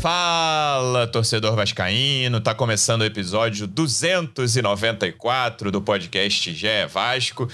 Fala, 0.00 1.06
torcedor 1.06 1.54
vascaíno, 1.54 2.40
tá 2.40 2.54
começando 2.54 3.02
o 3.02 3.04
episódio 3.04 3.66
294 3.66 5.70
do 5.70 5.82
podcast 5.82 6.54
Gé 6.54 6.86
Vasco. 6.86 7.46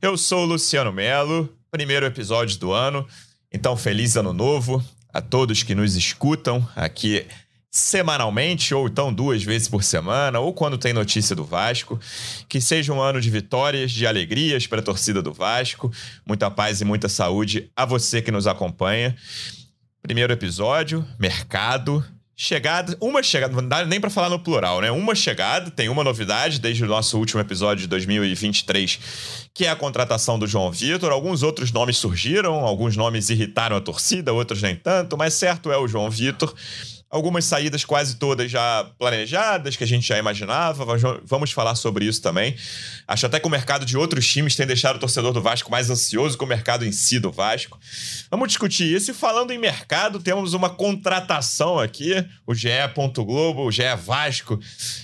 Eu 0.00 0.18
sou 0.18 0.42
o 0.42 0.46
Luciano 0.46 0.92
Melo, 0.92 1.48
primeiro 1.70 2.04
episódio 2.04 2.58
do 2.58 2.72
ano. 2.72 3.06
Então, 3.52 3.76
feliz 3.76 4.16
ano 4.16 4.32
novo 4.32 4.84
a 5.14 5.20
todos 5.20 5.62
que 5.62 5.76
nos 5.76 5.94
escutam 5.94 6.68
aqui 6.74 7.24
semanalmente, 7.70 8.74
ou 8.74 8.88
então 8.88 9.14
duas 9.14 9.44
vezes 9.44 9.68
por 9.68 9.84
semana, 9.84 10.40
ou 10.40 10.52
quando 10.52 10.76
tem 10.76 10.92
notícia 10.92 11.36
do 11.36 11.44
Vasco. 11.44 12.00
Que 12.48 12.60
seja 12.60 12.92
um 12.92 13.00
ano 13.00 13.20
de 13.20 13.30
vitórias, 13.30 13.92
de 13.92 14.08
alegrias 14.08 14.66
para 14.66 14.80
a 14.80 14.84
torcida 14.84 15.22
do 15.22 15.32
Vasco. 15.32 15.92
Muita 16.26 16.50
paz 16.50 16.80
e 16.80 16.84
muita 16.84 17.08
saúde 17.08 17.70
a 17.76 17.84
você 17.84 18.20
que 18.20 18.32
nos 18.32 18.48
acompanha. 18.48 19.16
Primeiro 20.02 20.32
episódio, 20.32 21.06
mercado. 21.16 22.04
Chegada, 22.34 22.96
uma 23.00 23.22
chegada, 23.22 23.54
não 23.54 23.68
dá 23.68 23.84
nem 23.84 24.00
para 24.00 24.10
falar 24.10 24.28
no 24.30 24.38
plural, 24.38 24.80
né? 24.80 24.90
Uma 24.90 25.14
chegada, 25.14 25.70
tem 25.70 25.88
uma 25.88 26.02
novidade 26.02 26.58
desde 26.58 26.82
o 26.82 26.88
nosso 26.88 27.16
último 27.16 27.40
episódio 27.40 27.82
de 27.82 27.86
2023, 27.86 28.98
que 29.54 29.64
é 29.64 29.70
a 29.70 29.76
contratação 29.76 30.40
do 30.40 30.46
João 30.46 30.72
Vitor. 30.72 31.12
Alguns 31.12 31.44
outros 31.44 31.70
nomes 31.70 31.98
surgiram, 31.98 32.54
alguns 32.54 32.96
nomes 32.96 33.30
irritaram 33.30 33.76
a 33.76 33.80
torcida, 33.80 34.32
outros 34.32 34.60
nem 34.60 34.74
tanto, 34.74 35.16
mas 35.16 35.34
certo 35.34 35.70
é 35.70 35.78
o 35.78 35.86
João 35.86 36.10
Vitor. 36.10 36.52
Algumas 37.12 37.44
saídas 37.44 37.84
quase 37.84 38.16
todas 38.16 38.50
já 38.50 38.86
planejadas, 38.98 39.76
que 39.76 39.84
a 39.84 39.86
gente 39.86 40.08
já 40.08 40.16
imaginava. 40.16 40.86
Vamos 41.22 41.52
falar 41.52 41.74
sobre 41.74 42.06
isso 42.06 42.22
também. 42.22 42.56
Acho 43.06 43.26
até 43.26 43.38
que 43.38 43.46
o 43.46 43.50
mercado 43.50 43.84
de 43.84 43.98
outros 43.98 44.26
times 44.26 44.56
tem 44.56 44.66
deixado 44.66 44.96
o 44.96 44.98
torcedor 44.98 45.30
do 45.30 45.42
Vasco 45.42 45.70
mais 45.70 45.90
ansioso 45.90 46.38
que 46.38 46.44
o 46.44 46.46
mercado 46.46 46.86
em 46.86 46.90
si 46.90 47.18
do 47.18 47.30
Vasco. 47.30 47.78
Vamos 48.30 48.48
discutir 48.48 48.90
isso. 48.90 49.10
E 49.10 49.14
falando 49.14 49.50
em 49.50 49.58
mercado, 49.58 50.20
temos 50.20 50.54
uma 50.54 50.70
contratação 50.70 51.78
aqui. 51.78 52.14
O 52.46 52.54
GE. 52.54 52.70
Globo, 53.14 53.66
o 53.66 53.70
GE 53.70 53.82
Vasco, 54.02 54.58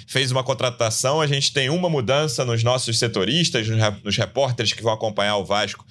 fez 0.07 0.33
uma 0.33 0.43
contratação. 0.43 1.21
A 1.21 1.27
gente 1.27 1.53
tem 1.53 1.69
uma 1.69 1.91
mudança 1.91 2.43
nos 2.43 2.65
nossos 2.65 2.99
setoristas, 2.99 3.69
nos 4.03 4.17
repórteres 4.17 4.73
que 4.73 4.83
vão 4.83 4.95
acompanhar 4.95 5.37
o 5.37 5.45
Vasco 5.45 5.85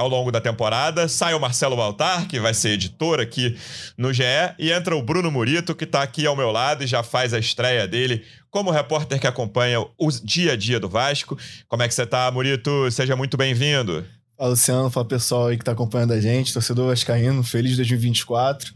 ao 0.00 0.08
longo 0.08 0.32
da 0.32 0.40
temporada. 0.40 1.06
Sai 1.08 1.34
o 1.34 1.40
Marcelo 1.40 1.76
Baltar, 1.76 2.26
que 2.26 2.40
vai 2.40 2.54
ser 2.54 2.70
editor 2.70 3.20
aqui 3.20 3.56
no 3.98 4.12
GE, 4.12 4.24
e 4.58 4.72
entra 4.72 4.96
o 4.96 5.02
Bruno 5.02 5.30
Murito, 5.30 5.74
que 5.74 5.84
está 5.84 6.02
aqui 6.02 6.26
ao 6.26 6.34
meu 6.34 6.50
lado 6.50 6.82
e 6.82 6.86
já 6.86 7.02
faz 7.02 7.34
a 7.34 7.38
estreia 7.38 7.86
dele 7.86 8.24
como 8.50 8.70
repórter 8.70 9.20
que 9.20 9.26
acompanha 9.26 9.80
o 9.80 10.10
dia 10.24 10.54
a 10.54 10.56
dia 10.56 10.80
do 10.80 10.88
Vasco. 10.88 11.38
Como 11.68 11.82
é 11.82 11.88
que 11.88 11.94
você 11.94 12.02
está, 12.02 12.30
Murito? 12.30 12.90
Seja 12.90 13.14
muito 13.14 13.36
bem-vindo. 13.36 14.04
Fala, 14.36 14.50
Luciano. 14.50 14.90
Fala, 14.90 15.06
pessoal 15.06 15.48
aí 15.48 15.56
que 15.56 15.62
está 15.62 15.72
acompanhando 15.72 16.12
a 16.12 16.20
gente, 16.20 16.52
torcedor 16.52 16.88
vascaíno. 16.88 17.44
Feliz 17.44 17.76
2024. 17.76 18.72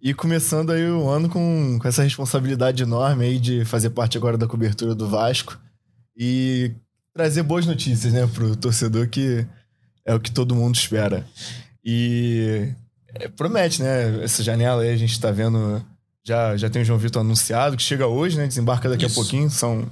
E 0.00 0.14
começando 0.14 0.70
aí 0.70 0.88
o 0.88 1.10
ano 1.10 1.28
com, 1.28 1.78
com 1.78 1.88
essa 1.88 2.02
responsabilidade 2.02 2.82
enorme 2.82 3.24
aí 3.24 3.38
de 3.38 3.64
fazer 3.64 3.90
parte 3.90 4.16
agora 4.16 4.38
da 4.38 4.46
cobertura 4.46 4.94
do 4.94 5.06
Vasco 5.06 5.58
e 6.16 6.72
trazer 7.12 7.42
boas 7.42 7.66
notícias, 7.66 8.12
né, 8.12 8.26
pro 8.26 8.56
torcedor 8.56 9.08
que 9.08 9.46
é 10.04 10.14
o 10.14 10.20
que 10.20 10.30
todo 10.30 10.54
mundo 10.54 10.74
espera. 10.74 11.26
E 11.84 12.72
é, 13.14 13.28
promete, 13.28 13.82
né? 13.82 14.22
Essa 14.22 14.42
janela 14.42 14.82
aí 14.82 14.90
a 14.90 14.96
gente 14.96 15.18
tá 15.20 15.30
vendo. 15.30 15.84
Já, 16.22 16.56
já 16.56 16.68
tem 16.68 16.82
o 16.82 16.84
João 16.84 16.98
Vitor 16.98 17.22
anunciado, 17.22 17.76
que 17.76 17.82
chega 17.82 18.06
hoje, 18.06 18.36
né? 18.36 18.46
Desembarca 18.46 18.88
daqui 18.88 19.06
Isso. 19.06 19.18
a 19.18 19.22
pouquinho, 19.22 19.50
são 19.50 19.90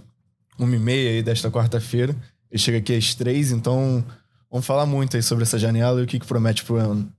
uma 0.59 0.75
e 0.75 0.79
meia 0.79 1.11
aí 1.11 1.23
desta 1.23 1.51
quarta-feira. 1.51 2.15
Ele 2.51 2.61
chega 2.61 2.79
aqui 2.79 2.95
às 2.95 3.15
três, 3.15 3.51
então 3.51 4.05
vamos 4.51 4.67
falar 4.67 4.87
muito 4.87 5.17
aí 5.17 5.23
sobre 5.23 5.45
essa 5.45 5.59
janela 5.59 6.01
e 6.01 6.05
o 6.05 6.07
que, 6.07 6.19
que 6.19 6.27
promete 6.27 6.65
pro 6.65 6.77
ano. 6.77 7.11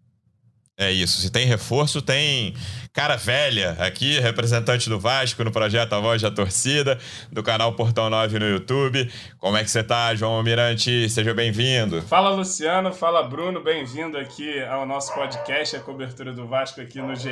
É 0.79 0.89
isso. 0.89 1.19
Se 1.19 1.29
tem 1.29 1.45
reforço, 1.45 2.01
tem 2.01 2.55
cara 2.93 3.17
velha 3.17 3.75
aqui, 3.79 4.17
representante 4.21 4.87
do 4.87 4.97
Vasco 4.97 5.43
no 5.43 5.51
projeto 5.51 5.91
A 5.91 5.99
Voz 5.99 6.21
da 6.21 6.31
Torcida, 6.31 6.97
do 7.29 7.43
canal 7.43 7.73
Portão 7.73 8.09
9 8.09 8.39
no 8.39 8.47
YouTube. 8.47 9.11
Como 9.39 9.57
é 9.57 9.63
que 9.65 9.69
você 9.69 9.83
tá, 9.83 10.15
João 10.15 10.35
Almirante? 10.35 11.09
Seja 11.09 11.33
bem-vindo. 11.33 12.01
Fala, 12.03 12.29
Luciano. 12.29 12.93
Fala, 12.93 13.21
Bruno. 13.23 13.61
Bem-vindo 13.61 14.17
aqui 14.17 14.63
ao 14.63 14.85
nosso 14.85 15.13
podcast, 15.13 15.75
a 15.75 15.81
cobertura 15.81 16.31
do 16.31 16.47
Vasco 16.47 16.79
aqui 16.79 17.01
no 17.01 17.13
GE. 17.13 17.29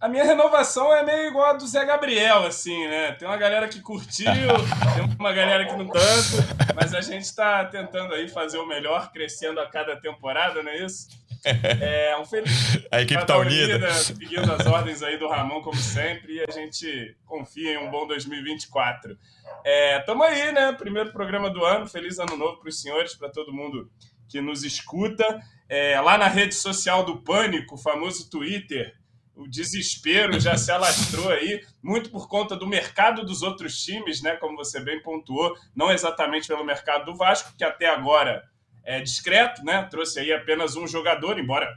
A 0.00 0.08
minha 0.08 0.24
renovação 0.24 0.92
é 0.92 1.04
meio 1.04 1.28
igual 1.28 1.50
a 1.50 1.52
do 1.52 1.64
Zé 1.64 1.84
Gabriel, 1.84 2.44
assim, 2.44 2.88
né? 2.88 3.12
Tem 3.12 3.28
uma 3.28 3.36
galera 3.36 3.68
que 3.68 3.80
curtiu, 3.80 4.26
tem 4.96 5.16
uma 5.16 5.32
galera 5.32 5.64
que 5.64 5.76
não 5.76 5.86
tanto, 5.86 6.42
mas 6.74 6.92
a 6.92 7.00
gente 7.00 7.32
tá 7.32 7.64
tentando 7.66 8.12
aí 8.12 8.26
fazer 8.28 8.58
o 8.58 8.66
melhor, 8.66 9.12
crescendo 9.12 9.60
a 9.60 9.66
cada 9.68 9.94
temporada, 9.94 10.60
não 10.60 10.72
é 10.72 10.84
isso? 10.84 11.21
É 11.80 12.16
um 12.18 12.24
feliz. 12.24 12.78
A 12.90 13.00
equipe 13.00 13.24
tá 13.26 13.36
unida. 13.36 13.74
unida. 13.74 13.92
Seguindo 13.92 14.52
as 14.52 14.66
ordens 14.66 15.02
aí 15.02 15.18
do 15.18 15.28
Ramon, 15.28 15.60
como 15.62 15.76
sempre, 15.76 16.34
e 16.34 16.40
a 16.40 16.50
gente 16.50 17.16
confia 17.24 17.74
em 17.74 17.78
um 17.78 17.90
bom 17.90 18.06
2024. 18.06 19.18
É, 19.64 19.98
tamo 20.00 20.22
aí, 20.22 20.52
né? 20.52 20.72
Primeiro 20.72 21.12
programa 21.12 21.50
do 21.50 21.64
ano. 21.64 21.86
Feliz 21.86 22.18
ano 22.18 22.36
novo 22.36 22.58
para 22.58 22.68
os 22.68 22.80
senhores, 22.80 23.14
para 23.14 23.28
todo 23.28 23.52
mundo 23.52 23.90
que 24.28 24.40
nos 24.40 24.62
escuta. 24.62 25.40
É, 25.68 26.00
lá 26.00 26.16
na 26.16 26.28
rede 26.28 26.54
social 26.54 27.04
do 27.04 27.22
Pânico, 27.22 27.74
o 27.74 27.78
famoso 27.78 28.30
Twitter, 28.30 28.94
o 29.34 29.48
desespero 29.48 30.38
já 30.38 30.56
se 30.56 30.70
alastrou 30.70 31.30
aí, 31.30 31.62
muito 31.82 32.10
por 32.10 32.28
conta 32.28 32.54
do 32.54 32.66
mercado 32.66 33.24
dos 33.24 33.42
outros 33.42 33.82
times, 33.82 34.22
né? 34.22 34.36
Como 34.36 34.56
você 34.56 34.80
bem 34.80 35.02
pontuou, 35.02 35.54
não 35.74 35.90
exatamente 35.90 36.46
pelo 36.46 36.64
mercado 36.64 37.06
do 37.06 37.16
Vasco, 37.16 37.54
que 37.56 37.64
até 37.64 37.86
agora 37.86 38.42
é, 38.84 39.00
discreto, 39.00 39.64
né? 39.64 39.82
Trouxe 39.90 40.20
aí 40.20 40.32
apenas 40.32 40.76
um 40.76 40.86
jogador, 40.86 41.38
embora 41.38 41.68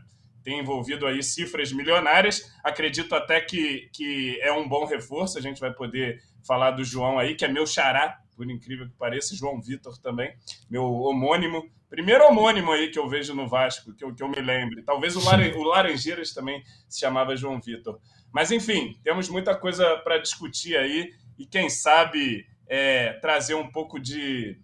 tenha 0.44 0.62
envolvido 0.62 1.08
aí 1.08 1.24
cifras 1.24 1.72
milionárias. 1.72 2.54
Acredito 2.64 3.16
até 3.16 3.42
que, 3.42 3.90
que 3.92 4.40
é 4.42 4.54
um 4.54 4.70
bom 4.70 4.86
reforço. 4.86 5.38
A 5.38 5.42
gente 5.42 5.60
vai 5.60 5.74
poder 5.74 6.22
falar 6.46 6.72
do 6.72 6.84
João 6.84 7.18
aí, 7.18 7.36
que 7.36 7.44
é 7.44 7.48
meu 7.48 7.66
xará, 7.66 8.20
por 8.36 8.50
incrível 8.50 8.88
que 8.88 8.96
pareça, 8.96 9.36
João 9.36 9.60
Vitor 9.60 9.98
também, 9.98 10.36
meu 10.70 10.84
homônimo. 10.84 11.68
Primeiro 11.90 12.26
homônimo 12.26 12.72
aí 12.72 12.92
que 12.92 13.00
eu 13.00 13.10
vejo 13.10 13.34
no 13.34 13.48
Vasco, 13.48 13.94
que 13.96 14.04
eu, 14.04 14.14
que 14.14 14.22
eu 14.22 14.30
me 14.30 14.40
lembre. 14.40 14.84
Talvez 14.84 15.16
o, 15.16 15.20
o 15.20 15.64
Laranjeiras 15.64 16.34
também 16.34 16.62
se 16.88 17.00
chamava 17.00 17.36
João 17.36 17.60
Vitor. 17.60 18.00
Mas 18.32 18.52
enfim, 18.52 19.00
temos 19.04 19.30
muita 19.30 19.56
coisa 19.56 19.98
para 19.98 20.18
discutir 20.18 20.78
aí 20.78 21.12
e 21.40 21.46
quem 21.46 21.70
sabe 21.70 22.46
é, 22.68 23.14
trazer 23.14 23.56
um 23.56 23.72
pouco 23.72 24.00
de 24.00 24.60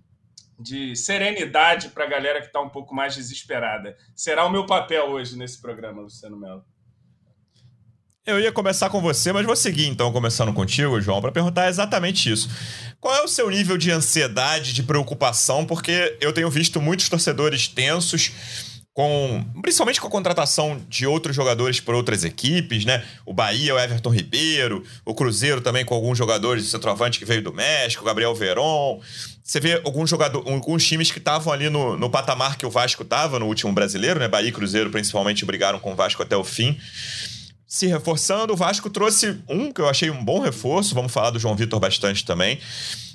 de 0.62 0.96
serenidade 0.96 1.90
para 1.90 2.04
a 2.04 2.08
galera 2.08 2.42
que 2.42 2.48
está 2.48 2.62
um 2.62 2.70
pouco 2.70 2.94
mais 2.94 3.16
desesperada. 3.16 3.96
Será 4.16 4.46
o 4.46 4.52
meu 4.52 4.66
papel 4.66 5.10
hoje 5.10 5.38
nesse 5.38 5.62
programa, 5.62 6.02
Luciano 6.02 6.40
Melo. 6.40 6.64
Eu 8.24 8.40
ia 8.40 8.52
começar 8.52 8.88
com 8.90 9.02
você, 9.02 9.34
mas 9.34 9.46
vou 9.46 9.56
seguir 9.56 9.88
então, 9.88 10.12
começando 10.12 10.54
contigo, 10.54 11.02
João, 11.02 11.20
para 11.20 11.32
perguntar 11.32 11.68
exatamente 11.68 12.32
isso. 12.32 12.48
Qual 13.00 13.16
é 13.16 13.24
o 13.24 13.28
seu 13.28 13.50
nível 13.50 13.80
de 13.80 13.90
ansiedade, 13.90 14.74
de 14.74 14.84
preocupação? 14.84 15.66
Porque 15.66 16.18
eu 16.22 16.32
tenho 16.32 16.48
visto 16.48 16.80
muitos 16.80 17.10
torcedores 17.10 17.68
tensos 17.68 18.32
com 18.94 19.46
principalmente 19.62 20.02
com 20.02 20.08
a 20.08 20.12
contratação 20.12 20.82
de 20.90 21.08
outros 21.08 21.36
jogadores 21.36 21.80
por 21.80 21.96
outras 21.96 22.26
equipes, 22.26 22.84
né? 22.84 23.04
O 23.26 23.34
Bahia, 23.34 23.74
o 23.74 23.80
Everton 23.80 24.10
Ribeiro, 24.10 24.84
o 25.06 25.14
Cruzeiro 25.14 25.62
também 25.62 25.86
com 25.86 25.96
alguns 25.96 26.18
jogadores 26.18 26.64
de 26.64 26.70
centroavante 26.70 27.18
que 27.18 27.26
veio 27.26 27.42
do 27.42 27.54
México, 27.54 28.04
o 28.04 28.06
Gabriel 28.06 28.36
Veron. 28.36 29.00
Você 29.42 29.60
vê 29.60 29.82
alguns 29.86 30.10
jogadores, 30.10 30.48
alguns 30.48 30.86
times 30.86 31.10
que 31.10 31.20
estavam 31.20 31.54
ali 31.54 31.70
no, 31.70 31.98
no 31.98 32.10
patamar 32.10 32.58
que 32.58 32.66
o 32.66 32.70
Vasco 32.70 33.04
estava 33.04 33.40
no 33.40 33.46
último 33.48 33.72
brasileiro, 33.72 34.20
né? 34.20 34.28
Bahia 34.28 34.50
e 34.50 34.52
Cruzeiro 34.52 34.90
principalmente 34.90 35.46
brigaram 35.46 35.80
com 35.80 35.94
o 35.94 35.96
Vasco 35.96 36.22
até 36.22 36.36
o 36.36 36.44
fim. 36.44 36.78
Se 37.66 37.88
reforçando, 37.88 38.52
o 38.52 38.58
Vasco 38.58 38.90
trouxe 38.90 39.40
um 39.48 39.72
que 39.72 39.80
eu 39.80 39.88
achei 39.88 40.10
um 40.10 40.22
bom 40.22 40.42
reforço, 40.42 40.94
vamos 40.94 41.14
falar 41.14 41.30
do 41.30 41.40
João 41.40 41.56
Vitor 41.56 41.80
bastante 41.80 42.26
também 42.26 42.60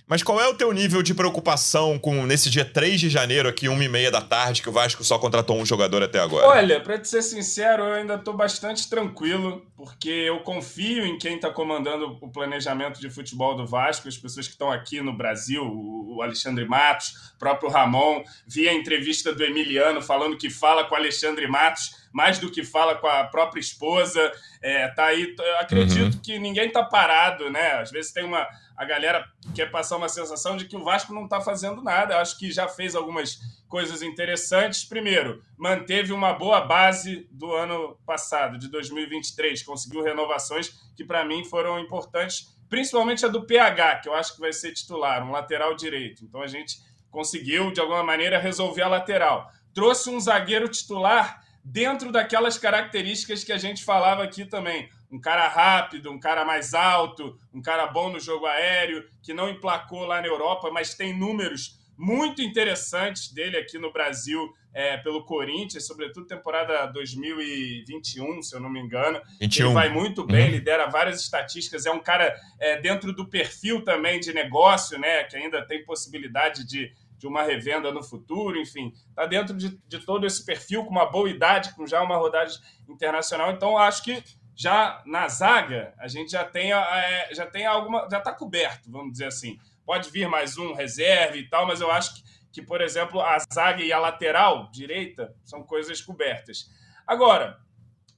mas 0.08 0.22
qual 0.22 0.40
é 0.40 0.48
o 0.48 0.54
teu 0.54 0.72
nível 0.72 1.02
de 1.02 1.12
preocupação 1.12 1.98
com 1.98 2.24
nesse 2.24 2.48
dia 2.48 2.64
3 2.64 3.00
de 3.00 3.10
janeiro, 3.10 3.48
aqui, 3.48 3.68
uma 3.68 3.82
e 3.82 3.88
meia 3.88 4.10
da 4.10 4.20
tarde, 4.20 4.62
que 4.62 4.68
o 4.68 4.72
Vasco 4.72 5.02
só 5.02 5.18
contratou 5.18 5.58
um 5.58 5.66
jogador 5.66 6.02
até 6.02 6.20
agora? 6.20 6.46
Olha, 6.46 6.80
para 6.80 6.98
te 6.98 7.08
ser 7.08 7.22
sincero, 7.22 7.82
eu 7.82 7.94
ainda 7.94 8.14
estou 8.14 8.32
bastante 8.32 8.88
tranquilo, 8.88 9.66
porque 9.76 10.08
eu 10.08 10.38
confio 10.40 11.04
em 11.04 11.18
quem 11.18 11.34
está 11.34 11.50
comandando 11.50 12.18
o 12.20 12.28
planejamento 12.30 13.00
de 13.00 13.10
futebol 13.10 13.56
do 13.56 13.66
Vasco, 13.66 14.06
as 14.06 14.16
pessoas 14.16 14.46
que 14.46 14.52
estão 14.52 14.70
aqui 14.70 15.00
no 15.00 15.12
Brasil, 15.12 15.62
o 15.64 16.22
Alexandre 16.22 16.64
Matos, 16.64 17.34
próprio 17.38 17.68
Ramon. 17.68 18.22
Vi 18.46 18.68
a 18.68 18.72
entrevista 18.72 19.34
do 19.34 19.42
Emiliano 19.42 20.00
falando 20.00 20.36
que 20.36 20.48
fala 20.48 20.84
com 20.84 20.94
o 20.94 20.98
Alexandre 20.98 21.46
Matos 21.48 22.05
mais 22.16 22.38
do 22.38 22.50
que 22.50 22.64
fala 22.64 22.94
com 22.94 23.06
a 23.06 23.24
própria 23.24 23.60
esposa. 23.60 24.32
É, 24.62 24.88
tá 24.88 25.04
aí, 25.04 25.36
acredito 25.60 26.14
uhum. 26.14 26.22
que 26.22 26.38
ninguém 26.38 26.72
tá 26.72 26.82
parado, 26.82 27.50
né? 27.50 27.72
Às 27.72 27.90
vezes 27.90 28.10
tem 28.10 28.24
uma. 28.24 28.48
A 28.74 28.86
galera 28.86 29.22
quer 29.54 29.70
passar 29.70 29.98
uma 29.98 30.08
sensação 30.08 30.56
de 30.56 30.64
que 30.64 30.74
o 30.74 30.82
Vasco 30.82 31.12
não 31.12 31.24
está 31.24 31.42
fazendo 31.42 31.82
nada. 31.82 32.14
Eu 32.14 32.18
acho 32.18 32.38
que 32.38 32.50
já 32.50 32.66
fez 32.68 32.94
algumas 32.94 33.38
coisas 33.68 34.00
interessantes. 34.00 34.82
Primeiro, 34.82 35.42
manteve 35.58 36.10
uma 36.10 36.32
boa 36.32 36.62
base 36.62 37.28
do 37.30 37.52
ano 37.52 37.98
passado, 38.06 38.56
de 38.56 38.70
2023. 38.70 39.62
Conseguiu 39.62 40.02
renovações 40.02 40.72
que, 40.96 41.04
para 41.04 41.22
mim, 41.22 41.44
foram 41.44 41.78
importantes, 41.78 42.56
principalmente 42.70 43.26
a 43.26 43.28
do 43.28 43.44
PH, 43.46 43.96
que 43.96 44.08
eu 44.08 44.14
acho 44.14 44.34
que 44.34 44.40
vai 44.40 44.54
ser 44.54 44.72
titular, 44.72 45.22
um 45.22 45.32
lateral 45.32 45.76
direito. 45.76 46.24
Então 46.24 46.40
a 46.40 46.46
gente 46.46 46.78
conseguiu, 47.10 47.70
de 47.70 47.80
alguma 47.80 48.02
maneira, 48.02 48.38
resolver 48.38 48.82
a 48.82 48.88
lateral. 48.88 49.50
Trouxe 49.74 50.08
um 50.08 50.18
zagueiro 50.18 50.66
titular 50.66 51.44
dentro 51.68 52.12
daquelas 52.12 52.56
características 52.56 53.42
que 53.42 53.52
a 53.52 53.58
gente 53.58 53.84
falava 53.84 54.22
aqui 54.22 54.44
também. 54.44 54.88
Um 55.10 55.20
cara 55.20 55.48
rápido, 55.48 56.12
um 56.12 56.18
cara 56.18 56.44
mais 56.44 56.74
alto, 56.74 57.38
um 57.52 57.60
cara 57.60 57.88
bom 57.88 58.08
no 58.08 58.20
jogo 58.20 58.46
aéreo, 58.46 59.04
que 59.22 59.34
não 59.34 59.48
emplacou 59.48 60.04
lá 60.04 60.20
na 60.20 60.28
Europa, 60.28 60.70
mas 60.70 60.94
tem 60.94 61.16
números 61.16 61.76
muito 61.98 62.40
interessantes 62.40 63.32
dele 63.32 63.56
aqui 63.56 63.78
no 63.78 63.92
Brasil 63.92 64.52
é, 64.72 64.98
pelo 64.98 65.24
Corinthians, 65.24 65.86
sobretudo 65.86 66.26
temporada 66.26 66.86
2021, 66.92 68.42
se 68.42 68.54
eu 68.54 68.60
não 68.60 68.68
me 68.68 68.78
engano. 68.78 69.20
21. 69.40 69.66
Ele 69.66 69.74
vai 69.74 69.88
muito 69.88 70.24
bem, 70.24 70.44
uhum. 70.44 70.50
lidera 70.50 70.86
várias 70.86 71.20
estatísticas, 71.20 71.86
é 71.86 71.90
um 71.90 72.02
cara 72.02 72.36
é, 72.60 72.80
dentro 72.80 73.12
do 73.12 73.26
perfil 73.28 73.82
também 73.82 74.20
de 74.20 74.34
negócio, 74.34 74.98
né? 74.98 75.24
Que 75.24 75.36
ainda 75.36 75.66
tem 75.66 75.84
possibilidade 75.84 76.66
de, 76.66 76.92
de 77.18 77.26
uma 77.26 77.42
revenda 77.42 77.90
no 77.92 78.02
futuro, 78.02 78.58
enfim, 78.58 78.92
está 79.08 79.26
dentro 79.26 79.56
de, 79.56 79.78
de 79.86 79.98
todo 80.04 80.26
esse 80.26 80.44
perfil, 80.44 80.84
com 80.84 80.90
uma 80.90 81.10
boa 81.10 81.28
idade, 81.28 81.74
com 81.74 81.86
já 81.86 82.02
uma 82.02 82.16
rodagem 82.16 82.58
internacional. 82.88 83.50
Então, 83.52 83.78
acho 83.78 84.02
que 84.02 84.22
já 84.54 85.02
na 85.04 85.28
zaga 85.28 85.94
a 85.98 86.08
gente 86.08 86.32
já 86.32 86.44
tem, 86.44 86.72
é, 86.72 87.28
já 87.32 87.46
tem 87.46 87.66
alguma. 87.66 88.08
já 88.10 88.18
está 88.18 88.32
coberto, 88.32 88.90
vamos 88.90 89.12
dizer 89.12 89.26
assim. 89.26 89.58
Pode 89.84 90.10
vir 90.10 90.28
mais 90.28 90.58
um, 90.58 90.72
reserva 90.72 91.36
e 91.36 91.48
tal, 91.48 91.66
mas 91.66 91.80
eu 91.80 91.90
acho 91.90 92.16
que, 92.16 92.22
que, 92.52 92.62
por 92.62 92.80
exemplo, 92.80 93.20
a 93.20 93.38
zaga 93.52 93.82
e 93.82 93.92
a 93.92 93.98
lateral 93.98 94.68
direita 94.72 95.34
são 95.44 95.62
coisas 95.62 96.00
cobertas. 96.00 96.68
Agora, 97.06 97.60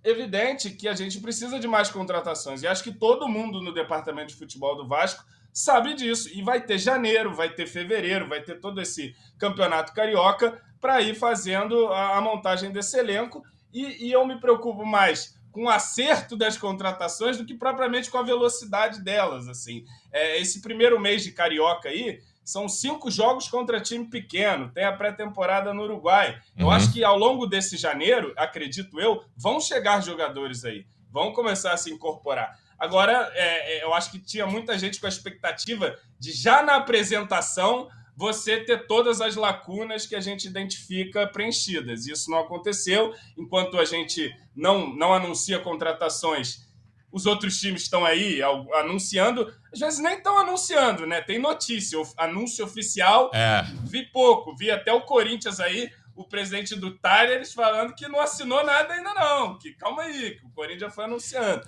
evidente 0.03 0.71
que 0.71 0.89
a 0.89 0.95
gente 0.95 1.21
precisa 1.21 1.59
de 1.59 1.69
mais 1.69 1.91
contratações. 1.91 2.63
E 2.63 2.67
acho 2.67 2.83
que 2.83 2.93
todo 2.93 3.29
mundo 3.29 3.61
no 3.61 3.75
departamento 3.75 4.29
de 4.29 4.37
futebol 4.37 4.77
do 4.77 4.87
Vasco 4.87 5.25
sabe 5.53 5.95
disso. 5.95 6.29
E 6.33 6.43
vai 6.43 6.61
ter 6.61 6.79
janeiro, 6.79 7.35
vai 7.35 7.51
ter 7.51 7.67
fevereiro, 7.67 8.29
vai 8.29 8.43
ter 8.43 8.61
todo 8.61 8.81
esse 8.81 9.15
campeonato 9.39 9.93
carioca 9.93 10.61
para 10.81 11.01
ir 11.01 11.15
fazendo 11.15 11.89
a, 11.89 12.17
a, 12.17 12.21
montagem 12.21 12.71
desse 12.71 12.99
elenco. 12.99 13.43
E, 13.73 14.07
e 14.07 14.13
eu 14.13 14.27
me 14.27 14.41
preocupo 14.41 14.85
mais 14.85 15.37
com 15.51 15.65
o 15.65 15.69
acerto 15.69 16.37
das 16.37 16.57
contratações 16.57 17.37
do 17.37 17.45
que 17.45 17.55
propriamente 17.55 18.11
com 18.11 18.19
a 18.19 18.23
velocidade 18.23 19.03
delas. 19.03 19.49
assim. 19.49 19.85
É, 20.13 20.41
esse 20.41 20.61
primeiro 20.61 21.01
mês 21.01 21.23
de 21.23 21.33
Carioca 21.33 21.89
aí 21.89 22.21
são 22.49 22.67
cinco 22.67 23.11
jogos 23.11 23.47
contra 23.47 23.79
time 23.79 24.09
pequeno, 24.09 24.71
tem 24.71 24.85
a 24.85 24.93
pré-temporada 24.93 25.75
no 25.75 25.83
Uruguai. 25.83 26.41
Eu 26.57 26.67
uhum. 26.67 26.73
acho 26.73 26.91
que 26.91 27.05
ao 27.05 27.19
longo 27.19 27.47
desse 27.47 27.77
janeiro, 27.77 28.33
acredito 28.39 28.99
eu, 28.99 29.23
vão 29.37 29.61
chegar 29.61 30.01
jogadores 30.03 30.65
aí, 30.65 30.87
vão 31.11 31.35
começar 31.35 31.75
a 31.75 31.77
se 31.77 31.93
incorporar. 31.93 32.59
Agora, 32.79 33.31
é, 33.35 33.79
é 33.79 33.85
eu 33.85 33.93
acho 33.95 34.11
que 34.11 34.19
tinha 34.19 34.47
muita 34.47 34.79
gente 34.79 35.01
com 35.01 35.07
a 35.07 35.09
expectativa 35.09 35.99
de 36.19 36.33
já 36.33 36.63
na 36.63 36.77
apresentação 36.77 37.89
você 38.19 38.59
ter 38.65 38.89
todas 38.89 39.21
as 39.21 39.37
lacunas 39.37 40.05
que 40.05 40.17
a 40.17 40.21
gente 40.21 40.49
identifica 40.49 41.25
preenchidas. 41.29 42.07
Isso 42.09 42.29
não 42.29 42.41
aconteceu, 42.41 43.15
enquanto 43.37 43.79
a 43.79 43.85
gente 43.85 44.35
não, 44.57 44.93
não 44.93 45.15
anuncia 45.15 45.61
contratações. 45.61 46.67
Os 47.13 47.27
outros 47.27 47.61
times 47.61 47.83
estão 47.83 48.05
aí 48.05 48.41
anunciando, 48.75 49.55
às 49.73 49.79
vezes 49.79 50.01
nem 50.01 50.17
estão 50.17 50.37
anunciando, 50.37 51.07
né? 51.07 51.21
Tem 51.21 51.39
notícia, 51.39 51.97
anúncio 52.17 52.65
oficial. 52.65 53.31
É. 53.33 53.63
Vi 53.85 54.05
pouco, 54.11 54.55
vi 54.57 54.69
até 54.69 54.93
o 54.93 55.03
Corinthians 55.03 55.61
aí, 55.61 55.89
o 56.17 56.25
presidente 56.25 56.75
do 56.75 56.91
Tigers 56.99 57.55
falando 57.55 57.95
que 57.95 58.09
não 58.09 58.21
assinou 58.21 58.65
nada 58.65 58.95
ainda 58.95 59.15
não, 59.15 59.57
que 59.57 59.75
calma 59.75 60.03
aí, 60.03 60.37
que 60.37 60.45
o 60.45 60.51
Corinthians 60.51 60.93
foi 60.93 61.05
anunciando. 61.05 61.63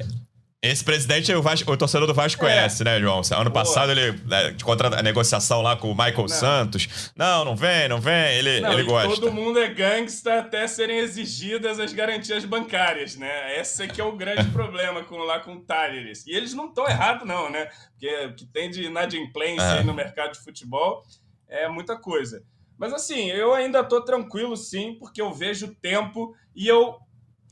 Esse 0.63 0.85
presidente, 0.85 1.33
o, 1.33 1.41
Vasco, 1.41 1.73
o 1.73 1.77
torcedor 1.77 2.07
do 2.07 2.13
Vasco 2.13 2.45
é. 2.45 2.49
conhece, 2.49 2.85
né, 2.85 3.01
João? 3.01 3.23
Ano 3.31 3.49
Boa. 3.49 3.65
passado 3.65 3.93
ele, 3.93 4.13
né, 4.27 4.55
contra 4.63 4.99
a 4.99 5.03
negociação 5.03 5.63
lá 5.63 5.75
com 5.75 5.91
o 5.91 5.95
Michael 5.95 6.19
não. 6.19 6.29
Santos. 6.29 7.13
Não, 7.17 7.47
não 7.47 7.57
vem, 7.57 7.89
não 7.89 7.99
vem, 7.99 8.35
ele, 8.35 8.61
não, 8.61 8.75
ele 8.75 8.83
gosta. 8.83 9.09
Todo 9.09 9.33
mundo 9.33 9.59
é 9.59 9.69
gangsta 9.69 10.41
até 10.41 10.67
serem 10.67 10.99
exigidas 10.99 11.81
as 11.81 11.95
garantias 11.95 12.45
bancárias, 12.45 13.17
né? 13.17 13.59
Esse 13.59 13.85
aqui 13.85 14.03
é 14.03 14.05
o 14.05 14.15
grande 14.15 14.45
problema 14.53 15.03
com, 15.03 15.17
lá 15.21 15.41
com 15.41 15.55
o 15.55 15.61
Talleres. 15.61 16.27
E 16.27 16.33
eles 16.33 16.53
não 16.53 16.67
estão 16.67 16.87
errados, 16.87 17.27
não, 17.27 17.51
né? 17.51 17.71
Porque 17.93 18.27
o 18.27 18.35
que 18.35 18.45
tem 18.45 18.71
de 18.71 18.83
inadimplência 18.83 19.65
é. 19.65 19.79
aí 19.79 19.85
no 19.85 19.95
mercado 19.95 20.33
de 20.33 20.41
futebol 20.41 21.03
é 21.49 21.69
muita 21.69 21.97
coisa. 21.97 22.43
Mas 22.77 22.93
assim, 22.93 23.31
eu 23.31 23.55
ainda 23.55 23.83
tô 23.83 24.03
tranquilo, 24.03 24.55
sim, 24.59 24.95
porque 24.99 25.23
eu 25.23 25.33
vejo 25.33 25.75
tempo 25.81 26.35
e 26.55 26.69
eu 26.69 26.99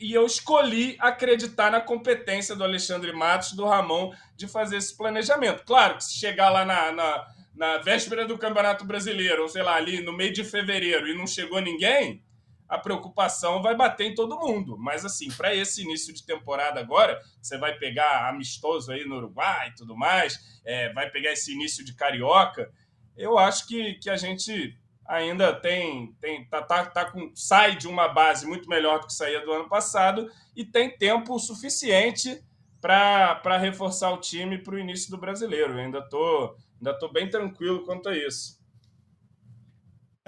e 0.00 0.12
eu 0.12 0.24
escolhi 0.24 0.96
acreditar 1.00 1.70
na 1.70 1.80
competência 1.80 2.54
do 2.54 2.64
Alexandre 2.64 3.12
Matos, 3.12 3.52
do 3.52 3.64
Ramon, 3.64 4.12
de 4.36 4.46
fazer 4.46 4.76
esse 4.76 4.96
planejamento. 4.96 5.64
Claro 5.64 5.96
que 5.96 6.04
se 6.04 6.14
chegar 6.14 6.50
lá 6.50 6.64
na, 6.64 6.92
na, 6.92 7.26
na 7.54 7.78
véspera 7.78 8.24
do 8.24 8.38
Campeonato 8.38 8.84
Brasileiro, 8.84 9.42
ou 9.42 9.48
sei 9.48 9.62
lá, 9.62 9.74
ali 9.74 10.00
no 10.00 10.12
meio 10.12 10.32
de 10.32 10.44
fevereiro, 10.44 11.08
e 11.08 11.16
não 11.16 11.26
chegou 11.26 11.60
ninguém, 11.60 12.22
a 12.68 12.78
preocupação 12.78 13.62
vai 13.62 13.74
bater 13.74 14.06
em 14.06 14.14
todo 14.14 14.38
mundo. 14.38 14.76
Mas, 14.78 15.04
assim, 15.04 15.30
para 15.30 15.54
esse 15.54 15.82
início 15.82 16.12
de 16.12 16.24
temporada 16.24 16.78
agora, 16.78 17.20
você 17.40 17.56
vai 17.56 17.76
pegar 17.78 18.28
amistoso 18.28 18.92
aí 18.92 19.04
no 19.04 19.16
Uruguai 19.16 19.70
e 19.70 19.74
tudo 19.74 19.96
mais, 19.96 20.60
é, 20.64 20.92
vai 20.92 21.10
pegar 21.10 21.32
esse 21.32 21.52
início 21.52 21.84
de 21.84 21.94
carioca, 21.94 22.70
eu 23.16 23.36
acho 23.36 23.66
que, 23.66 23.94
que 23.94 24.08
a 24.08 24.16
gente 24.16 24.78
ainda 25.08 25.54
tem, 25.54 26.14
tem 26.20 26.44
tá, 26.44 26.62
tá, 26.62 26.84
tá 26.84 27.10
com, 27.10 27.32
sai 27.34 27.76
de 27.76 27.88
uma 27.88 28.08
base 28.08 28.46
muito 28.46 28.68
melhor 28.68 29.00
do 29.00 29.06
que 29.06 29.14
saía 29.14 29.40
do 29.40 29.50
ano 29.50 29.68
passado 29.68 30.30
e 30.54 30.64
tem 30.64 30.96
tempo 30.96 31.38
suficiente 31.38 32.44
para 32.80 33.56
reforçar 33.56 34.10
o 34.10 34.20
time 34.20 34.58
para 34.58 34.74
o 34.74 34.78
início 34.78 35.10
do 35.10 35.16
brasileiro. 35.16 35.72
Eu 35.72 35.78
ainda 35.78 36.02
tô, 36.02 36.54
ainda 36.76 36.96
tô 36.98 37.08
bem 37.08 37.28
tranquilo 37.28 37.84
quanto 37.84 38.10
a 38.10 38.16
isso. 38.16 38.57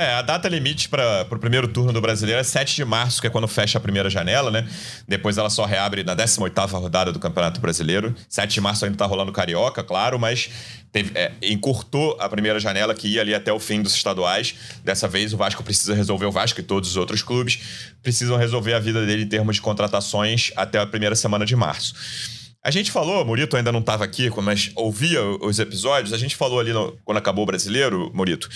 É, 0.01 0.15
a 0.15 0.23
data 0.23 0.49
limite 0.49 0.89
para 0.89 1.27
o 1.31 1.39
primeiro 1.39 1.69
turno 1.69 1.93
do 1.93 2.01
Brasileiro 2.01 2.41
é 2.41 2.43
7 2.43 2.75
de 2.75 2.87
março, 2.87 3.21
que 3.21 3.27
é 3.27 3.31
quando 3.31 3.47
fecha 3.47 3.77
a 3.77 3.81
primeira 3.83 4.09
janela, 4.09 4.51
né? 4.51 4.67
Depois 5.07 5.37
ela 5.37 5.51
só 5.51 5.67
reabre 5.67 6.03
na 6.03 6.17
18ª 6.17 6.71
rodada 6.71 7.13
do 7.13 7.19
Campeonato 7.19 7.61
Brasileiro. 7.61 8.15
7 8.27 8.55
de 8.55 8.61
março 8.63 8.87
ainda 8.87 8.95
está 8.95 9.05
rolando 9.05 9.31
Carioca, 9.31 9.85
claro, 9.85 10.19
mas 10.19 10.49
teve, 10.91 11.13
é, 11.15 11.33
encurtou 11.43 12.17
a 12.19 12.31
primeira 12.31 12.59
janela 12.59 12.95
que 12.95 13.09
ia 13.09 13.21
ali 13.21 13.35
até 13.35 13.53
o 13.53 13.61
fim 13.61 13.83
dos 13.83 13.95
estaduais. 13.95 14.55
Dessa 14.83 15.07
vez 15.07 15.35
o 15.35 15.37
Vasco 15.37 15.63
precisa 15.63 15.95
resolver, 15.95 16.25
o 16.25 16.33
Vasco 16.33 16.59
e 16.59 16.63
todos 16.63 16.89
os 16.89 16.97
outros 16.97 17.21
clubes 17.21 17.59
precisam 18.03 18.39
resolver 18.39 18.73
a 18.73 18.79
vida 18.79 19.05
dele 19.05 19.25
em 19.25 19.29
termos 19.29 19.57
de 19.57 19.61
contratações 19.61 20.51
até 20.57 20.79
a 20.79 20.87
primeira 20.87 21.15
semana 21.15 21.45
de 21.45 21.55
março. 21.55 22.40
A 22.63 22.71
gente 22.71 22.91
falou, 22.91 23.25
Murito 23.25 23.57
ainda 23.57 23.73
não 23.73 23.81
estava 23.81 24.05
aqui, 24.05 24.29
mas 24.43 24.71
ouvia 24.77 25.23
os 25.25 25.59
episódios, 25.59 26.13
a 26.13 26.19
gente 26.19 26.37
falou 26.37 26.61
ali 26.61 26.75
no, 26.75 26.93
quando 27.07 27.17
acabou 27.17 27.45
o 27.45 27.47
brasileiro, 27.47 28.11
Murito, 28.13 28.51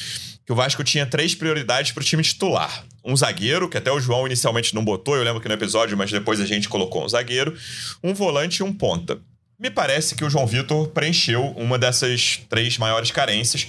que 0.44 0.52
o 0.52 0.54
Vasco 0.54 0.84
tinha 0.84 1.06
três 1.06 1.34
prioridades 1.34 1.92
para 1.92 2.02
o 2.02 2.04
time 2.04 2.22
titular. 2.22 2.84
Um 3.02 3.16
zagueiro, 3.16 3.66
que 3.66 3.78
até 3.78 3.90
o 3.90 3.98
João 3.98 4.26
inicialmente 4.26 4.74
não 4.74 4.84
botou, 4.84 5.16
eu 5.16 5.22
lembro 5.22 5.40
que 5.40 5.48
no 5.48 5.54
episódio, 5.54 5.96
mas 5.96 6.12
depois 6.12 6.38
a 6.38 6.44
gente 6.44 6.68
colocou 6.68 7.02
um 7.02 7.08
zagueiro, 7.08 7.56
um 8.02 8.12
volante 8.12 8.58
e 8.58 8.62
um 8.62 8.74
ponta. 8.74 9.18
Me 9.58 9.70
parece 9.70 10.14
que 10.14 10.24
o 10.24 10.28
João 10.28 10.46
Vitor 10.46 10.88
preencheu 10.88 11.42
uma 11.56 11.78
dessas 11.78 12.40
três 12.50 12.76
maiores 12.76 13.10
carências. 13.10 13.68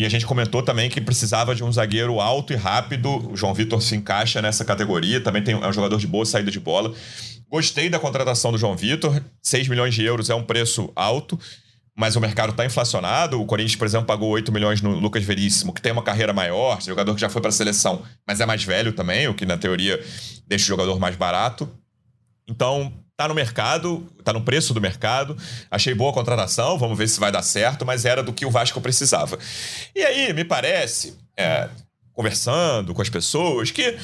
E 0.00 0.06
a 0.06 0.08
gente 0.08 0.24
comentou 0.24 0.62
também 0.62 0.88
que 0.88 0.98
precisava 0.98 1.54
de 1.54 1.62
um 1.62 1.70
zagueiro 1.70 2.22
alto 2.22 2.54
e 2.54 2.56
rápido. 2.56 3.30
O 3.30 3.36
João 3.36 3.52
Vitor 3.52 3.82
se 3.82 3.94
encaixa 3.94 4.40
nessa 4.40 4.64
categoria. 4.64 5.20
Também 5.20 5.44
tem, 5.44 5.54
é 5.54 5.68
um 5.68 5.72
jogador 5.74 5.98
de 5.98 6.06
boa 6.06 6.24
saída 6.24 6.50
de 6.50 6.58
bola. 6.58 6.94
Gostei 7.50 7.90
da 7.90 7.98
contratação 7.98 8.50
do 8.50 8.56
João 8.56 8.74
Vitor. 8.74 9.22
6 9.42 9.68
milhões 9.68 9.94
de 9.94 10.02
euros 10.02 10.30
é 10.30 10.34
um 10.34 10.42
preço 10.42 10.90
alto 10.96 11.38
mas 11.94 12.16
o 12.16 12.20
mercado 12.20 12.52
está 12.52 12.64
inflacionado. 12.64 13.38
O 13.38 13.44
Corinthians, 13.44 13.76
por 13.76 13.86
exemplo, 13.86 14.06
pagou 14.06 14.30
8 14.30 14.50
milhões 14.50 14.80
no 14.80 14.98
Lucas 14.98 15.22
Veríssimo, 15.22 15.74
que 15.74 15.82
tem 15.82 15.92
uma 15.92 16.02
carreira 16.02 16.32
maior, 16.32 16.80
jogador 16.80 17.14
que 17.14 17.20
já 17.20 17.28
foi 17.28 17.42
para 17.42 17.50
a 17.50 17.52
seleção, 17.52 18.02
mas 18.26 18.40
é 18.40 18.46
mais 18.46 18.64
velho 18.64 18.94
também, 18.94 19.28
o 19.28 19.34
que 19.34 19.44
na 19.44 19.58
teoria 19.58 20.02
deixa 20.46 20.64
o 20.64 20.68
jogador 20.68 20.98
mais 20.98 21.14
barato. 21.14 21.68
Então, 22.48 22.90
tá 23.20 23.28
no 23.28 23.34
mercado, 23.34 24.10
tá 24.24 24.32
no 24.32 24.40
preço 24.40 24.72
do 24.72 24.80
mercado. 24.80 25.36
Achei 25.70 25.92
boa 25.92 26.10
a 26.10 26.14
contratação, 26.14 26.78
vamos 26.78 26.96
ver 26.96 27.06
se 27.06 27.20
vai 27.20 27.30
dar 27.30 27.42
certo, 27.42 27.84
mas 27.84 28.06
era 28.06 28.22
do 28.22 28.32
que 28.32 28.46
o 28.46 28.50
Vasco 28.50 28.80
precisava. 28.80 29.38
E 29.94 30.02
aí, 30.02 30.32
me 30.32 30.42
parece, 30.42 31.18
é, 31.36 31.68
conversando 32.14 32.94
com 32.94 33.02
as 33.02 33.10
pessoas, 33.10 33.70
que 33.70 33.94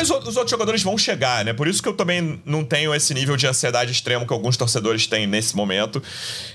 os, 0.00 0.08
os 0.10 0.36
outros 0.36 0.50
jogadores 0.50 0.80
vão 0.80 0.96
chegar, 0.96 1.44
né? 1.44 1.52
Por 1.52 1.66
isso 1.66 1.82
que 1.82 1.88
eu 1.88 1.94
também 1.94 2.40
não 2.44 2.64
tenho 2.64 2.94
esse 2.94 3.12
nível 3.12 3.36
de 3.36 3.48
ansiedade 3.48 3.90
extremo 3.90 4.24
que 4.24 4.32
alguns 4.32 4.56
torcedores 4.56 5.08
têm 5.08 5.26
nesse 5.26 5.56
momento. 5.56 6.00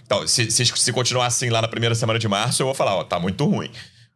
Então, 0.05 0.25
se, 0.25 0.49
se, 0.49 0.65
se 0.65 0.93
continuar 0.93 1.25
assim 1.25 1.49
lá 1.49 1.61
na 1.61 1.67
primeira 1.67 1.93
semana 1.93 2.17
de 2.17 2.27
março, 2.29 2.61
eu 2.61 2.67
vou 2.67 2.75
falar, 2.75 2.95
ó, 2.95 3.03
tá 3.03 3.19
muito 3.19 3.43
ruim. 3.45 3.69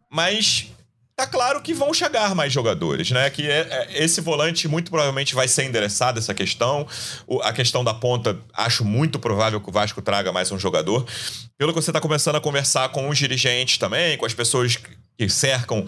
Mas 0.10 0.72
tá 1.15 1.25
claro 1.25 1.62
que 1.62 1.74
vão 1.74 1.93
chegar 1.93 2.36
mais 2.36 2.51
jogadores, 2.51 3.10
né? 3.12 3.29
Que 3.29 3.50
é, 3.50 3.67
é, 3.69 4.03
esse 4.03 4.19
volante 4.19 4.67
muito 4.67 4.91
provavelmente 4.91 5.34
vai 5.34 5.48
ser 5.48 5.63
endereçado 5.63 6.19
essa 6.19 6.34
questão. 6.34 6.86
O, 7.25 7.41
a 7.41 7.53
questão 7.53 7.84
da 7.84 7.93
ponta, 7.93 8.38
acho 8.53 8.84
muito 8.84 9.17
provável 9.17 9.62
que 9.62 9.69
o 9.69 9.72
Vasco 9.72 10.01
traga 10.01 10.31
mais 10.34 10.51
um 10.51 10.60
jogador. 10.60 11.05
Pelo 11.57 11.74
que 11.74 11.81
você 11.81 11.89
está 11.89 12.01
começando 12.01 12.36
a 12.36 12.41
conversar 12.41 12.89
com 12.89 13.07
os 13.07 13.17
dirigentes 13.17 13.77
também, 13.77 14.17
com 14.17 14.25
as 14.25 14.34
pessoas 14.34 14.77
que 15.17 15.29
cercam, 15.29 15.88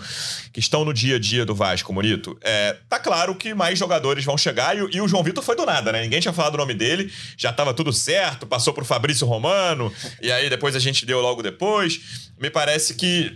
que 0.53 0.61
estão 0.61 0.85
no 0.85 0.93
dia 0.93 1.17
a 1.17 1.19
dia 1.19 1.45
do 1.45 1.53
Vasco, 1.53 1.91
Morito, 1.91 2.37
é, 2.41 2.77
tá 2.87 2.97
claro 2.97 3.35
que 3.35 3.53
mais 3.53 3.77
jogadores 3.77 4.23
vão 4.23 4.37
chegar 4.37 4.77
e, 4.77 4.95
e, 4.95 5.01
o 5.01 5.07
João 5.09 5.21
Vitor 5.21 5.43
foi 5.43 5.57
do 5.57 5.65
nada, 5.65 5.91
né? 5.91 6.01
Ninguém 6.01 6.21
tinha 6.21 6.33
falado 6.33 6.53
o 6.55 6.57
nome 6.57 6.73
dele, 6.73 7.11
já 7.35 7.51
tava 7.51 7.73
tudo 7.73 7.91
certo, 7.91 8.47
passou 8.47 8.73
pro 8.73 8.85
Fabrício 8.85 9.27
Romano, 9.27 9.91
e 10.21 10.31
aí 10.31 10.49
depois 10.49 10.77
a 10.77 10.79
gente 10.79 11.05
deu 11.05 11.19
logo 11.19 11.43
depois. 11.43 12.29
Me 12.39 12.49
parece 12.49 12.93
que, 12.93 13.35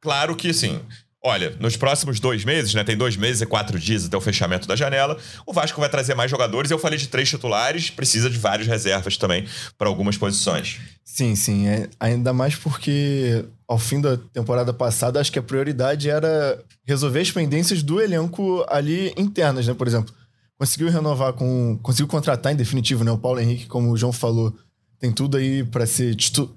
claro 0.00 0.34
que, 0.34 0.48
assim, 0.48 0.80
olha, 1.26 1.54
nos 1.60 1.76
próximos 1.76 2.20
dois 2.20 2.44
meses, 2.44 2.72
né? 2.74 2.84
Tem 2.84 2.96
dois 2.96 3.16
meses 3.16 3.42
e 3.42 3.46
quatro 3.46 3.78
dias 3.78 4.06
até 4.06 4.16
o 4.16 4.20
fechamento 4.20 4.66
da 4.66 4.76
janela. 4.76 5.18
O 5.44 5.52
Vasco 5.52 5.80
vai 5.80 5.88
trazer 5.88 6.14
mais 6.14 6.30
jogadores. 6.30 6.70
Eu 6.70 6.78
falei 6.78 6.98
de 6.98 7.08
três 7.08 7.28
titulares, 7.28 7.90
precisa 7.90 8.30
de 8.30 8.38
várias 8.38 8.66
reservas 8.66 9.16
também 9.16 9.46
para 9.76 9.88
algumas 9.88 10.16
posições. 10.16 10.78
Sim, 11.04 11.34
sim. 11.34 11.66
É, 11.66 11.88
ainda 11.98 12.32
mais 12.32 12.54
porque 12.54 13.44
ao 13.66 13.78
fim 13.78 14.00
da 14.00 14.16
temporada 14.16 14.72
passada, 14.72 15.20
acho 15.20 15.32
que 15.32 15.38
a 15.38 15.42
prioridade 15.42 16.08
era 16.08 16.62
resolver 16.84 17.20
as 17.20 17.30
pendências 17.30 17.82
do 17.82 18.00
elenco 18.00 18.64
ali 18.68 19.12
internas, 19.16 19.66
né? 19.66 19.74
Por 19.74 19.86
exemplo, 19.86 20.14
conseguiu 20.58 20.90
renovar 20.90 21.32
com. 21.32 21.78
Conseguiu 21.82 22.06
contratar 22.06 22.52
em 22.52 22.56
definitivo, 22.56 23.02
né? 23.02 23.10
O 23.10 23.18
Paulo 23.18 23.40
Henrique, 23.40 23.66
como 23.66 23.90
o 23.90 23.96
João 23.96 24.12
falou, 24.12 24.54
tem 24.98 25.12
tudo 25.12 25.36
aí 25.36 25.64
para 25.64 25.86
ser 25.86 26.14
titu... 26.14 26.54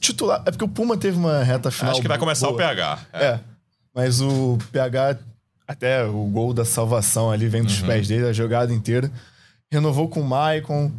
titular. 0.00 0.42
É 0.46 0.50
porque 0.50 0.64
o 0.64 0.68
Puma 0.68 0.96
teve 0.96 1.16
uma 1.16 1.42
reta 1.42 1.70
final. 1.70 1.92
Acho 1.92 2.02
que 2.02 2.08
vai 2.08 2.18
começar 2.18 2.46
boa. 2.46 2.54
o 2.54 2.58
PH. 2.58 2.98
É. 3.12 3.24
é. 3.26 3.40
Mas 3.94 4.20
o 4.20 4.58
PH, 4.72 5.18
até 5.66 6.04
o 6.04 6.24
gol 6.26 6.54
da 6.54 6.64
salvação 6.64 7.30
ali 7.30 7.48
vem 7.48 7.62
dos 7.62 7.80
uhum. 7.80 7.86
pés 7.88 8.08
dele, 8.08 8.26
a 8.26 8.32
jogada 8.32 8.72
inteira. 8.72 9.10
Renovou 9.70 10.08
com 10.08 10.20
o 10.20 10.26
Maicon, 10.26 10.92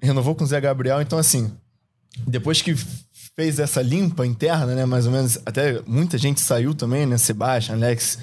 renovou 0.00 0.34
com 0.34 0.44
o 0.44 0.46
Zé 0.46 0.60
Gabriel. 0.60 1.00
Então, 1.00 1.18
assim, 1.18 1.52
depois 2.26 2.62
que 2.62 2.74
fez 3.36 3.58
essa 3.58 3.82
limpa 3.82 4.26
interna, 4.26 4.74
né? 4.74 4.84
Mais 4.84 5.06
ou 5.06 5.12
menos, 5.12 5.38
até 5.44 5.80
muita 5.86 6.16
gente 6.16 6.40
saiu 6.40 6.74
também, 6.74 7.06
né? 7.06 7.18
Sebastião, 7.18 7.76
Alex, 7.76 8.18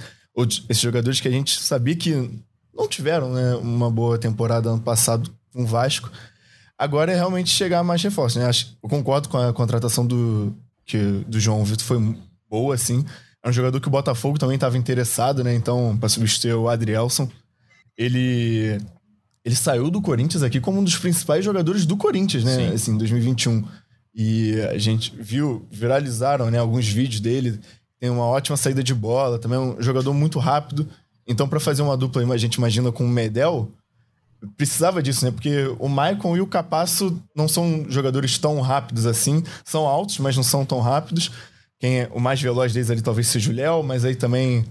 esses 0.70 0.82
jogadores 0.82 1.20
que 1.20 1.28
a 1.28 1.32
gente 1.32 1.60
sabia 1.60 1.96
que 1.96 2.32
não 2.74 2.88
tiveram 2.88 3.32
né, 3.32 3.56
uma 3.56 3.92
boa 3.92 4.18
temporada 4.18 4.70
ano 4.70 4.82
passado 4.82 5.30
com 5.54 5.64
o 5.64 5.68
Vasco. 5.68 6.10
Agora 6.78 7.12
é 7.12 7.16
realmente 7.16 7.50
chegar 7.50 7.84
mais 7.84 8.02
reforço, 8.02 8.40
né? 8.40 8.46
Acho, 8.46 8.76
eu 8.82 8.90
concordo 8.90 9.30
com 9.30 9.38
a 9.38 9.54
contratação 9.54 10.06
do, 10.06 10.56
que, 10.86 10.98
do 11.28 11.40
João 11.40 11.64
Vitor, 11.64 11.86
foi 11.86 12.16
boa, 12.50 12.74
assim. 12.74 13.06
É 13.44 13.50
um 13.50 13.54
jogador 13.54 13.80
que 13.80 13.88
o 13.88 13.92
Botafogo 13.92 14.38
também 14.38 14.56
estava 14.56 14.78
interessado, 14.78 15.44
né? 15.44 15.54
Então, 15.54 15.98
para 15.98 16.10
substituir 16.10 16.54
o 16.54 16.70
Adrielson, 16.70 17.30
ele 17.98 18.80
ele 19.44 19.56
saiu 19.56 19.90
do 19.90 20.02
Corinthians 20.02 20.44
aqui 20.44 20.60
como 20.60 20.80
um 20.80 20.84
dos 20.84 20.98
principais 20.98 21.44
jogadores 21.44 21.86
do 21.86 21.98
Corinthians, 21.98 22.44
né? 22.44 22.56
Sim. 22.56 22.74
Assim, 22.74 22.98
2021. 22.98 23.64
E 24.14 24.60
a 24.70 24.78
gente 24.78 25.14
viu, 25.18 25.66
viralizaram 25.72 26.52
né, 26.52 26.60
alguns 26.60 26.88
vídeos 26.88 27.20
dele. 27.20 27.60
Tem 28.00 28.10
uma 28.10 28.26
ótima 28.26 28.58
saída 28.58 28.84
de 28.84 28.94
bola, 28.94 29.40
também 29.40 29.58
é 29.58 29.62
um 29.62 29.82
jogador 29.82 30.14
muito 30.14 30.38
rápido. 30.38 30.88
Então, 31.28 31.48
para 31.48 31.60
fazer 31.60 31.82
uma 31.82 31.98
dupla, 31.98 32.22
a 32.34 32.38
gente 32.38 32.56
imagina 32.56 32.92
com 32.92 33.06
o 33.06 33.10
Medel, 33.10 33.72
precisava 34.58 35.02
disso, 35.02 35.24
né? 35.26 35.32
Porque 35.32 35.74
o 35.80 35.88
Maicon 35.88 36.36
e 36.36 36.42
o 36.42 36.48
Capasso 36.48 37.22
não 37.36 37.48
são 37.48 37.86
jogadores 37.90 38.38
tão 38.38 38.60
rápidos 38.60 39.06
assim. 39.06 39.44
São 39.64 39.88
altos, 39.88 40.20
mas 40.20 40.36
não 40.36 40.44
são 40.44 40.66
tão 40.66 40.80
rápidos. 40.82 41.32
Quem 41.82 42.02
é 42.02 42.10
o 42.14 42.20
mais 42.20 42.40
veloz 42.40 42.72
deles 42.72 42.92
ali 42.92 43.02
talvez 43.02 43.28
seja 43.28 43.50
o 43.50 43.56
Léo, 43.56 43.82
mas 43.82 44.06
aí 44.06 44.16
também. 44.16 44.64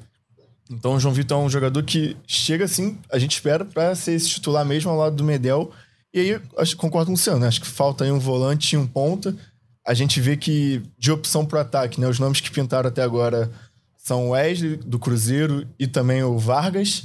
Então 0.71 0.95
o 0.95 1.01
João 1.01 1.13
Vitor 1.13 1.43
é 1.43 1.45
um 1.45 1.51
jogador 1.51 1.83
que 1.83 2.17
chega 2.25 2.65
assim, 2.65 2.97
a 3.11 3.19
gente 3.19 3.33
espera 3.33 3.65
para 3.65 3.93
ser 3.97 4.13
esse 4.13 4.29
titular 4.29 4.65
mesmo 4.65 4.93
ao 4.93 4.97
lado 4.97 5.17
do 5.17 5.25
Medel. 5.25 5.73
E 6.15 6.21
aí, 6.21 6.41
acho, 6.57 6.77
concordo 6.77 7.07
com 7.07 7.13
o 7.13 7.15
Luciano, 7.17 7.41
né? 7.41 7.49
acho 7.49 7.61
que 7.61 7.67
falta 7.67 8.05
aí 8.05 8.13
um 8.13 8.19
volante 8.21 8.77
e 8.77 8.79
um 8.79 8.87
ponta. 8.87 9.37
A 9.85 9.93
gente 9.93 10.21
vê 10.21 10.37
que 10.37 10.83
de 10.97 11.11
opção 11.11 11.45
pro 11.45 11.59
ataque, 11.59 12.01
né? 12.01 12.07
Os 12.07 12.21
nomes 12.21 12.41
que 12.41 12.51
pintaram 12.51 12.89
até 12.89 13.03
agora 13.03 13.51
são 13.97 14.29
o 14.29 14.31
Wesley, 14.31 14.77
do 14.77 14.99
Cruzeiro, 14.99 15.67
e 15.81 15.89
também 15.89 16.23
o 16.23 16.39
Vargas, 16.39 17.05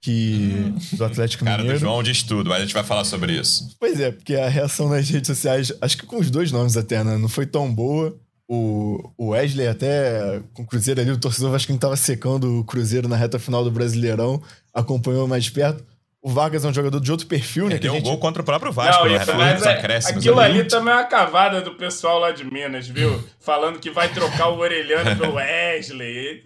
que 0.00 0.72
do 0.92 1.04
Atlético 1.04 1.44
Cara, 1.44 1.58
Mineiro. 1.58 1.78
do 1.78 1.80
João 1.80 2.02
diz 2.04 2.22
tudo, 2.22 2.50
mas 2.50 2.58
a 2.58 2.64
gente 2.64 2.74
vai 2.74 2.84
falar 2.84 3.04
sobre 3.04 3.32
isso. 3.32 3.74
Pois 3.80 3.98
é, 3.98 4.12
porque 4.12 4.36
a 4.36 4.48
reação 4.48 4.88
nas 4.88 5.08
redes 5.08 5.26
sociais, 5.26 5.72
acho 5.80 5.96
que 5.98 6.06
com 6.06 6.20
os 6.20 6.30
dois 6.30 6.52
nomes 6.52 6.76
até, 6.76 7.02
né? 7.02 7.16
Não 7.16 7.28
foi 7.28 7.46
tão 7.46 7.72
boa. 7.72 8.16
O 8.52 9.28
Wesley 9.28 9.68
até 9.68 10.42
com 10.52 10.64
o 10.64 10.66
Cruzeiro 10.66 11.00
ali, 11.00 11.12
o 11.12 11.16
torcedor 11.16 11.54
acho 11.54 11.68
que 11.68 11.72
estava 11.72 11.96
secando 11.96 12.58
o 12.58 12.64
Cruzeiro 12.64 13.06
na 13.06 13.14
reta 13.14 13.38
final 13.38 13.62
do 13.62 13.70
Brasileirão, 13.70 14.42
acompanhou 14.74 15.28
mais 15.28 15.44
de 15.44 15.52
perto. 15.52 15.84
O 16.20 16.28
Vargas 16.28 16.64
é 16.64 16.68
um 16.68 16.74
jogador 16.74 16.98
de 16.98 17.12
outro 17.12 17.28
perfil, 17.28 17.68
né? 17.68 17.74
Ele 17.74 17.78
deu 17.78 17.92
gente... 17.92 18.02
um 18.02 18.10
gol 18.10 18.18
contra 18.18 18.42
o 18.42 18.44
próprio 18.44 18.72
Vasco, 18.72 19.04
não, 19.04 19.12
né? 19.12 19.22
Isso, 19.22 19.34
mas 19.34 19.62
é, 19.64 20.10
aquilo 20.10 20.40
ali 20.40 20.64
também 20.64 20.92
é 20.92 20.96
uma 20.96 21.04
cavada 21.04 21.62
do 21.62 21.76
pessoal 21.76 22.18
lá 22.18 22.32
de 22.32 22.44
Minas, 22.44 22.88
viu? 22.88 23.22
Falando 23.38 23.78
que 23.78 23.88
vai 23.88 24.12
trocar 24.12 24.48
o 24.48 24.58
Orelhano 24.58 25.16
pelo 25.16 25.34
Wesley. 25.38 26.42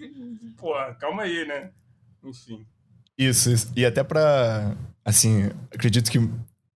Pô, 0.58 0.74
calma 1.00 1.22
aí, 1.22 1.46
né? 1.46 1.70
Enfim. 2.22 2.66
Isso, 3.16 3.50
isso. 3.50 3.72
E 3.74 3.86
até 3.86 4.04
para 4.04 4.76
assim, 5.02 5.50
acredito 5.72 6.10
que 6.10 6.20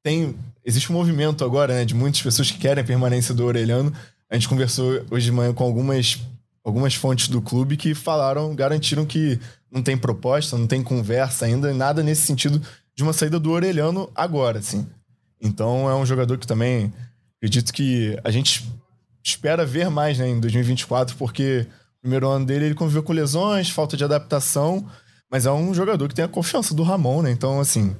tem 0.02 0.34
existe 0.64 0.90
um 0.90 0.94
movimento 0.94 1.44
agora, 1.44 1.74
né, 1.74 1.84
de 1.84 1.94
muitas 1.94 2.22
pessoas 2.22 2.50
que 2.50 2.58
querem 2.58 2.82
a 2.82 2.86
permanência 2.86 3.34
do 3.34 3.44
Orelhano 3.44 3.92
a 4.30 4.34
gente 4.34 4.48
conversou 4.48 5.04
hoje 5.10 5.26
de 5.26 5.32
manhã 5.32 5.52
com 5.52 5.64
algumas, 5.64 6.18
algumas 6.64 6.94
fontes 6.94 7.28
do 7.28 7.40
clube 7.40 7.76
que 7.76 7.94
falaram, 7.94 8.54
garantiram 8.54 9.06
que 9.06 9.40
não 9.70 9.82
tem 9.82 9.96
proposta, 9.96 10.56
não 10.56 10.66
tem 10.66 10.82
conversa 10.82 11.46
ainda, 11.46 11.72
nada 11.72 12.02
nesse 12.02 12.22
sentido 12.22 12.60
de 12.94 13.02
uma 13.02 13.12
saída 13.12 13.38
do 13.38 13.50
Orelhano 13.50 14.10
agora, 14.14 14.58
assim. 14.58 14.86
Então 15.40 15.88
é 15.88 15.94
um 15.94 16.04
jogador 16.04 16.36
que 16.36 16.46
também 16.46 16.92
acredito 17.36 17.72
que 17.72 18.18
a 18.24 18.30
gente 18.30 18.68
espera 19.22 19.64
ver 19.64 19.90
mais 19.90 20.18
né, 20.18 20.28
em 20.28 20.40
2024, 20.40 21.16
porque 21.16 21.66
no 21.96 22.00
primeiro 22.02 22.28
ano 22.28 22.44
dele 22.44 22.66
ele 22.66 22.74
conviveu 22.74 23.02
com 23.02 23.12
lesões, 23.12 23.70
falta 23.70 23.96
de 23.96 24.04
adaptação, 24.04 24.86
mas 25.30 25.46
é 25.46 25.52
um 25.52 25.72
jogador 25.74 26.08
que 26.08 26.14
tem 26.14 26.24
a 26.24 26.28
confiança 26.28 26.74
do 26.74 26.82
Ramon, 26.82 27.22
né? 27.22 27.30
Então, 27.30 27.60
assim, 27.60 27.94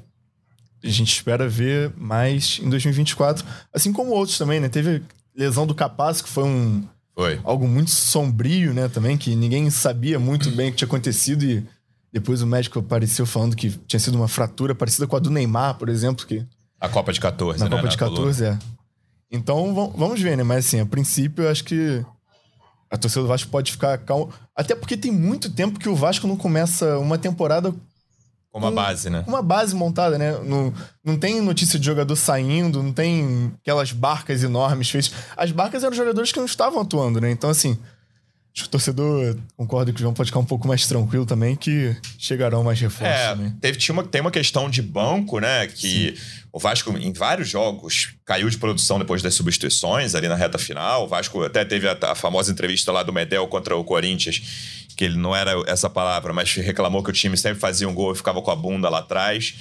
a 0.83 0.89
gente 0.89 1.13
espera 1.13 1.49
ver 1.49 1.93
mais 1.97 2.59
em 2.63 2.71
2024, 2.71 3.45
assim 3.73 3.93
como 3.93 4.13
outros 4.13 4.39
também, 4.39 4.61
né? 4.61 4.69
Teve 4.69 5.03
lesão 5.39 5.67
do 5.67 5.75
Capaz, 5.75 6.21
que 6.21 6.29
foi 6.29 6.45
um. 6.45 6.85
Foi. 7.15 7.41
Algo 7.45 7.67
muito 7.67 7.91
sombrio, 7.91 8.75
né, 8.75 8.89
também, 8.89 9.17
que 9.17 9.35
ninguém 9.35 9.71
sabia 9.71 10.19
muito 10.19 10.51
bem 10.51 10.69
o 10.69 10.73
que 10.73 10.79
tinha 10.79 10.87
acontecido 10.87 11.45
e 11.45 11.65
depois 12.13 12.43
o 12.43 12.47
médico 12.47 12.79
apareceu 12.79 13.27
falando 13.27 13.57
que 13.57 13.71
tinha 13.71 13.99
sido 13.99 14.15
uma 14.15 14.29
fratura 14.29 14.75
parecida 14.75 15.07
com 15.07 15.17
a 15.17 15.19
do 15.19 15.31
Neymar, 15.31 15.75
por 15.75 15.89
exemplo, 15.89 16.27
que... 16.27 16.47
A 16.81 16.89
Copa 16.89 17.13
de 17.13 17.21
14, 17.21 17.59
Na 17.59 17.69
né? 17.69 17.77
Copa 17.77 17.89
de 17.89 17.97
14, 17.97 18.45
é. 18.45 18.59
Então, 19.31 19.93
vamos 19.97 20.21
ver, 20.21 20.37
né? 20.37 20.43
Mas, 20.45 20.67
assim, 20.67 20.81
a 20.81 20.87
princípio, 20.87 21.45
eu 21.45 21.51
acho 21.51 21.65
que 21.65 22.05
a 22.91 22.97
torcida 22.97 23.23
do 23.23 23.29
Vasco 23.29 23.51
pode 23.51 23.73
ficar 23.73 23.99
calma. 23.99 24.29
Até 24.55 24.75
porque 24.75 24.97
tem 24.97 25.13
muito 25.13 25.51
tempo 25.51 25.79
que 25.79 25.89
o 25.89 25.95
Vasco 25.95 26.27
não 26.27 26.37
começa 26.37 26.99
uma 26.99 27.19
temporada 27.19 27.75
uma 28.59 28.71
base, 28.71 29.11
né? 29.11 29.25
Uma 29.27 29.43
base 29.43 29.75
montada, 29.75 30.19
né? 30.19 30.39
Não, 30.45 30.73
não 31.05 31.17
tem 31.17 31.41
notícia 31.41 31.79
de 31.79 31.87
jogador 31.87 32.17
saindo, 32.17 32.83
não 32.83 32.93
tem 32.93 33.53
aquelas 33.61 33.93
barcas 33.93 34.43
enormes 34.43 34.91
feitas. 34.91 35.13
As 35.37 35.51
barcas 35.51 35.85
eram 35.85 35.95
jogadores 35.95 36.33
que 36.33 36.39
não 36.39 36.47
estavam 36.47 36.81
atuando, 36.81 37.21
né? 37.21 37.31
Então, 37.31 37.51
assim, 37.51 37.79
acho 38.55 38.65
que 38.65 38.69
o 38.69 38.71
torcedor, 38.71 39.37
concordo 39.57 39.93
que 39.93 39.99
o 39.99 40.03
João 40.03 40.15
pode 40.15 40.31
ficar 40.31 40.41
um 40.41 40.45
pouco 40.45 40.67
mais 40.67 40.87
tranquilo 40.87 41.25
também, 41.25 41.55
que 41.55 41.97
chegarão 42.19 42.65
mais 42.65 42.81
reforços. 42.81 43.17
É, 43.17 43.29
também. 43.29 43.51
teve, 43.61 43.79
tinha 43.79 43.93
uma, 43.93 44.05
tem 44.05 44.21
uma 44.21 44.31
questão 44.31 44.69
de 44.69 44.83
banco, 44.83 45.39
né? 45.39 45.67
Que 45.67 46.17
Sim. 46.17 46.45
o 46.53 46.59
Vasco, 46.59 46.91
em 46.99 47.13
vários 47.13 47.49
jogos, 47.49 48.15
caiu 48.25 48.51
de 48.51 48.59
produção 48.59 48.99
depois 48.99 49.23
das 49.23 49.35
substituições 49.35 50.15
ali 50.15 50.29
na 50.29 50.35
reta 50.35 50.59
final. 50.59 51.05
O 51.05 51.09
Vasco 51.09 51.43
até 51.45 51.65
teve 51.65 51.89
a, 51.89 51.97
a 52.03 52.15
famosa 52.15 52.51
entrevista 52.51 52.91
lá 52.91 53.03
do 53.03 53.13
Medel 53.13 53.47
contra 53.47 53.77
o 53.77 53.85
Corinthians 53.85 54.87
que 54.99 55.05
ele 55.05 55.17
não 55.17 55.35
era 55.35 55.53
essa 55.69 55.89
palavra, 55.89 56.33
mas 56.33 56.53
reclamou 56.55 57.05
que 57.05 57.11
o 57.11 57.13
time 57.13 57.37
sempre 57.37 57.61
fazia 57.61 57.89
um 57.89 57.95
gol 57.95 58.11
e 58.11 58.17
ficava 58.17 58.43
com 58.43 58.51
a 58.51 58.57
bunda 58.57 58.89
lá 58.89 58.99
atrás. 58.99 59.55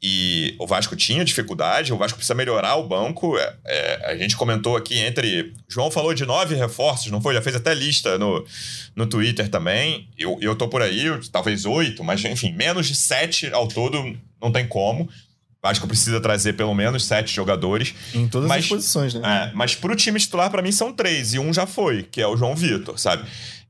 E 0.00 0.54
o 0.60 0.66
Vasco 0.66 0.94
tinha 0.94 1.24
dificuldade, 1.24 1.92
o 1.92 1.96
Vasco 1.96 2.18
precisa 2.18 2.36
melhorar 2.36 2.76
o 2.76 2.86
banco. 2.86 3.36
É, 3.36 3.54
é, 3.64 4.12
a 4.12 4.16
gente 4.16 4.36
comentou 4.36 4.76
aqui 4.76 4.96
entre. 4.96 5.52
João 5.68 5.90
falou 5.90 6.14
de 6.14 6.24
nove 6.24 6.54
reforços, 6.54 7.10
não 7.10 7.20
foi? 7.20 7.34
Já 7.34 7.42
fez 7.42 7.56
até 7.56 7.74
lista 7.74 8.16
no, 8.16 8.46
no 8.94 9.06
Twitter 9.08 9.48
também. 9.48 10.08
Eu, 10.16 10.38
eu 10.40 10.54
tô 10.54 10.68
por 10.68 10.80
aí, 10.80 11.06
talvez 11.32 11.64
oito, 11.64 12.04
mas 12.04 12.24
enfim, 12.24 12.52
menos 12.52 12.86
de 12.86 12.94
sete 12.94 13.50
ao 13.52 13.66
todo 13.66 14.16
não 14.40 14.52
tem 14.52 14.68
como. 14.68 15.02
O 15.02 15.66
Vasco 15.66 15.88
precisa 15.88 16.20
trazer 16.20 16.52
pelo 16.52 16.76
menos 16.76 17.04
sete 17.04 17.34
jogadores. 17.34 17.92
Em 18.14 18.28
todas 18.28 18.48
mas, 18.48 18.62
as 18.62 18.68
posições, 18.68 19.14
né? 19.14 19.48
É, 19.50 19.56
mas 19.56 19.74
pro 19.74 19.96
time 19.96 20.20
titular, 20.20 20.48
para 20.48 20.62
mim, 20.62 20.70
são 20.70 20.92
três. 20.92 21.34
E 21.34 21.40
um 21.40 21.52
já 21.52 21.66
foi, 21.66 22.04
que 22.04 22.20
é 22.20 22.26
o 22.28 22.36
João 22.36 22.54
Vitor, 22.54 22.96
sabe? 23.00 23.26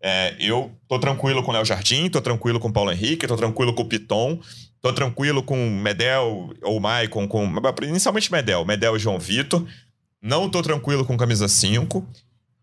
É, 0.09 0.37
eu 0.39 0.71
tô 0.87 1.01
tranquilo 1.01 1.43
com 1.43 1.51
o 1.51 1.55
Léo 1.55 1.65
Jardim, 1.65 2.09
tô 2.09 2.21
tranquilo 2.21 2.61
com 2.61 2.69
o 2.69 2.73
Paulo 2.73 2.93
Henrique, 2.93 3.27
tô 3.27 3.37
tranquilo 3.37 3.75
com 3.75 3.83
o 3.83 3.87
Piton, 3.87 4.39
tô 4.81 4.93
tranquilo 4.93 5.43
com 5.43 5.67
o 5.67 5.69
Medel 5.69 6.55
ou 6.63 6.77
o 6.77 6.81
Maicon, 6.81 7.27
com, 7.27 7.53
inicialmente 7.83 8.31
Medel, 8.31 8.65
Medel 8.65 8.95
e 8.95 9.01
João 9.01 9.19
Vitor. 9.19 9.67
Não 10.23 10.49
tô 10.49 10.63
tranquilo 10.63 11.05
com 11.05 11.17
camisa 11.17 11.49
5. 11.49 12.07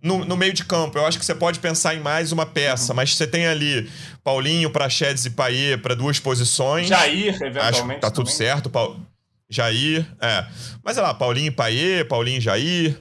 No, 0.02 0.24
no, 0.24 0.38
meio 0.38 0.54
de 0.54 0.64
campo, 0.64 0.98
eu 0.98 1.06
acho 1.06 1.20
que 1.20 1.26
você 1.26 1.36
pode 1.36 1.60
pensar 1.60 1.94
em 1.94 2.00
mais 2.00 2.32
uma 2.32 2.46
peça, 2.46 2.94
uhum. 2.94 2.96
mas 2.96 3.14
você 3.14 3.28
tem 3.28 3.46
ali 3.46 3.90
Paulinho, 4.24 4.70
Prachedes 4.70 5.26
e 5.26 5.30
Paê 5.30 5.76
para 5.76 5.96
duas 5.96 6.22
posições. 6.22 6.88
Jair, 6.88 7.36
eventualmente. 7.42 7.60
Acho 7.60 7.88
que 7.88 8.00
tá 8.00 8.12
tudo 8.12 8.30
certo. 8.30 8.70
Paul... 8.70 8.96
Jair, 9.50 10.08
é. 10.22 10.46
Mas 10.82 10.94
sei 10.94 11.04
lá, 11.04 11.14
Paulinho 11.14 11.48
e 11.48 11.52
Paê, 11.52 12.06
Paulinho 12.06 12.38
e 12.38 12.42
Jair. 12.42 12.98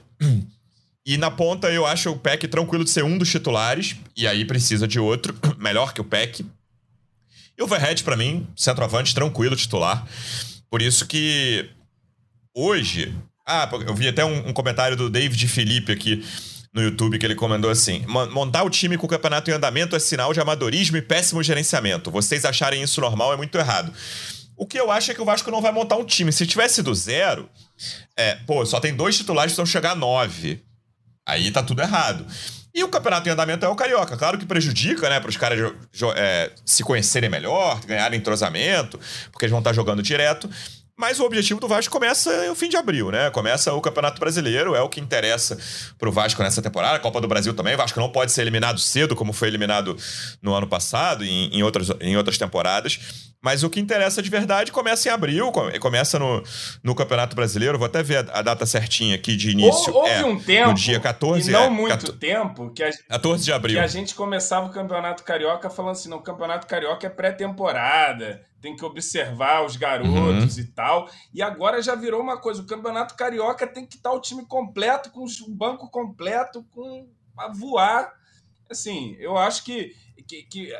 E 1.05 1.17
na 1.17 1.29
ponta 1.29 1.69
eu 1.69 1.85
acho 1.85 2.09
o 2.11 2.17
Peck 2.17 2.47
tranquilo 2.47 2.83
de 2.83 2.89
ser 2.89 3.03
um 3.03 3.17
dos 3.17 3.29
titulares, 3.29 3.95
e 4.15 4.25
aí 4.25 4.45
precisa 4.45 4.87
de 4.87 4.99
outro, 4.99 5.35
melhor 5.59 5.93
que 5.93 6.01
o 6.01 6.05
Peck. 6.05 6.45
E 7.57 7.61
o 7.61 7.67
Verret, 7.67 8.03
para 8.03 8.15
mim, 8.15 8.47
centroavante 8.55 9.13
tranquilo 9.13 9.55
titular. 9.55 10.07
Por 10.69 10.81
isso 10.81 11.05
que 11.05 11.69
hoje. 12.55 13.13
Ah, 13.45 13.69
eu 13.85 13.93
vi 13.93 14.07
até 14.07 14.23
um, 14.23 14.49
um 14.49 14.53
comentário 14.53 14.95
do 14.95 15.09
David 15.09 15.47
Felipe 15.47 15.91
aqui. 15.91 16.23
no 16.73 16.81
YouTube 16.81 17.19
que 17.19 17.25
ele 17.25 17.35
comentou 17.35 17.69
assim: 17.69 18.03
montar 18.07 18.63
o 18.63 18.69
time 18.69 18.97
com 18.97 19.05
o 19.05 19.09
campeonato 19.09 19.51
em 19.51 19.53
andamento 19.53 19.95
é 19.95 19.99
sinal 19.99 20.33
de 20.33 20.39
amadorismo 20.39 20.97
e 20.97 21.01
péssimo 21.01 21.43
gerenciamento. 21.43 22.09
Vocês 22.09 22.45
acharem 22.45 22.81
isso 22.81 23.01
normal 23.01 23.33
é 23.33 23.37
muito 23.37 23.57
errado. 23.57 23.93
O 24.55 24.65
que 24.65 24.79
eu 24.79 24.89
acho 24.89 25.11
é 25.11 25.13
que 25.13 25.21
o 25.21 25.25
Vasco 25.25 25.51
não 25.51 25.61
vai 25.61 25.71
montar 25.71 25.97
um 25.97 26.05
time. 26.05 26.31
Se 26.31 26.47
tivesse 26.47 26.81
do 26.81 26.93
zero, 26.93 27.49
é, 28.17 28.35
pô, 28.47 28.65
só 28.65 28.79
tem 28.79 28.95
dois 28.95 29.17
titulares 29.17 29.53
que 29.53 29.57
vão 29.57 29.65
chegar 29.65 29.91
a 29.91 29.95
nove. 29.95 30.63
Aí 31.25 31.51
tá 31.51 31.63
tudo 31.63 31.81
errado. 31.81 32.25
E 32.73 32.83
o 32.83 32.89
campeonato 32.89 33.29
em 33.29 33.31
andamento 33.31 33.65
é 33.65 33.69
o 33.69 33.75
Carioca. 33.75 34.17
Claro 34.17 34.37
que 34.37 34.45
prejudica, 34.45 35.07
né, 35.09 35.19
para 35.19 35.29
os 35.29 35.37
caras 35.37 35.73
é, 36.15 36.51
se 36.65 36.83
conhecerem 36.83 37.29
melhor, 37.29 37.79
ganharem 37.85 38.19
entrosamento, 38.19 38.99
porque 39.31 39.45
eles 39.45 39.51
vão 39.51 39.59
estar 39.59 39.73
jogando 39.73 40.01
direto. 40.01 40.49
Mas 40.95 41.19
o 41.19 41.23
objetivo 41.23 41.59
do 41.59 41.67
Vasco 41.67 41.91
começa 41.91 42.47
no 42.47 42.55
fim 42.55 42.69
de 42.69 42.77
abril, 42.77 43.09
né? 43.09 43.29
Começa 43.31 43.73
o 43.73 43.81
Campeonato 43.81 44.19
Brasileiro, 44.19 44.75
é 44.75 44.81
o 44.81 44.87
que 44.87 44.99
interessa 44.99 45.57
pro 45.97 46.11
Vasco 46.11 46.41
nessa 46.43 46.61
temporada. 46.61 46.97
A 46.97 46.99
Copa 46.99 47.19
do 47.19 47.27
Brasil 47.27 47.53
também. 47.53 47.73
O 47.73 47.77
Vasco 47.77 47.99
não 47.99 48.09
pode 48.09 48.31
ser 48.31 48.41
eliminado 48.41 48.79
cedo, 48.79 49.15
como 49.15 49.33
foi 49.33 49.47
eliminado 49.47 49.97
no 50.39 50.53
ano 50.53 50.67
passado 50.67 51.25
e 51.25 51.47
em, 51.47 51.63
outras, 51.63 51.89
em 51.99 52.15
outras 52.15 52.37
temporadas. 52.37 52.99
Mas 53.43 53.61
o 53.61 53.69
que 53.69 53.77
interessa 53.77 54.21
de 54.21 54.29
verdade 54.29 54.71
começa 54.71 55.09
em 55.09 55.11
abril, 55.11 55.51
começa 55.81 56.17
no, 56.17 56.41
no 56.81 56.95
Campeonato 56.95 57.35
Brasileiro. 57.35 57.77
Vou 57.77 57.85
até 57.85 58.01
ver 58.01 58.29
a, 58.29 58.39
a 58.39 58.41
data 58.41 58.65
certinha 58.65 59.15
aqui 59.15 59.35
de 59.35 59.51
início. 59.51 59.93
Houve 59.93 60.09
é, 60.09 60.25
um 60.25 60.39
tempo, 60.39 60.69
no 60.69 60.75
dia 60.75 60.97
14, 60.97 61.49
e 61.49 61.51
não 61.51 61.65
é, 61.65 61.69
muito 61.69 62.13
tempo, 62.13 62.71
que 62.71 62.81
a, 62.81 62.89
14 63.09 63.43
de 63.43 63.51
abril. 63.51 63.75
que 63.75 63.83
a 63.83 63.87
gente 63.87 64.15
começava 64.15 64.67
o 64.67 64.69
Campeonato 64.69 65.23
Carioca 65.23 65.69
falando 65.69 65.91
assim: 65.91 66.07
não, 66.07 66.19
o 66.19 66.21
Campeonato 66.21 66.65
Carioca 66.67 67.05
é 67.05 67.09
pré-temporada, 67.09 68.41
tem 68.61 68.77
que 68.77 68.85
observar 68.85 69.65
os 69.65 69.75
garotos 69.75 70.55
uhum. 70.55 70.63
e 70.63 70.67
tal. 70.67 71.09
E 71.33 71.41
agora 71.41 71.81
já 71.81 71.95
virou 71.95 72.21
uma 72.21 72.39
coisa: 72.39 72.61
o 72.61 72.65
Campeonato 72.65 73.13
Carioca 73.13 73.67
tem 73.67 73.85
que 73.85 73.97
estar 73.97 74.13
o 74.13 74.21
time 74.21 74.45
completo, 74.45 75.11
com 75.11 75.25
o 75.25 75.49
banco 75.49 75.91
completo, 75.91 76.65
com 76.71 77.09
a 77.37 77.49
voar. 77.49 78.13
Assim, 78.71 79.17
eu 79.19 79.37
acho 79.37 79.65
que, 79.65 79.93
que, 80.25 80.43
que 80.43 80.73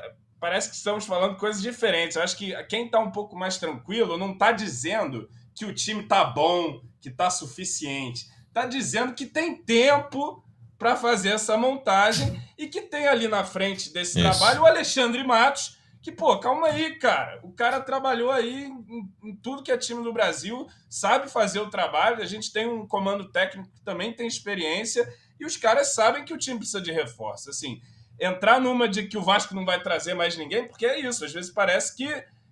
parece 0.43 0.69
que 0.69 0.75
estamos 0.75 1.05
falando 1.05 1.37
coisas 1.37 1.61
diferentes. 1.61 2.17
Eu 2.17 2.21
acho 2.21 2.35
que 2.35 2.53
quem 2.65 2.87
está 2.87 2.99
um 2.99 3.11
pouco 3.11 3.33
mais 3.33 3.57
tranquilo 3.57 4.17
não 4.17 4.33
está 4.33 4.51
dizendo 4.51 5.29
que 5.55 5.63
o 5.63 5.73
time 5.73 6.01
está 6.01 6.25
bom, 6.25 6.81
que 6.99 7.07
está 7.07 7.29
suficiente. 7.29 8.27
Está 8.49 8.65
dizendo 8.65 9.13
que 9.13 9.25
tem 9.25 9.55
tempo 9.55 10.43
para 10.77 10.97
fazer 10.97 11.29
essa 11.29 11.55
montagem 11.55 12.43
e 12.57 12.67
que 12.67 12.81
tem 12.81 13.07
ali 13.07 13.29
na 13.29 13.45
frente 13.45 13.93
desse 13.93 14.19
Isso. 14.19 14.37
trabalho 14.37 14.63
o 14.63 14.65
Alexandre 14.65 15.25
Matos, 15.25 15.77
que, 16.01 16.11
pô, 16.11 16.37
calma 16.37 16.67
aí, 16.67 16.99
cara. 16.99 17.39
O 17.41 17.53
cara 17.53 17.79
trabalhou 17.79 18.29
aí 18.29 18.65
em, 18.65 19.09
em, 19.23 19.35
tudo 19.37 19.63
que 19.63 19.71
é 19.71 19.77
time 19.77 20.03
do 20.03 20.11
Brasil, 20.11 20.67
sabe 20.89 21.31
fazer 21.31 21.61
o 21.61 21.69
trabalho. 21.69 22.21
A 22.21 22.25
gente 22.25 22.51
tem 22.51 22.67
um 22.67 22.85
comando 22.85 23.31
técnico 23.31 23.71
que 23.71 23.81
também 23.81 24.11
tem 24.11 24.27
experiência 24.27 25.07
e 25.39 25.45
os 25.45 25.55
caras 25.55 25.95
sabem 25.95 26.25
que 26.25 26.33
o 26.33 26.37
time 26.37 26.57
precisa 26.57 26.81
de 26.81 26.91
reforço. 26.91 27.49
Assim, 27.49 27.81
entrar 28.23 28.59
numa 28.59 28.87
de 28.87 29.03
que 29.03 29.17
o 29.17 29.21
Vasco 29.21 29.53
não 29.53 29.65
vai 29.65 29.81
trazer 29.81 30.13
mais 30.13 30.37
ninguém, 30.37 30.67
porque 30.67 30.85
é 30.85 30.99
isso, 30.99 31.25
às 31.25 31.33
vezes 31.33 31.51
parece 31.51 31.95
que, 31.95 32.09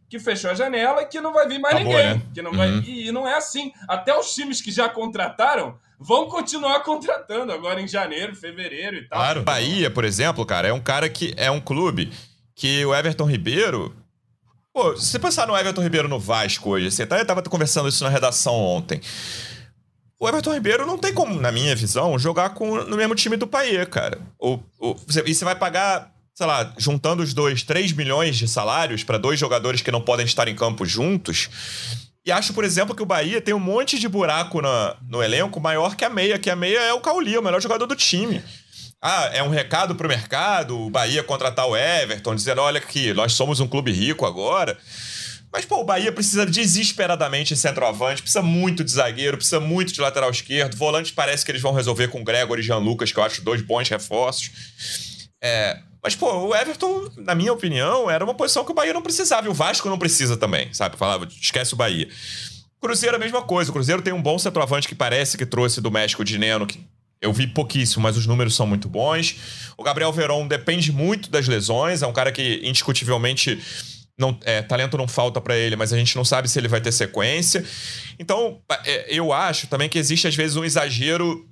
que 0.09 0.19
fechou 0.19 0.51
a 0.51 0.53
janela 0.53 1.01
e 1.01 1.05
que 1.05 1.21
não 1.21 1.33
vai 1.33 1.47
vir 1.47 1.59
mais 1.59 1.75
Acabou, 1.75 1.93
ninguém. 1.93 2.13
Né? 2.15 2.21
Que 2.33 2.41
não 2.41 2.51
vai, 2.51 2.69
uhum. 2.69 2.83
e, 2.85 3.07
e 3.07 3.11
não 3.11 3.27
é 3.27 3.35
assim. 3.35 3.71
Até 3.87 4.17
os 4.17 4.33
times 4.33 4.61
que 4.61 4.71
já 4.71 4.89
contrataram 4.89 5.77
vão 5.99 6.27
continuar 6.27 6.81
contratando 6.83 7.51
agora 7.51 7.81
em 7.81 7.87
janeiro, 7.87 8.35
fevereiro 8.35 8.97
e 8.97 9.07
tal. 9.07 9.19
Claro, 9.19 9.43
Bahia, 9.43 9.89
por 9.89 10.03
exemplo, 10.03 10.45
cara, 10.45 10.67
é 10.67 10.73
um 10.73 10.81
cara 10.81 11.09
que 11.09 11.33
é 11.37 11.49
um 11.49 11.61
clube 11.61 12.11
que 12.55 12.85
o 12.85 12.93
Everton 12.93 13.25
Ribeiro. 13.25 13.95
Pô, 14.73 14.95
se 14.95 15.07
você 15.07 15.19
pensar 15.19 15.47
no 15.47 15.57
Everton 15.57 15.81
Ribeiro 15.81 16.07
no 16.07 16.19
Vasco 16.19 16.69
hoje, 16.69 16.89
você 16.89 17.03
assim, 17.03 17.13
até 17.13 17.25
tava 17.25 17.41
conversando 17.43 17.89
isso 17.89 18.03
na 18.03 18.09
redação 18.09 18.53
ontem 18.53 19.01
o 20.21 20.29
Everton 20.29 20.53
Ribeiro 20.53 20.85
não 20.85 20.99
tem 20.99 21.11
como, 21.11 21.41
na 21.41 21.51
minha 21.51 21.75
visão, 21.75 22.19
jogar 22.19 22.51
com, 22.51 22.83
no 22.83 22.95
mesmo 22.95 23.15
time 23.15 23.35
do 23.35 23.47
Paier, 23.47 23.89
cara. 23.89 24.19
O, 24.37 24.59
o, 24.79 24.95
e 25.25 25.33
você 25.33 25.43
vai 25.43 25.55
pagar, 25.55 26.11
sei 26.35 26.45
lá, 26.45 26.71
juntando 26.77 27.23
os 27.23 27.33
dois, 27.33 27.63
3 27.63 27.91
milhões 27.93 28.37
de 28.37 28.47
salários 28.47 29.03
para 29.03 29.17
dois 29.17 29.39
jogadores 29.39 29.81
que 29.81 29.91
não 29.91 29.99
podem 29.99 30.23
estar 30.23 30.47
em 30.47 30.55
campo 30.55 30.85
juntos. 30.85 31.49
E 32.23 32.31
acho, 32.31 32.53
por 32.53 32.63
exemplo, 32.63 32.95
que 32.95 33.01
o 33.01 33.05
Bahia 33.05 33.41
tem 33.41 33.55
um 33.55 33.59
monte 33.59 33.97
de 33.97 34.07
buraco 34.07 34.61
na, 34.61 34.95
no 35.09 35.23
elenco 35.23 35.59
maior 35.59 35.95
que 35.95 36.05
a 36.05 36.09
meia, 36.09 36.37
que 36.37 36.51
a 36.51 36.55
meia 36.55 36.81
é 36.81 36.93
o 36.93 37.01
Cauli, 37.01 37.35
o 37.35 37.41
melhor 37.41 37.59
jogador 37.59 37.87
do 37.87 37.95
time. 37.95 38.43
Ah, 39.01 39.31
é 39.33 39.41
um 39.41 39.49
recado 39.49 39.95
pro 39.95 40.07
mercado, 40.07 40.79
o 40.79 40.91
Bahia 40.91 41.23
contratar 41.23 41.65
o 41.67 41.75
Everton, 41.75 42.35
dizendo: 42.35 42.61
olha 42.61 42.77
aqui, 42.77 43.11
nós 43.15 43.33
somos 43.33 43.59
um 43.59 43.67
clube 43.67 43.91
rico 43.91 44.27
agora. 44.27 44.77
Mas, 45.51 45.65
pô, 45.65 45.81
o 45.81 45.83
Bahia 45.83 46.11
precisa 46.11 46.45
desesperadamente 46.45 47.53
de 47.53 47.59
centroavante, 47.59 48.21
precisa 48.21 48.41
muito 48.41 48.83
de 48.83 48.91
zagueiro, 48.91 49.37
precisa 49.37 49.59
muito 49.59 49.91
de 49.91 49.99
lateral 49.99 50.31
esquerdo. 50.31 50.77
Volante 50.77 51.11
parece 51.11 51.43
que 51.43 51.51
eles 51.51 51.61
vão 51.61 51.73
resolver 51.73 52.07
com 52.07 52.23
Gregor 52.23 52.57
e 52.57 52.61
Jean 52.61 52.77
Lucas, 52.77 53.11
que 53.11 53.19
eu 53.19 53.23
acho 53.23 53.41
dois 53.41 53.61
bons 53.61 53.89
reforços. 53.89 54.49
É, 55.43 55.79
mas, 56.01 56.15
pô, 56.15 56.47
o 56.47 56.55
Everton, 56.55 57.09
na 57.17 57.35
minha 57.35 57.51
opinião, 57.51 58.09
era 58.09 58.23
uma 58.23 58.33
posição 58.33 58.63
que 58.63 58.71
o 58.71 58.73
Bahia 58.73 58.93
não 58.93 59.01
precisava. 59.01 59.47
E 59.47 59.49
o 59.49 59.53
Vasco 59.53 59.89
não 59.89 59.99
precisa 59.99 60.37
também, 60.37 60.73
sabe? 60.73 60.97
Falava, 60.97 61.27
esquece 61.29 61.73
o 61.73 61.77
Bahia. 61.77 62.07
Cruzeiro 62.79 63.15
a 63.15 63.19
mesma 63.19 63.41
coisa. 63.43 63.69
O 63.69 63.73
Cruzeiro 63.73 64.01
tem 64.01 64.13
um 64.13 64.21
bom 64.21 64.39
centroavante 64.39 64.87
que 64.87 64.95
parece 64.95 65.37
que 65.37 65.45
trouxe 65.45 65.81
do 65.81 65.91
México 65.91 66.23
de 66.23 66.39
Neno, 66.39 66.65
que 66.65 66.83
eu 67.21 67.31
vi 67.31 67.45
pouquíssimo, 67.45 68.01
mas 68.01 68.17
os 68.17 68.25
números 68.25 68.55
são 68.55 68.65
muito 68.65 68.89
bons. 68.89 69.35
O 69.77 69.83
Gabriel 69.83 70.11
Veron 70.11 70.47
depende 70.47 70.91
muito 70.91 71.29
das 71.29 71.47
lesões, 71.47 72.01
é 72.01 72.07
um 72.07 72.13
cara 72.13 72.31
que 72.31 72.61
indiscutivelmente 72.63 73.61
não, 74.17 74.37
é, 74.43 74.61
talento 74.61 74.97
não 74.97 75.07
falta 75.07 75.41
para 75.41 75.55
ele, 75.55 75.75
mas 75.75 75.91
a 75.91 75.97
gente 75.97 76.15
não 76.15 76.23
sabe 76.23 76.49
se 76.49 76.59
ele 76.59 76.67
vai 76.67 76.81
ter 76.81 76.91
sequência. 76.91 77.63
Então, 78.19 78.61
é, 78.85 79.05
eu 79.09 79.33
acho 79.33 79.67
também 79.67 79.89
que 79.89 79.97
existe 79.97 80.27
às 80.27 80.35
vezes 80.35 80.55
um 80.55 80.63
exagero 80.63 81.47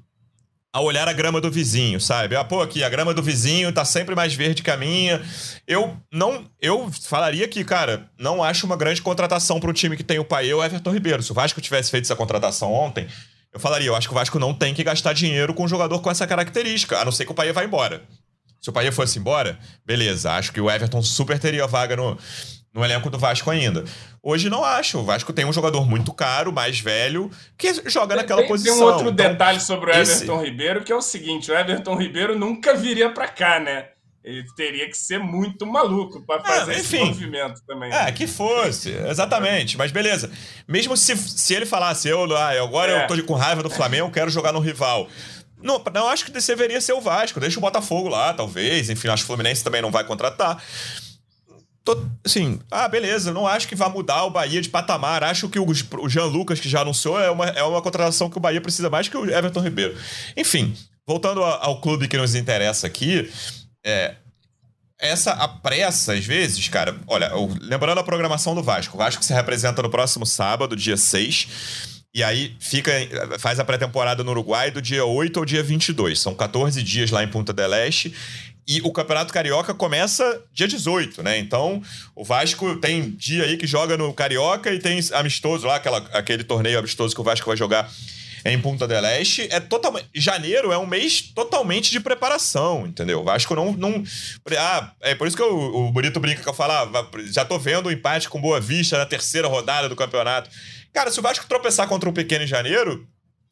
a 0.72 0.82
olhar 0.82 1.08
a 1.08 1.14
grama 1.14 1.42
do 1.42 1.50
vizinho, 1.50 2.00
sabe? 2.00 2.36
Ah, 2.36 2.44
pô, 2.44 2.62
aqui 2.62 2.84
a 2.84 2.90
grama 2.90 3.12
do 3.12 3.24
vizinho 3.24 3.74
tá 3.74 3.84
sempre 3.84 4.14
mais 4.14 4.36
verde 4.36 4.62
que 4.62 4.70
a 4.70 4.78
minha. 4.78 5.20
Eu 5.68 5.98
não, 6.14 6.46
eu 6.62 6.92
falaria 6.92 7.48
que, 7.48 7.64
cara, 7.64 8.08
não 8.20 8.44
acho 8.44 8.68
uma 8.68 8.78
grande 8.78 9.02
contratação 9.02 9.60
para 9.60 9.70
um 9.70 9.74
time 9.74 9.98
que 9.98 10.04
tem 10.04 10.20
o 10.20 10.26
pai 10.26 10.48
e 10.48 10.54
o 10.54 10.64
Everton 10.64 10.92
Ribeiro. 10.92 11.24
Se 11.24 11.32
o 11.32 11.36
Vasco 11.36 11.60
tivesse 11.60 11.90
feito 11.90 12.06
essa 12.06 12.16
contratação 12.16 12.72
ontem, 12.72 13.08
eu 13.52 13.60
falaria, 13.60 13.88
eu 13.88 13.96
acho 13.96 14.08
que 14.08 14.14
o 14.14 14.18
Vasco 14.18 14.38
não 14.38 14.54
tem 14.54 14.76
que 14.76 14.84
gastar 14.84 15.14
dinheiro 15.14 15.56
com 15.56 15.64
um 15.64 15.68
jogador 15.68 16.00
com 16.02 16.12
essa 16.12 16.28
característica, 16.28 17.00
a 17.00 17.06
não 17.06 17.12
ser 17.12 17.26
que 17.26 17.32
o 17.32 17.36
pai 17.36 17.52
vá 17.52 17.64
embora. 17.64 18.04
Se 18.62 18.70
o 18.70 18.74
pai 18.74 18.92
fosse 18.92 19.20
embora, 19.20 19.58
beleza, 19.86 20.32
acho 20.34 20.52
que 20.52 20.60
o 20.60 20.70
Everton 20.70 21.02
super 21.02 21.40
teria 21.40 21.66
vaga 21.66 21.96
no, 21.96 22.18
no 22.74 22.84
elenco 22.84 23.10
do 23.10 23.18
Vasco 23.18 23.50
ainda. 23.50 23.84
Hoje 24.22 24.50
não 24.50 24.64
acho. 24.64 25.00
O 25.00 25.04
Vasco 25.04 25.32
tem 25.32 25.46
um 25.46 25.54
jogador 25.54 25.88
muito 25.88 26.14
caro, 26.14 26.52
mais 26.52 26.80
velho, 26.80 27.32
que 27.58 27.74
joga 27.90 28.16
naquela 28.16 28.42
tem, 28.42 28.50
posição. 28.50 28.76
Tem 28.76 28.84
um 28.84 28.86
outro 28.86 29.10
então, 29.10 29.32
detalhe 29.32 29.60
sobre 29.60 29.92
o 29.92 29.94
Everton 29.94 30.42
esse... 30.42 30.50
Ribeiro, 30.50 30.84
que 30.84 30.92
é 30.92 30.96
o 30.96 31.02
seguinte: 31.02 31.52
o 31.52 31.58
Everton 31.58 31.96
Ribeiro 31.96 32.38
nunca 32.38 32.74
viria 32.74 33.10
para 33.10 33.28
cá, 33.28 33.60
né? 33.60 33.88
Ele 34.22 34.46
teria 34.56 34.86
que 34.88 34.98
ser 34.98 35.18
muito 35.18 35.66
maluco 35.66 36.22
para 36.26 36.42
ah, 36.42 36.44
fazer 36.44 36.74
enfim, 36.74 36.98
esse 36.98 37.06
movimento 37.06 37.62
também. 37.66 37.92
É, 37.92 38.12
que 38.12 38.28
fosse, 38.28 38.92
exatamente. 38.92 39.78
Mas 39.78 39.92
beleza. 39.92 40.30
Mesmo 40.68 40.98
se, 40.98 41.16
se 41.16 41.54
ele 41.54 41.66
falasse, 41.66 42.10
eu, 42.10 42.36
ah, 42.36 42.52
agora 42.62 42.92
é. 42.92 43.04
eu 43.04 43.08
tô 43.08 43.24
com 43.24 43.34
raiva 43.34 43.64
do 43.64 43.70
Flamengo, 43.70 44.12
quero 44.12 44.30
jogar 44.30 44.52
no 44.52 44.60
rival. 44.60 45.08
Não, 45.62 45.84
não 45.94 46.08
acho 46.08 46.26
que 46.26 46.32
deveria 46.32 46.82
ser 46.82 46.94
o 46.94 47.02
Vasco. 47.02 47.40
Deixa 47.40 47.58
o 47.58 47.62
Botafogo 47.62 48.10
lá, 48.10 48.34
talvez. 48.34 48.90
Enfim, 48.90 49.10
acho 49.10 49.24
que 49.24 49.26
o 49.26 49.36
Fluminense 49.36 49.64
também 49.64 49.82
não 49.82 49.92
vai 49.92 50.04
contratar 50.04 50.62
tô, 51.84 52.06
assim, 52.26 52.60
ah, 52.70 52.88
beleza, 52.88 53.32
não 53.32 53.48
acho 53.48 53.68
que 53.68 53.76
vai 53.76 53.90
mudar 53.90 54.24
o 54.24 54.30
Bahia 54.30 54.62
de 54.62 54.70
patamar. 54.70 55.24
Acho 55.24 55.50
que 55.50 55.60
o, 55.60 55.66
o 55.66 56.10
Jean 56.10 56.26
Lucas, 56.26 56.60
que 56.60 56.70
já 56.70 56.82
anunciou, 56.82 57.20
é 57.20 57.30
uma, 57.32 57.46
é 57.48 57.64
uma 57.64 57.82
contratação 57.82 58.30
que 58.30 58.38
o 58.38 58.40
Bahia 58.40 58.62
precisa 58.62 58.90
mais 58.90 59.08
que 59.08 59.18
o 59.18 59.30
Everton 59.30 59.62
Ribeiro. 59.62 59.98
Enfim, 60.38 60.76
voltando 61.08 61.44
ao, 61.44 61.64
ao 61.64 61.82
clube 61.82 62.08
que 62.08 62.18
nos 62.18 62.36
interessa 62.36 62.88
aqui, 62.88 63.32
é, 63.84 64.16
essa 65.00 65.32
a 65.32 65.48
pressa, 65.48 66.14
às 66.14 66.26
vezes, 66.26 66.68
cara, 66.68 66.96
olha, 67.08 67.32
lembrando 67.62 68.00
a 68.00 68.04
programação 68.04 68.54
do 68.54 68.62
Vasco, 68.62 68.96
o 68.96 68.98
Vasco 68.98 69.24
se 69.24 69.34
representa 69.34 69.82
no 69.82 69.90
próximo 69.90 70.26
sábado, 70.26 70.76
dia 70.76 70.98
6. 70.98 71.99
E 72.14 72.24
aí 72.24 72.56
fica, 72.60 72.92
faz 73.38 73.60
a 73.60 73.66
pré-temporada 73.66 74.24
no 74.24 74.32
Uruguai 74.32 74.72
do 74.72 74.82
dia 74.82 75.06
8 75.06 75.40
ao 75.40 75.46
dia 75.46 75.62
22. 75.62 76.20
São 76.20 76.34
14 76.34 76.82
dias 76.82 77.12
lá 77.12 77.24
em 77.24 77.28
Punta 77.28 77.54
del 77.54 77.74
Este. 77.74 78.14
E 78.68 78.82
o 78.82 78.92
Campeonato 78.92 79.34
Carioca 79.34 79.74
começa 79.74 80.44
dia 80.54 80.68
18, 80.68 81.24
né? 81.24 81.40
Então, 81.40 81.82
o 82.16 82.24
Vasco 82.24 82.76
tem 82.76 83.12
dia 83.12 83.44
aí 83.44 83.58
que 83.58 83.66
joga 83.66 83.98
no 83.98 84.14
Carioca 84.14 84.72
e 84.72 84.80
tem 84.80 85.00
amistoso 85.14 85.66
lá, 85.66 85.76
aquela, 85.76 85.98
aquele 86.14 86.44
torneio 86.44 86.78
amistoso 86.78 87.16
que 87.16 87.22
o 87.22 87.24
Vasco 87.24 87.48
vai 87.48 87.58
jogar 87.58 87.92
em 88.46 88.60
Punta 88.60 88.88
del 88.88 89.04
Este. 89.06 89.48
É 89.52 89.60
totalmente. 89.60 90.08
Janeiro 90.14 90.72
é 90.72 90.78
um 90.78 90.86
mês 90.86 91.22
totalmente 91.22 91.92
de 91.92 92.00
preparação, 92.00 92.86
entendeu? 92.86 93.22
O 93.22 93.24
Vasco 93.24 93.56
não. 93.56 93.74
não 93.74 94.04
ah, 94.58 94.92
é 95.02 95.16
por 95.16 95.28
isso 95.28 95.38
que 95.38 95.44
o, 95.44 95.88
o 95.88 95.92
Bonito 95.92 96.20
brinca 96.20 96.42
que 96.42 96.50
eu 96.50 96.54
falava, 96.54 97.00
ah, 97.00 97.20
já 97.32 97.44
tô 97.44 97.58
vendo 97.58 97.88
o 97.88 97.92
empate 97.92 98.30
com 98.30 98.42
Boa 98.42 98.60
Vista 98.60 98.98
na 98.98 99.06
terceira 99.06 99.48
rodada 99.48 99.90
do 99.90 99.96
campeonato. 99.96 100.50
Cara, 100.94 101.12
se 101.12 101.20
o 101.20 101.24
Vasco 101.24 101.48
tropeçar 101.48 101.88
contra 101.88 102.10
um 102.10 102.14
pequeno 102.14 102.44
em 102.44 102.48
janeiro, 102.48 103.08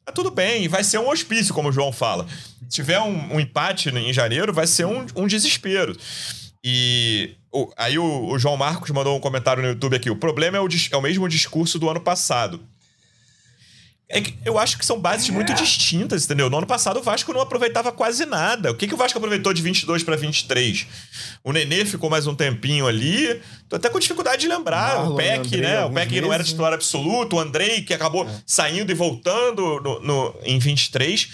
Tá 0.08 0.12
tudo 0.12 0.30
bem, 0.30 0.66
vai 0.68 0.82
ser 0.82 0.96
um 0.96 1.10
hospício, 1.10 1.52
como 1.52 1.68
o 1.68 1.72
João 1.72 1.92
fala. 1.92 2.26
Se 2.62 2.76
tiver 2.76 2.98
um, 2.98 3.34
um 3.34 3.38
empate 3.38 3.90
em 3.90 4.10
janeiro, 4.10 4.54
vai 4.54 4.66
ser 4.66 4.86
um, 4.86 5.04
um 5.14 5.26
desespero. 5.26 5.94
E 6.64 7.36
aí 7.76 7.98
o, 7.98 8.24
o, 8.30 8.38
João 8.38 8.56
Marcos 8.56 8.90
mandou 8.90 9.14
um 9.14 9.20
comentário 9.20 9.62
no 9.62 9.68
YouTube 9.68 9.96
aqui. 9.96 10.08
O 10.08 10.16
problema 10.16 10.56
é 10.56 10.60
o, 10.62 10.66
é 10.66 10.96
o 10.96 11.02
mesmo 11.02 11.28
discurso 11.28 11.78
do 11.78 11.90
ano 11.90 12.00
passado. 12.00 12.58
É 14.10 14.22
que 14.22 14.34
eu 14.42 14.58
acho 14.58 14.78
que 14.78 14.86
são 14.86 14.98
bases 14.98 15.28
muito 15.28 15.52
distintas, 15.52 16.24
entendeu? 16.24 16.48
No 16.48 16.56
ano 16.56 16.66
passado 16.66 16.98
o 16.98 17.02
Vasco 17.02 17.30
não 17.30 17.42
aproveitava 17.42 17.92
quase 17.92 18.24
nada. 18.24 18.70
O 18.70 18.74
que, 18.74 18.88
que 18.88 18.94
o 18.94 18.96
Vasco 18.96 19.18
aproveitou 19.18 19.52
de 19.52 19.60
22 19.60 20.02
para 20.02 20.16
23? 20.16 20.86
O 21.44 21.52
Nenê 21.52 21.84
ficou 21.84 22.08
mais 22.08 22.26
um 22.26 22.34
tempinho 22.34 22.86
ali. 22.86 23.38
Tô 23.68 23.76
até 23.76 23.90
com 23.90 23.98
dificuldade 23.98 24.40
de 24.40 24.48
lembrar. 24.48 24.96
Marlon 24.96 25.12
o 25.12 25.16
Peck, 25.16 25.46
Andrei, 25.48 25.60
né? 25.60 25.84
O 25.84 25.90
Peck 25.90 26.20
não 26.22 26.32
era 26.32 26.42
titular 26.42 26.72
absoluto. 26.72 27.36
O 27.36 27.38
Andrei, 27.40 27.82
que 27.82 27.92
acabou 27.92 28.26
saindo 28.46 28.90
e 28.90 28.94
voltando 28.94 29.78
no, 29.82 30.00
no- 30.00 30.34
em 30.42 30.58
23. 30.58 31.28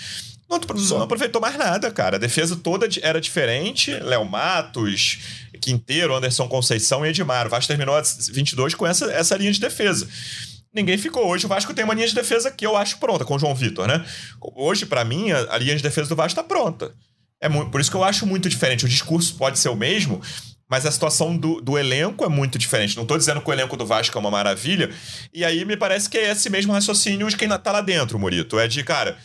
Não, 0.50 0.58
não 0.98 1.02
aproveitou 1.04 1.40
mais 1.40 1.56
nada, 1.56 1.90
cara. 1.92 2.16
A 2.16 2.18
defesa 2.18 2.56
toda 2.56 2.88
era 3.02 3.20
diferente. 3.20 3.92
Léo 3.92 4.24
Matos, 4.24 5.18
Quinteiro, 5.60 6.12
Anderson 6.14 6.48
Conceição 6.48 7.06
e 7.06 7.10
Edmar. 7.10 7.46
O 7.46 7.50
Vasco 7.50 7.68
terminou 7.68 7.94
a 7.96 8.02
22 8.32 8.74
com 8.74 8.84
essa, 8.84 9.06
essa 9.12 9.36
linha 9.36 9.52
de 9.52 9.60
defesa. 9.60 10.08
Ninguém 10.74 10.98
ficou. 10.98 11.28
Hoje 11.28 11.46
o 11.46 11.48
Vasco 11.48 11.72
tem 11.72 11.84
uma 11.84 11.94
linha 11.94 12.08
de 12.08 12.14
defesa 12.14 12.50
que 12.50 12.66
eu 12.66 12.76
acho 12.76 12.98
pronta, 12.98 13.24
com 13.24 13.36
o 13.36 13.38
João 13.38 13.54
Vitor, 13.54 13.86
né? 13.86 14.04
Hoje, 14.40 14.84
pra 14.84 15.04
mim, 15.04 15.30
a, 15.30 15.54
a 15.54 15.58
linha 15.58 15.76
de 15.76 15.82
defesa 15.82 16.08
do 16.08 16.16
Vasco 16.16 16.34
tá 16.34 16.42
pronta. 16.42 16.92
É 17.40 17.48
por 17.48 17.80
isso 17.80 17.90
que 17.90 17.96
eu 17.96 18.02
acho 18.02 18.26
muito 18.26 18.48
diferente. 18.48 18.84
O 18.84 18.88
discurso 18.88 19.36
pode 19.36 19.58
ser 19.58 19.68
o 19.68 19.76
mesmo, 19.76 20.20
mas 20.68 20.84
a 20.84 20.90
situação 20.90 21.36
do, 21.36 21.60
do 21.60 21.78
elenco 21.78 22.24
é 22.24 22.28
muito 22.28 22.58
diferente. 22.58 22.96
Não 22.96 23.06
tô 23.06 23.16
dizendo 23.16 23.40
que 23.40 23.48
o 23.48 23.52
elenco 23.52 23.76
do 23.76 23.86
Vasco 23.86 24.16
é 24.16 24.20
uma 24.20 24.30
maravilha. 24.30 24.90
E 25.32 25.44
aí 25.44 25.64
me 25.64 25.76
parece 25.76 26.08
que 26.08 26.18
é 26.18 26.32
esse 26.32 26.50
mesmo 26.50 26.72
raciocínio 26.72 27.28
de 27.28 27.36
quem 27.36 27.48
tá 27.48 27.70
lá 27.70 27.80
dentro, 27.80 28.18
Murito. 28.18 28.58
É 28.58 28.66
de, 28.66 28.82
cara, 28.82 29.16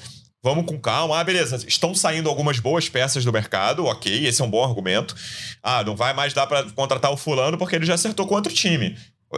vamos 0.43 0.65
com 0.65 0.77
calma. 0.77 1.19
Ah, 1.19 1.23
beleza. 1.23 1.57
Estão 1.67 1.95
saindo 1.95 2.29
algumas 2.29 2.59
boas 2.59 2.87
peças 2.89 3.25
do 3.25 3.33
mercado, 3.33 3.85
ok, 3.85 4.27
esse 4.27 4.41
é 4.41 4.45
um 4.45 4.49
bom 4.49 4.63
argumento. 4.63 5.15
Ah, 5.63 5.83
não 5.83 5.95
vai 5.95 6.13
mais 6.13 6.33
dar 6.33 6.45
pra 6.45 6.63
contratar 6.71 7.11
o 7.11 7.17
fulano 7.17 7.57
porque 7.57 7.75
ele 7.75 7.85
já 7.85 7.95
acertou 7.95 8.27
com 8.27 8.35
outro 8.35 8.53
time. 8.53 8.95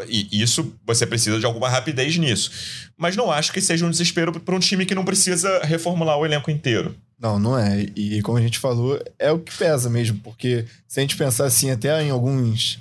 E 0.07 0.41
isso, 0.41 0.73
você 0.85 1.05
precisa 1.05 1.39
de 1.39 1.45
alguma 1.45 1.69
rapidez 1.69 2.17
nisso. 2.17 2.51
Mas 2.97 3.15
não 3.15 3.31
acho 3.31 3.51
que 3.51 3.59
seja 3.59 3.85
um 3.85 3.89
desespero 3.89 4.39
para 4.39 4.55
um 4.55 4.59
time 4.59 4.85
que 4.85 4.95
não 4.95 5.03
precisa 5.03 5.59
reformular 5.63 6.17
o 6.17 6.25
elenco 6.25 6.49
inteiro. 6.49 6.95
Não, 7.19 7.37
não 7.37 7.57
é. 7.57 7.85
E 7.95 8.21
como 8.21 8.37
a 8.37 8.41
gente 8.41 8.57
falou, 8.57 8.99
é 9.19 9.31
o 9.31 9.39
que 9.39 9.55
pesa 9.55 9.89
mesmo, 9.89 10.19
porque 10.23 10.65
se 10.87 10.99
a 10.99 11.01
gente 11.01 11.17
pensar 11.17 11.45
assim, 11.45 11.69
até 11.69 12.01
em 12.01 12.09
alguns 12.09 12.79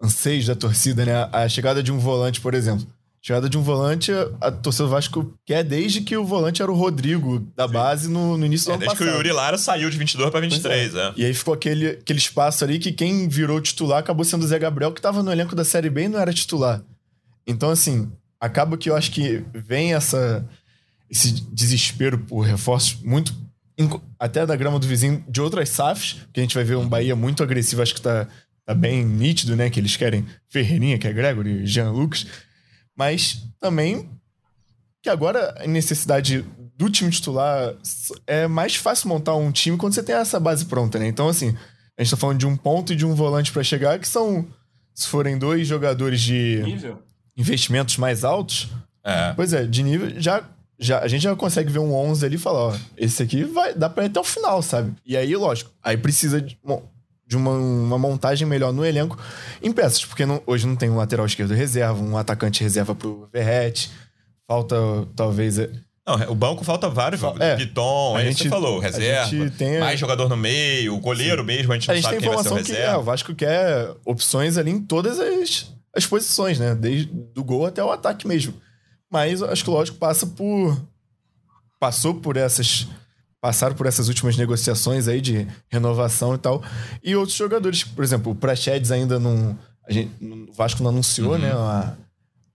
anseios 0.00 0.46
da 0.46 0.54
torcida, 0.54 1.04
né? 1.04 1.28
A 1.32 1.48
chegada 1.48 1.82
de 1.82 1.90
um 1.90 1.98
volante, 1.98 2.40
por 2.40 2.54
exemplo. 2.54 2.86
Chegada 3.22 3.50
de 3.50 3.58
um 3.58 3.62
volante, 3.62 4.10
a 4.40 4.50
torcida 4.50 4.84
do 4.84 4.90
Vasco 4.90 5.34
quer 5.44 5.62
desde 5.62 6.00
que 6.00 6.16
o 6.16 6.24
volante 6.24 6.62
era 6.62 6.72
o 6.72 6.74
Rodrigo 6.74 7.46
da 7.54 7.68
base 7.68 8.08
no, 8.08 8.38
no 8.38 8.46
início 8.46 8.66
do 8.68 8.70
É, 8.70 8.74
ano 8.76 8.80
desde 8.80 8.96
que 8.96 9.04
passado. 9.04 9.14
o 9.14 9.18
Yuri 9.18 9.32
Lara 9.32 9.58
saiu 9.58 9.90
de 9.90 9.98
22 9.98 10.30
para 10.30 10.40
23, 10.40 10.94
é. 10.94 11.12
E 11.16 11.24
aí 11.26 11.34
ficou 11.34 11.52
aquele, 11.52 11.86
aquele 11.88 12.18
espaço 12.18 12.64
ali 12.64 12.78
que 12.78 12.92
quem 12.92 13.28
virou 13.28 13.60
titular 13.60 13.98
acabou 13.98 14.24
sendo 14.24 14.42
o 14.42 14.46
Zé 14.46 14.58
Gabriel, 14.58 14.90
que 14.92 15.02
tava 15.02 15.22
no 15.22 15.30
elenco 15.30 15.54
da 15.54 15.64
Série 15.66 15.90
B 15.90 16.04
e 16.04 16.08
não 16.08 16.18
era 16.18 16.32
titular. 16.32 16.82
Então, 17.46 17.68
assim, 17.68 18.10
acaba 18.40 18.78
que 18.78 18.88
eu 18.88 18.96
acho 18.96 19.10
que 19.10 19.44
vem 19.52 19.92
essa, 19.92 20.42
esse 21.10 21.32
desespero 21.52 22.16
por 22.18 22.40
reforços 22.40 22.96
muito. 23.02 23.34
Até 24.18 24.44
da 24.46 24.56
grama 24.56 24.78
do 24.78 24.86
vizinho 24.86 25.22
de 25.28 25.40
outras 25.42 25.68
SAFs, 25.70 26.18
que 26.32 26.40
a 26.40 26.42
gente 26.42 26.54
vai 26.54 26.64
ver 26.64 26.76
um 26.76 26.88
Bahia 26.88 27.14
muito 27.16 27.42
agressivo, 27.42 27.82
acho 27.82 27.94
que 27.94 28.00
tá, 28.00 28.26
tá 28.64 28.74
bem 28.74 29.04
nítido, 29.04 29.56
né? 29.56 29.68
Que 29.70 29.80
eles 29.80 29.96
querem 29.96 30.26
Ferreirinha, 30.48 30.98
que 30.98 31.06
é 31.06 31.12
Gregory, 31.12 31.66
Jean 31.66 31.90
Lucas. 31.90 32.26
Mas 33.00 33.42
também 33.58 34.10
que 35.02 35.08
agora 35.08 35.54
a 35.58 35.66
necessidade 35.66 36.44
do 36.76 36.90
time 36.90 37.10
titular 37.10 37.74
é 38.26 38.46
mais 38.46 38.76
fácil 38.76 39.08
montar 39.08 39.34
um 39.36 39.50
time 39.50 39.78
quando 39.78 39.94
você 39.94 40.02
tem 40.02 40.14
essa 40.14 40.38
base 40.38 40.66
pronta, 40.66 40.98
né? 40.98 41.06
Então, 41.06 41.26
assim, 41.26 41.56
a 41.98 42.02
gente 42.02 42.10
tá 42.10 42.16
falando 42.18 42.36
de 42.36 42.46
um 42.46 42.54
ponto 42.58 42.92
e 42.92 42.96
de 42.96 43.06
um 43.06 43.14
volante 43.14 43.52
pra 43.52 43.62
chegar, 43.62 43.98
que 43.98 44.06
são, 44.06 44.46
se 44.94 45.08
forem 45.08 45.38
dois 45.38 45.66
jogadores 45.66 46.20
de 46.20 46.60
Nível? 46.62 47.02
investimentos 47.34 47.96
mais 47.96 48.22
altos, 48.22 48.68
É. 49.02 49.32
pois 49.32 49.54
é, 49.54 49.64
de 49.64 49.82
nível, 49.82 50.20
já, 50.20 50.44
já 50.78 50.98
a 51.00 51.08
gente 51.08 51.22
já 51.22 51.34
consegue 51.34 51.72
ver 51.72 51.78
um 51.78 51.94
11 51.94 52.26
ali 52.26 52.34
e 52.34 52.38
falar, 52.38 52.60
ó, 52.74 52.76
esse 52.98 53.22
aqui 53.22 53.44
vai 53.44 53.72
dar 53.72 53.88
pra 53.88 54.04
ir 54.04 54.08
até 54.08 54.20
o 54.20 54.24
final, 54.24 54.60
sabe? 54.60 54.92
E 55.06 55.16
aí, 55.16 55.34
lógico, 55.34 55.70
aí 55.82 55.96
precisa 55.96 56.38
de, 56.42 56.58
bom, 56.62 56.86
de 57.30 57.36
uma, 57.36 57.52
uma 57.52 57.96
montagem 57.96 58.44
melhor 58.46 58.72
no 58.72 58.84
elenco 58.84 59.16
em 59.62 59.70
peças, 59.72 60.04
porque 60.04 60.26
não- 60.26 60.42
hoje 60.44 60.66
não 60.66 60.74
tem 60.74 60.90
um 60.90 60.96
lateral 60.96 61.24
esquerdo 61.24 61.54
reserva, 61.54 62.02
um 62.02 62.18
atacante 62.18 62.60
reserva 62.62 62.92
pro 62.92 63.28
Verrete, 63.32 63.88
falta 64.48 64.76
talvez 65.14 65.56
é, 65.56 65.70
Não, 66.04 66.16
o 66.32 66.34
banco 66.34 66.64
falta 66.64 66.88
vários. 66.90 67.22
É. 67.38 67.54
Piton, 67.54 68.16
A 68.16 68.18
aí 68.18 68.26
gente- 68.26 68.42
você 68.42 68.48
falou, 68.48 68.80
reserva. 68.80 69.30
tem- 69.56 69.78
Mais 69.78 70.00
jogador 70.00 70.28
no 70.28 70.36
meio, 70.36 70.92
o 70.96 70.98
goleiro 70.98 71.44
mesmo, 71.44 71.72
a 71.72 71.76
gente 71.76 71.86
não 71.86 71.92
A 71.92 71.94
gente 71.96 72.02
sabe 72.04 72.16
tem 72.16 72.20
quem 72.28 72.34
vai 72.34 72.42
ser 72.42 72.48
o 72.48 72.50
informação 72.50 72.64
que 72.66 72.72
é, 72.72 72.80
reserva. 72.80 72.98
o 72.98 73.04
Vasco 73.04 73.34
quer 73.36 73.90
opções 74.04 74.56
ali 74.58 74.72
em 74.72 74.80
todas 74.82 75.20
as, 75.20 75.72
as 75.94 76.04
posições, 76.06 76.58
né? 76.58 76.74
Desde 76.74 77.06
do 77.06 77.44
gol 77.44 77.64
até 77.64 77.82
o 77.84 77.92
ataque 77.92 78.26
mesmo. 78.26 78.54
Mas 79.08 79.40
acho 79.40 79.62
que 79.62 79.70
lógico 79.70 79.98
passa 79.98 80.26
por 80.26 80.76
passou 81.78 82.14
por 82.14 82.36
essas 82.36 82.88
passaram 83.40 83.74
por 83.74 83.86
essas 83.86 84.08
últimas 84.08 84.36
negociações 84.36 85.08
aí 85.08 85.20
de 85.20 85.46
renovação 85.68 86.34
e 86.34 86.38
tal. 86.38 86.62
E 87.02 87.16
outros 87.16 87.36
jogadores, 87.36 87.82
por 87.84 88.04
exemplo, 88.04 88.32
o 88.32 88.34
Prachedes 88.34 88.90
ainda 88.90 89.18
não 89.18 89.58
a 89.88 89.92
gente, 89.92 90.12
o 90.22 90.52
Vasco 90.52 90.82
não 90.82 90.90
anunciou, 90.90 91.32
Uhum. 91.32 91.38
né, 91.38 91.50
a, 91.52 91.94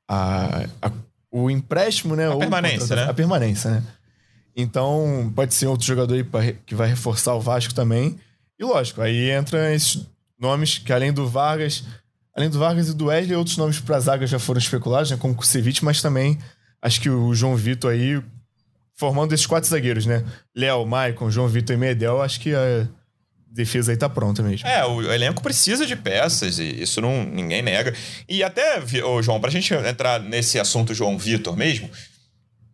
a- 0.08 0.66
a- 0.84 0.92
o 1.32 1.50
empréstimo, 1.50 2.16
né, 2.16 2.30
ou 2.30 2.40
permanência, 2.40 2.96
né? 2.96 3.04
A 3.10 3.14
permanência, 3.14 3.72
né? 3.72 3.84
Então, 4.56 5.32
pode 5.36 5.54
ser 5.54 5.68
outro 5.68 5.86
jogador 5.86 6.14
aí 6.14 6.24
pra 6.24 6.54
que 6.66 6.74
vai 6.76 6.88
reforçar 6.88 7.34
o 7.34 7.42
Vasco 7.42 7.74
também. 7.74 8.18
E 8.58 8.64
lógico, 8.64 9.02
aí 9.02 9.30
entra 9.32 9.74
esses 9.74 10.08
nomes 10.40 10.78
que 10.78 10.94
além 10.94 11.12
do 11.12 11.28
Vargas, 11.28 11.84
além 12.34 12.50
do 12.50 12.58
Vargas 12.58 12.88
e 12.88 12.94
do 12.94 13.06
Wesley, 13.08 13.36
outros 13.36 13.58
nomes 13.58 13.80
para 13.80 14.00
zaga 14.00 14.26
já 14.26 14.40
foram 14.40 14.60
especulados, 14.60 15.12
né, 15.12 15.18
como 15.18 15.34
o 15.34 15.36
Kusevich, 15.36 15.84
mas 15.84 16.02
também 16.02 16.38
acho 16.82 17.02
que 17.02 17.10
o 17.10 17.34
João 17.34 17.56
Vitor 17.56 17.92
aí 17.92 18.22
formando 18.96 19.34
esses 19.34 19.46
quatro 19.46 19.70
zagueiros, 19.70 20.06
né? 20.06 20.24
Léo, 20.56 20.86
Maicon, 20.86 21.30
João 21.30 21.48
Vitor 21.48 21.76
e 21.76 21.80
Medel, 21.80 22.22
acho 22.22 22.40
que 22.40 22.54
a 22.54 22.88
defesa 23.56 23.92
aí 23.92 23.98
tá 23.98 24.10
pronta 24.10 24.44
mesmo. 24.44 24.68
É, 24.68 24.86
o 24.86 25.02
elenco 25.12 25.42
precisa 25.42 25.86
de 25.86 25.96
peças, 25.96 26.60
e 26.60 26.82
isso 26.82 27.00
não, 27.02 27.24
ninguém 27.24 27.62
nega. 27.62 27.94
E 28.28 28.44
até, 28.44 28.82
ô, 29.04 29.22
João, 29.22 29.40
pra 29.40 29.50
gente 29.50 29.74
entrar 29.74 30.20
nesse 30.20 30.60
assunto 30.60 30.94
João 30.94 31.18
Vitor 31.18 31.56
mesmo, 31.56 31.90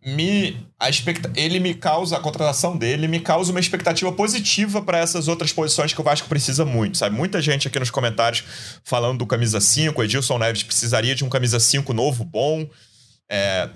me, 0.04 0.66
a 0.80 0.90
expecta 0.90 1.30
ele 1.36 1.60
me 1.60 1.74
causa, 1.74 2.16
a 2.16 2.20
contratação 2.20 2.76
dele 2.76 3.06
me 3.06 3.20
causa 3.20 3.52
uma 3.52 3.60
expectativa 3.60 4.10
positiva 4.10 4.82
para 4.82 4.98
essas 4.98 5.28
outras 5.28 5.52
posições 5.52 5.92
que 5.92 6.00
o 6.00 6.04
Vasco 6.04 6.28
precisa 6.28 6.64
muito, 6.64 6.98
sabe? 6.98 7.14
Muita 7.14 7.40
gente 7.40 7.68
aqui 7.68 7.78
nos 7.78 7.90
comentários 7.90 8.42
falando 8.82 9.18
do 9.18 9.26
camisa 9.26 9.60
5, 9.60 10.00
o 10.00 10.04
Edilson 10.04 10.38
Neves 10.38 10.64
precisaria 10.64 11.14
de 11.14 11.24
um 11.24 11.28
camisa 11.28 11.60
5 11.60 11.92
novo, 11.92 12.24
bom. 12.24 12.68
É, 13.30 13.68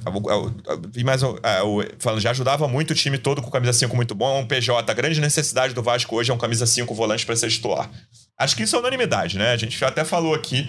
vi 0.92 1.02
mais 1.02 1.22
é, 1.22 1.60
falando, 1.98 2.20
já 2.20 2.30
ajudava 2.30 2.68
muito 2.68 2.90
o 2.90 2.94
time 2.94 3.16
todo 3.16 3.40
com 3.40 3.50
camisa 3.50 3.72
5 3.72 3.96
muito 3.96 4.14
bom. 4.14 4.40
Um 4.40 4.46
PJ, 4.46 4.90
a 4.90 4.94
grande 4.94 5.20
necessidade 5.20 5.72
do 5.72 5.82
Vasco 5.82 6.14
hoje 6.14 6.30
é 6.30 6.34
um 6.34 6.38
camisa 6.38 6.66
5 6.66 6.94
volante 6.94 7.24
para 7.24 7.34
ser 7.36 7.48
titular. 7.48 7.90
Acho 8.38 8.54
que 8.54 8.64
isso 8.64 8.76
é 8.76 8.78
unanimidade, 8.78 9.38
né? 9.38 9.52
A 9.52 9.56
gente 9.56 9.78
já 9.78 9.88
até 9.88 10.04
falou 10.04 10.34
aqui 10.34 10.68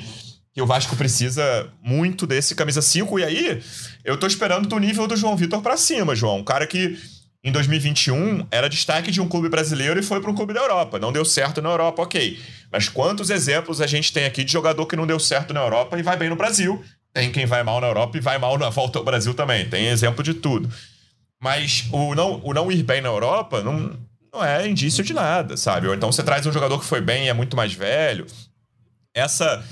que 0.54 0.62
o 0.62 0.66
Vasco 0.66 0.96
precisa 0.96 1.72
muito 1.84 2.26
desse 2.26 2.56
camisa 2.56 2.82
5. 2.82 3.20
E 3.20 3.24
aí, 3.24 3.62
eu 4.04 4.18
tô 4.18 4.26
esperando 4.26 4.68
do 4.68 4.80
nível 4.80 5.06
do 5.06 5.16
João 5.16 5.36
Vitor 5.36 5.62
para 5.62 5.78
cima, 5.78 6.16
João. 6.16 6.38
Um 6.38 6.44
cara 6.44 6.66
que 6.66 6.98
em 7.44 7.52
2021 7.52 8.48
era 8.50 8.68
destaque 8.68 9.12
de 9.12 9.22
um 9.22 9.28
clube 9.28 9.50
brasileiro 9.50 10.00
e 10.00 10.04
foi 10.04 10.20
para 10.20 10.32
um 10.32 10.36
clube 10.36 10.54
da 10.54 10.62
Europa. 10.62 10.98
Não 10.98 11.12
deu 11.12 11.24
certo 11.24 11.62
na 11.62 11.70
Europa, 11.70 12.02
ok. 12.02 12.40
Mas 12.72 12.90
quantos 12.90 13.30
exemplos 13.30 13.82
a 13.82 13.88
gente 13.88 14.12
tem 14.12 14.26
aqui 14.26 14.44
de 14.44 14.52
jogador 14.52 14.86
que 14.86 14.96
não 14.96 15.06
deu 15.06 15.20
certo 15.20 15.54
na 15.54 15.62
Europa 15.62 16.00
e 16.00 16.02
vai 16.02 16.18
bem 16.18 16.30
no 16.30 16.36
Brasil? 16.36 16.84
Tem 17.18 17.32
quem 17.32 17.48
vai 17.48 17.64
mal 17.64 17.82
na 17.82 17.88
Europa 17.88 18.16
e 18.16 18.22
vai 18.22 18.38
mal 18.38 18.60
na 18.60 18.70
volta 18.70 19.00
ao 19.00 19.04
Brasil 19.04 19.34
também. 19.34 19.68
Tem 19.68 19.88
exemplo 19.88 20.24
de 20.24 20.36
tudo. 20.36 20.72
Mas 21.42 21.88
o 21.92 22.14
não, 22.14 22.40
o 22.44 22.54
não 22.54 22.72
ir 22.72 22.84
bem 22.84 23.02
na 23.02 23.10
Europa 23.10 23.64
não, 23.64 23.98
não 24.32 24.46
é 24.46 24.68
indício 24.68 25.04
de 25.04 25.16
nada, 25.16 25.58
sabe? 25.58 25.88
Ou 25.88 25.96
então 25.96 26.12
você 26.12 26.22
traz 26.22 26.46
um 26.46 26.52
jogador 26.52 26.78
que 26.78 26.86
foi 26.86 27.02
bem 27.02 27.26
e 27.26 27.28
é 27.28 27.34
muito 27.34 27.58
mais 27.58 27.74
velho. 27.74 28.28
Essa. 29.16 29.66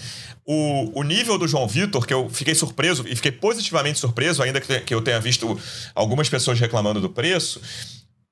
O, 0.44 1.00
o 1.00 1.04
nível 1.04 1.38
do 1.38 1.48
João 1.48 1.68
Vitor, 1.68 2.08
que 2.08 2.14
eu 2.16 2.28
fiquei 2.32 2.56
surpreso, 2.56 3.06
e 3.08 3.16
fiquei 3.16 3.32
positivamente 3.32 4.00
surpreso, 4.00 4.42
ainda 4.42 4.60
que, 4.60 4.80
que 4.80 4.96
eu 4.96 5.02
tenha 5.04 5.20
visto 5.20 5.60
algumas 5.94 6.28
pessoas 6.28 6.60
reclamando 6.60 7.00
do 7.00 7.12
preço, 7.12 7.62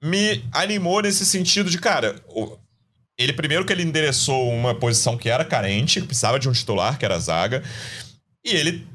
me 0.04 0.44
animou 0.52 1.04
nesse 1.04 1.24
sentido 1.24 1.70
de, 1.70 1.78
cara, 1.78 2.16
ele 3.16 3.34
primeiro 3.34 3.64
que 3.64 3.74
ele 3.74 3.84
endereçou 3.84 4.50
uma 4.50 4.74
posição 4.74 5.18
que 5.18 5.30
era 5.30 5.46
carente, 5.46 6.02
que 6.02 6.08
precisava 6.08 6.40
de 6.40 6.50
um 6.50 6.52
titular, 6.52 6.98
que 6.98 7.06
era 7.06 7.16
a 7.16 7.20
zaga, 7.20 7.64
e 8.44 8.56
ele 8.56 8.93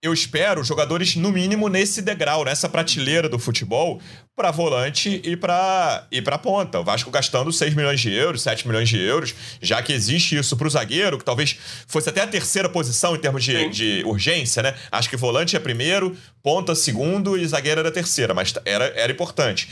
eu 0.00 0.12
espero 0.12 0.62
jogadores, 0.62 1.16
no 1.16 1.32
mínimo, 1.32 1.68
nesse 1.68 2.00
degrau, 2.00 2.44
nessa 2.44 2.68
prateleira 2.68 3.28
do 3.28 3.36
futebol, 3.36 4.00
para 4.36 4.52
volante 4.52 5.20
e 5.24 5.36
para 5.36 6.06
e 6.12 6.22
pra 6.22 6.38
ponta. 6.38 6.78
O 6.78 6.84
Vasco 6.84 7.10
gastando 7.10 7.52
6 7.52 7.74
milhões 7.74 8.00
de 8.00 8.12
euros, 8.12 8.42
7 8.42 8.68
milhões 8.68 8.88
de 8.88 8.96
euros, 8.96 9.34
já 9.60 9.82
que 9.82 9.92
existe 9.92 10.36
isso 10.36 10.56
para 10.56 10.68
o 10.68 10.70
zagueiro, 10.70 11.18
que 11.18 11.24
talvez 11.24 11.58
fosse 11.88 12.08
até 12.08 12.22
a 12.22 12.28
terceira 12.28 12.68
posição 12.68 13.16
em 13.16 13.18
termos 13.18 13.42
de, 13.42 13.68
de 13.70 14.02
urgência, 14.04 14.62
né? 14.62 14.74
Acho 14.92 15.10
que 15.10 15.16
volante 15.16 15.56
é 15.56 15.58
primeiro, 15.58 16.16
ponta 16.44 16.76
segundo 16.76 17.36
e 17.36 17.44
zagueiro 17.44 17.80
era 17.80 17.90
terceira, 17.90 18.32
mas 18.32 18.54
era, 18.64 18.84
era 18.94 19.10
importante. 19.10 19.68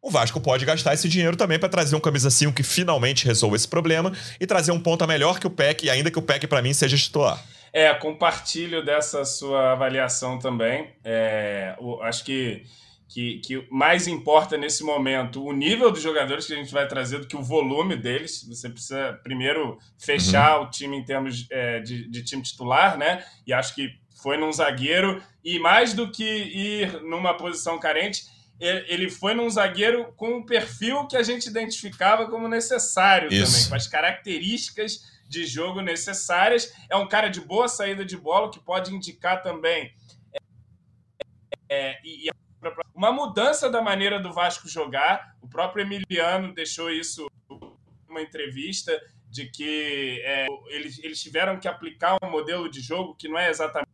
O 0.00 0.08
Vasco 0.08 0.40
pode 0.40 0.64
gastar 0.64 0.94
esse 0.94 1.08
dinheiro 1.08 1.36
também 1.36 1.58
para 1.58 1.68
trazer 1.68 1.96
um 1.96 2.00
camisa 2.00 2.30
5 2.30 2.52
que 2.52 2.62
finalmente 2.62 3.24
resolva 3.24 3.56
esse 3.56 3.66
problema 3.66 4.12
e 4.38 4.46
trazer 4.46 4.70
um 4.70 4.78
ponta 4.78 5.04
melhor 5.04 5.40
que 5.40 5.46
o 5.48 5.50
PEC, 5.50 5.90
ainda 5.90 6.12
que 6.12 6.18
o 6.18 6.22
PEC 6.22 6.46
para 6.46 6.62
mim 6.62 6.72
seja 6.72 6.96
titular. 6.96 7.42
É, 7.74 7.92
compartilho 7.92 8.84
dessa 8.84 9.24
sua 9.24 9.72
avaliação 9.72 10.38
também. 10.38 10.94
É, 11.02 11.74
o, 11.80 12.00
acho 12.02 12.24
que, 12.24 12.62
que, 13.08 13.40
que 13.40 13.66
mais 13.68 14.06
importa 14.06 14.56
nesse 14.56 14.84
momento 14.84 15.44
o 15.44 15.52
nível 15.52 15.90
dos 15.90 16.00
jogadores 16.00 16.46
que 16.46 16.52
a 16.52 16.56
gente 16.56 16.72
vai 16.72 16.86
trazer 16.86 17.18
do 17.18 17.26
que 17.26 17.36
o 17.36 17.42
volume 17.42 17.96
deles. 17.96 18.46
Você 18.48 18.70
precisa 18.70 19.18
primeiro 19.24 19.76
fechar 19.98 20.60
uhum. 20.60 20.66
o 20.66 20.70
time 20.70 20.96
em 20.96 21.04
termos 21.04 21.48
é, 21.50 21.80
de, 21.80 22.08
de 22.08 22.22
time 22.22 22.42
titular, 22.42 22.96
né? 22.96 23.24
E 23.44 23.52
acho 23.52 23.74
que 23.74 23.90
foi 24.22 24.36
num 24.36 24.52
zagueiro. 24.52 25.20
E 25.44 25.58
mais 25.58 25.92
do 25.92 26.12
que 26.12 26.24
ir 26.24 27.02
numa 27.02 27.34
posição 27.36 27.80
carente, 27.80 28.22
ele 28.60 29.10
foi 29.10 29.34
num 29.34 29.50
zagueiro 29.50 30.12
com 30.16 30.36
um 30.36 30.46
perfil 30.46 31.08
que 31.08 31.16
a 31.16 31.24
gente 31.24 31.46
identificava 31.46 32.28
como 32.28 32.46
necessário 32.46 33.32
Isso. 33.32 33.52
também, 33.52 33.68
com 33.68 33.74
as 33.74 33.88
características 33.88 35.12
de 35.28 35.46
jogo 35.46 35.80
necessárias. 35.80 36.72
É 36.90 36.96
um 36.96 37.08
cara 37.08 37.28
de 37.28 37.40
boa 37.40 37.68
saída 37.68 38.04
de 38.04 38.16
bola, 38.16 38.50
que 38.50 38.60
pode 38.60 38.94
indicar 38.94 39.42
também 39.42 39.94
é, 41.68 41.98
e, 42.04 42.30
uma 42.94 43.12
mudança 43.12 43.68
da 43.68 43.82
maneira 43.82 44.20
do 44.20 44.32
Vasco 44.32 44.68
jogar. 44.68 45.36
O 45.42 45.48
próprio 45.48 45.82
Emiliano 45.82 46.54
deixou 46.54 46.90
isso 46.90 47.26
numa 48.08 48.22
entrevista 48.22 48.98
de 49.28 49.50
que 49.50 50.22
é, 50.24 50.46
eles, 50.68 50.98
eles 51.02 51.20
tiveram 51.20 51.58
que 51.58 51.66
aplicar 51.66 52.16
um 52.22 52.30
modelo 52.30 52.70
de 52.70 52.80
jogo 52.80 53.16
que 53.16 53.28
não 53.28 53.38
é 53.38 53.50
exatamente 53.50 53.92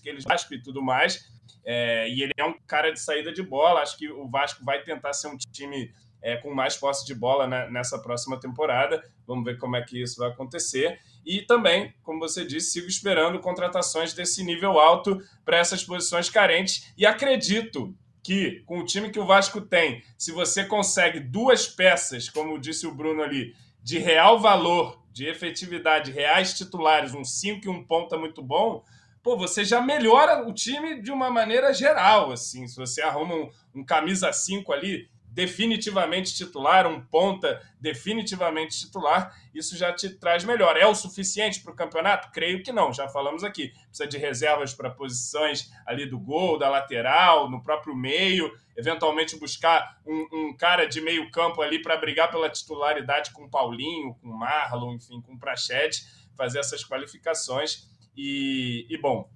que 0.00 0.08
eles 0.08 0.24
Vasco 0.24 0.54
e 0.54 0.62
tudo 0.62 0.82
mais. 0.82 1.30
É, 1.64 2.08
e 2.08 2.22
ele 2.22 2.32
é 2.36 2.44
um 2.44 2.58
cara 2.66 2.92
de 2.92 3.00
saída 3.00 3.32
de 3.32 3.42
bola. 3.42 3.80
Acho 3.80 3.96
que 3.96 4.08
o 4.08 4.28
Vasco 4.28 4.64
vai 4.64 4.82
tentar 4.82 5.12
ser 5.12 5.28
um 5.28 5.36
time 5.36 5.92
é, 6.22 6.36
com 6.36 6.54
mais 6.54 6.76
posse 6.76 7.04
de 7.04 7.14
bola 7.14 7.46
né, 7.46 7.68
nessa 7.70 7.98
próxima 7.98 8.38
temporada. 8.38 9.02
Vamos 9.26 9.44
ver 9.44 9.58
como 9.58 9.76
é 9.76 9.82
que 9.82 10.00
isso 10.00 10.18
vai 10.18 10.30
acontecer. 10.30 11.00
E 11.24 11.42
também, 11.42 11.92
como 12.02 12.20
você 12.20 12.44
disse, 12.44 12.72
sigo 12.72 12.86
esperando 12.86 13.40
contratações 13.40 14.12
desse 14.14 14.42
nível 14.44 14.78
alto 14.78 15.20
para 15.44 15.58
essas 15.58 15.84
posições 15.84 16.30
carentes. 16.30 16.92
E 16.96 17.04
acredito 17.04 17.94
que, 18.22 18.62
com 18.66 18.78
o 18.78 18.84
time 18.84 19.10
que 19.10 19.18
o 19.18 19.26
Vasco 19.26 19.60
tem, 19.60 20.02
se 20.16 20.30
você 20.30 20.64
consegue 20.64 21.18
duas 21.18 21.66
peças, 21.66 22.28
como 22.28 22.58
disse 22.58 22.86
o 22.86 22.94
Bruno 22.94 23.22
ali, 23.22 23.54
de 23.82 23.98
real 23.98 24.38
valor, 24.38 25.02
de 25.12 25.26
efetividade, 25.26 26.12
reais 26.12 26.54
titulares, 26.54 27.14
um 27.14 27.24
5 27.24 27.66
e 27.66 27.68
um 27.68 27.82
ponta 27.82 28.16
muito 28.16 28.40
bom, 28.40 28.84
pô, 29.22 29.36
você 29.36 29.64
já 29.64 29.80
melhora 29.80 30.48
o 30.48 30.52
time 30.52 31.00
de 31.00 31.10
uma 31.10 31.30
maneira 31.30 31.72
geral, 31.72 32.32
assim. 32.32 32.66
Se 32.66 32.76
você 32.76 33.02
arruma 33.02 33.34
um, 33.34 33.50
um 33.74 33.84
camisa 33.84 34.32
5 34.32 34.72
ali, 34.72 35.08
definitivamente 35.32 36.34
titular, 36.34 36.86
um 36.86 37.00
ponta 37.00 37.60
definitivamente 37.80 38.78
titular, 38.78 39.34
isso 39.54 39.76
já 39.76 39.92
te 39.92 40.10
traz 40.10 40.44
melhor. 40.44 40.76
É 40.76 40.86
o 40.86 40.94
suficiente 40.94 41.60
para 41.60 41.72
o 41.72 41.76
campeonato? 41.76 42.30
Creio 42.32 42.62
que 42.62 42.70
não, 42.70 42.92
já 42.92 43.08
falamos 43.08 43.42
aqui. 43.42 43.72
Precisa 43.88 44.06
de 44.06 44.18
reservas 44.18 44.74
para 44.74 44.90
posições 44.90 45.70
ali 45.86 46.04
do 46.06 46.20
gol, 46.20 46.58
da 46.58 46.68
lateral, 46.68 47.50
no 47.50 47.62
próprio 47.62 47.96
meio, 47.96 48.52
eventualmente 48.76 49.38
buscar 49.38 49.98
um, 50.06 50.28
um 50.32 50.56
cara 50.56 50.86
de 50.86 51.00
meio 51.00 51.30
campo 51.30 51.62
ali 51.62 51.80
para 51.80 51.96
brigar 51.96 52.30
pela 52.30 52.50
titularidade 52.50 53.32
com 53.32 53.48
Paulinho, 53.48 54.14
com 54.20 54.28
Marlon, 54.28 54.94
enfim, 54.94 55.20
com 55.22 55.38
Prachete, 55.38 56.02
fazer 56.36 56.58
essas 56.58 56.84
qualificações. 56.84 57.90
E, 58.14 58.86
e 58.90 58.98
bom, 58.98 59.30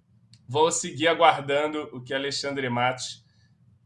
vou 0.46 0.70
seguir 0.70 1.08
aguardando 1.08 1.88
o 1.92 2.02
que 2.02 2.12
Alexandre 2.12 2.68
Matos 2.68 3.24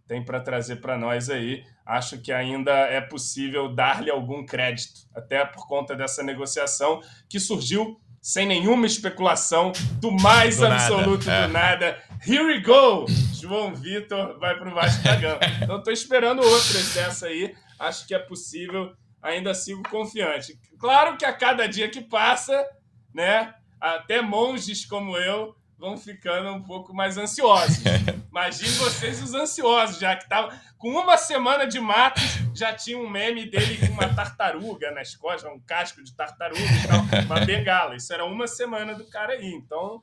tem 0.08 0.24
para 0.24 0.40
trazer 0.40 0.80
para 0.80 0.98
nós 0.98 1.30
aí 1.30 1.64
acho 1.90 2.18
que 2.18 2.32
ainda 2.32 2.70
é 2.70 3.00
possível 3.00 3.68
dar-lhe 3.68 4.10
algum 4.10 4.46
crédito, 4.46 5.00
até 5.12 5.44
por 5.44 5.66
conta 5.66 5.96
dessa 5.96 6.22
negociação 6.22 7.00
que 7.28 7.40
surgiu 7.40 8.00
sem 8.22 8.46
nenhuma 8.46 8.86
especulação, 8.86 9.72
do 9.98 10.12
mais 10.12 10.58
do 10.58 10.66
absoluto 10.66 11.26
nada. 11.26 11.48
do 11.48 11.50
é. 11.50 11.60
nada. 11.60 12.02
Here 12.24 12.44
we 12.44 12.60
go! 12.60 13.06
João 13.34 13.74
Vitor 13.74 14.38
vai 14.38 14.56
para 14.56 14.70
o 14.70 14.74
Vasco 14.74 15.02
da 15.02 15.16
Gama. 15.16 15.40
Então 15.62 15.78
estou 15.78 15.92
esperando 15.92 16.42
outras 16.42 16.94
dessa 16.94 17.26
aí. 17.26 17.54
Acho 17.78 18.06
que 18.06 18.14
é 18.14 18.18
possível. 18.18 18.92
Ainda 19.22 19.52
sigo 19.52 19.82
confiante. 19.88 20.58
Claro 20.78 21.16
que 21.16 21.24
a 21.24 21.32
cada 21.32 21.66
dia 21.66 21.88
que 21.90 22.02
passa, 22.02 22.64
né, 23.12 23.52
até 23.80 24.22
monges 24.22 24.84
como 24.84 25.16
eu 25.16 25.56
vão 25.80 25.96
ficando 25.96 26.52
um 26.52 26.62
pouco 26.62 26.94
mais 26.94 27.16
ansiosos. 27.16 27.78
Imagine 28.30 28.70
vocês 28.74 29.22
os 29.22 29.32
ansiosos, 29.34 29.98
já 29.98 30.14
que 30.14 30.28
tava 30.28 30.54
com 30.76 30.90
uma 30.90 31.16
semana 31.16 31.66
de 31.66 31.80
matos, 31.80 32.22
já 32.54 32.72
tinha 32.74 32.98
um 32.98 33.08
meme 33.08 33.50
dele 33.50 33.78
com 33.78 33.92
uma 33.94 34.14
tartaruga 34.14 34.90
nas 34.90 35.16
costas, 35.16 35.50
um 35.50 35.58
casco 35.58 36.04
de 36.04 36.14
tartaruga 36.14 36.60
e 36.60 36.86
tal, 36.86 37.24
uma 37.24 37.40
bengala. 37.46 37.96
Isso 37.96 38.12
era 38.12 38.24
uma 38.26 38.46
semana 38.46 38.94
do 38.94 39.04
cara 39.06 39.32
aí. 39.32 39.52
Então, 39.54 40.02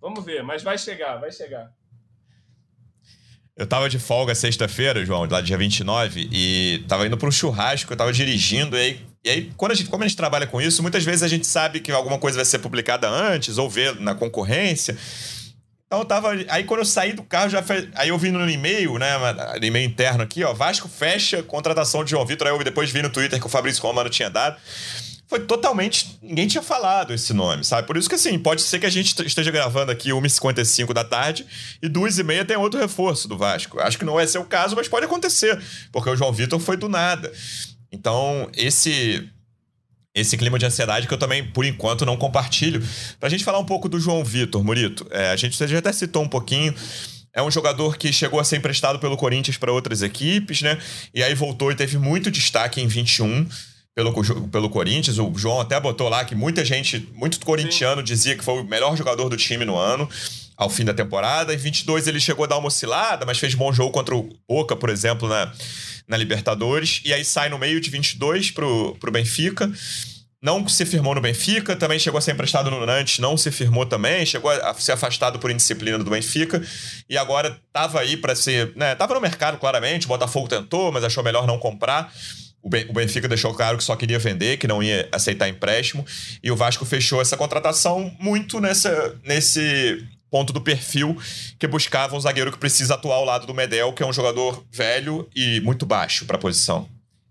vamos 0.00 0.24
ver, 0.24 0.42
mas 0.42 0.62
vai 0.62 0.78
chegar, 0.78 1.18
vai 1.18 1.30
chegar. 1.30 1.70
Eu 3.54 3.66
tava 3.66 3.90
de 3.90 3.98
folga 3.98 4.34
sexta-feira, 4.34 5.04
João, 5.04 5.28
lá 5.30 5.42
dia 5.42 5.58
29, 5.58 6.26
e 6.32 6.84
tava 6.88 7.06
indo 7.06 7.18
para 7.18 7.28
um 7.28 7.32
churrasco, 7.32 7.92
eu 7.92 7.96
tava 7.96 8.10
dirigindo, 8.10 8.78
e 8.78 8.80
aí, 8.80 9.06
e 9.24 9.30
aí 9.30 9.52
quando 9.56 9.72
a 9.72 9.74
gente, 9.74 9.88
como 9.88 10.02
a 10.02 10.06
gente 10.06 10.16
trabalha 10.16 10.46
com 10.46 10.60
isso, 10.60 10.82
muitas 10.82 11.04
vezes 11.04 11.22
a 11.22 11.28
gente 11.28 11.46
sabe 11.46 11.80
que 11.80 11.92
alguma 11.92 12.18
coisa 12.18 12.36
vai 12.36 12.44
ser 12.44 12.58
publicada 12.58 13.08
antes, 13.08 13.58
ou 13.58 13.68
ver 13.68 13.98
na 14.00 14.14
concorrência. 14.14 14.96
Então 15.86 16.00
eu 16.00 16.04
tava. 16.06 16.30
Aí 16.48 16.64
quando 16.64 16.80
eu 16.80 16.86
saí 16.86 17.12
do 17.12 17.22
carro, 17.22 17.50
já 17.50 17.62
Aí 17.94 18.08
eu 18.08 18.18
vi 18.18 18.30
no 18.30 18.48
e-mail, 18.48 18.98
né? 18.98 19.12
E-mail 19.60 19.84
interno 19.84 20.22
aqui, 20.22 20.42
ó. 20.42 20.54
Vasco 20.54 20.88
fecha 20.88 21.42
contratação 21.42 22.02
de 22.02 22.10
João 22.10 22.24
Vitor. 22.24 22.46
Aí 22.46 22.54
eu 22.54 22.64
depois 22.64 22.90
vi 22.90 23.02
no 23.02 23.10
Twitter 23.10 23.38
que 23.38 23.46
o 23.46 23.50
Fabrício 23.50 23.82
Romano 23.82 24.08
tinha 24.08 24.30
dado 24.30 24.56
foi 25.32 25.40
totalmente. 25.40 26.18
Ninguém 26.20 26.46
tinha 26.46 26.62
falado 26.62 27.14
esse 27.14 27.32
nome, 27.32 27.64
sabe? 27.64 27.86
Por 27.86 27.96
isso 27.96 28.06
que, 28.06 28.16
assim, 28.16 28.38
pode 28.38 28.60
ser 28.60 28.78
que 28.78 28.84
a 28.84 28.90
gente 28.90 29.18
esteja 29.24 29.50
gravando 29.50 29.90
aqui 29.90 30.10
1h55 30.10 30.92
da 30.92 31.04
tarde 31.04 31.46
e 31.80 31.88
2h30 31.88 32.44
tem 32.44 32.56
outro 32.58 32.78
reforço 32.78 33.26
do 33.26 33.38
Vasco. 33.38 33.80
Acho 33.80 33.98
que 33.98 34.04
não 34.04 34.12
vai 34.12 34.26
ser 34.26 34.36
o 34.36 34.44
caso, 34.44 34.76
mas 34.76 34.88
pode 34.88 35.06
acontecer, 35.06 35.58
porque 35.90 36.10
o 36.10 36.16
João 36.16 36.34
Vitor 36.34 36.60
foi 36.60 36.76
do 36.76 36.86
nada. 36.86 37.32
Então, 37.92 38.50
esse. 38.56 39.28
Esse 40.14 40.36
clima 40.36 40.58
de 40.58 40.66
ansiedade 40.66 41.08
que 41.08 41.14
eu 41.14 41.18
também, 41.18 41.42
por 41.42 41.64
enquanto, 41.64 42.04
não 42.04 42.18
compartilho. 42.18 42.86
Pra 43.18 43.30
gente 43.30 43.42
falar 43.42 43.58
um 43.58 43.64
pouco 43.64 43.88
do 43.88 43.98
João 43.98 44.22
Vitor, 44.22 44.62
Murito, 44.62 45.06
é, 45.10 45.30
a 45.30 45.36
gente 45.36 45.56
já 45.56 45.78
até 45.78 45.90
citou 45.90 46.22
um 46.22 46.28
pouquinho. 46.28 46.74
É 47.34 47.42
um 47.42 47.50
jogador 47.50 47.96
que 47.96 48.12
chegou 48.12 48.38
a 48.38 48.44
ser 48.44 48.58
emprestado 48.58 48.98
pelo 48.98 49.16
Corinthians 49.16 49.56
para 49.56 49.72
outras 49.72 50.02
equipes, 50.02 50.60
né? 50.60 50.78
E 51.14 51.22
aí 51.22 51.34
voltou 51.34 51.72
e 51.72 51.74
teve 51.74 51.96
muito 51.96 52.30
destaque 52.30 52.78
em 52.78 52.86
21 52.86 53.48
pelo, 53.94 54.48
pelo 54.48 54.68
Corinthians. 54.68 55.18
O 55.18 55.32
João 55.34 55.60
até 55.60 55.80
botou 55.80 56.10
lá 56.10 56.26
que 56.26 56.34
muita 56.34 56.62
gente, 56.62 57.08
muito 57.14 57.40
corintiano, 57.40 58.02
dizia 58.02 58.36
que 58.36 58.44
foi 58.44 58.60
o 58.60 58.64
melhor 58.64 58.94
jogador 58.96 59.30
do 59.30 59.36
time 59.36 59.64
no 59.64 59.76
ano, 59.76 60.06
ao 60.62 60.70
fim 60.70 60.84
da 60.84 60.94
temporada. 60.94 61.52
Em 61.52 61.56
22 61.56 62.06
ele 62.06 62.20
chegou 62.20 62.44
a 62.44 62.48
dar 62.48 62.58
uma 62.58 62.68
oscilada, 62.68 63.26
mas 63.26 63.38
fez 63.38 63.54
bom 63.54 63.72
jogo 63.72 63.90
contra 63.90 64.14
o 64.14 64.28
Boca, 64.48 64.76
por 64.76 64.90
exemplo, 64.90 65.28
na, 65.28 65.52
na 66.06 66.16
Libertadores. 66.16 67.00
E 67.04 67.12
aí 67.12 67.24
sai 67.24 67.48
no 67.48 67.58
meio 67.58 67.80
de 67.80 67.90
22 67.90 68.50
pro, 68.50 68.96
pro 69.00 69.12
Benfica. 69.12 69.70
Não 70.40 70.66
se 70.66 70.84
firmou 70.84 71.14
no 71.14 71.20
Benfica, 71.20 71.76
também 71.76 72.00
chegou 72.00 72.18
a 72.18 72.20
ser 72.20 72.32
emprestado 72.32 72.68
no 72.68 72.84
Nantes, 72.84 73.20
não 73.20 73.36
se 73.36 73.52
firmou 73.52 73.86
também, 73.86 74.26
chegou 74.26 74.50
a 74.50 74.74
ser 74.74 74.90
afastado 74.90 75.38
por 75.38 75.52
indisciplina 75.52 75.96
do 75.98 76.10
Benfica 76.10 76.60
e 77.08 77.16
agora 77.16 77.56
tava 77.72 78.00
aí 78.00 78.16
para 78.16 78.34
ser, 78.34 78.72
né, 78.74 78.96
tava 78.96 79.14
no 79.14 79.20
mercado 79.20 79.56
claramente, 79.58 80.06
o 80.06 80.08
Botafogo 80.08 80.48
tentou, 80.48 80.90
mas 80.90 81.04
achou 81.04 81.22
melhor 81.22 81.46
não 81.46 81.60
comprar. 81.60 82.12
O 82.60 82.92
Benfica 82.92 83.28
deixou 83.28 83.54
claro 83.54 83.76
que 83.76 83.84
só 83.84 83.94
queria 83.94 84.18
vender, 84.18 84.56
que 84.56 84.68
não 84.68 84.82
ia 84.82 85.08
aceitar 85.12 85.48
empréstimo. 85.48 86.04
E 86.42 86.50
o 86.50 86.56
Vasco 86.56 86.84
fechou 86.84 87.20
essa 87.20 87.36
contratação 87.36 88.12
muito 88.20 88.60
nessa, 88.60 89.16
nesse 89.24 90.04
ponto 90.32 90.50
do 90.50 90.62
perfil 90.62 91.14
que 91.58 91.68
buscava 91.68 92.16
um 92.16 92.20
zagueiro 92.20 92.50
que 92.50 92.56
precisa 92.56 92.94
atuar 92.94 93.16
ao 93.16 93.24
lado 93.24 93.46
do 93.46 93.52
Medel, 93.52 93.92
que 93.92 94.02
é 94.02 94.06
um 94.06 94.12
jogador 94.14 94.64
velho 94.72 95.28
e 95.36 95.60
muito 95.60 95.84
baixo 95.84 96.24
para 96.24 96.36
a 96.36 96.40
posição. 96.40 96.88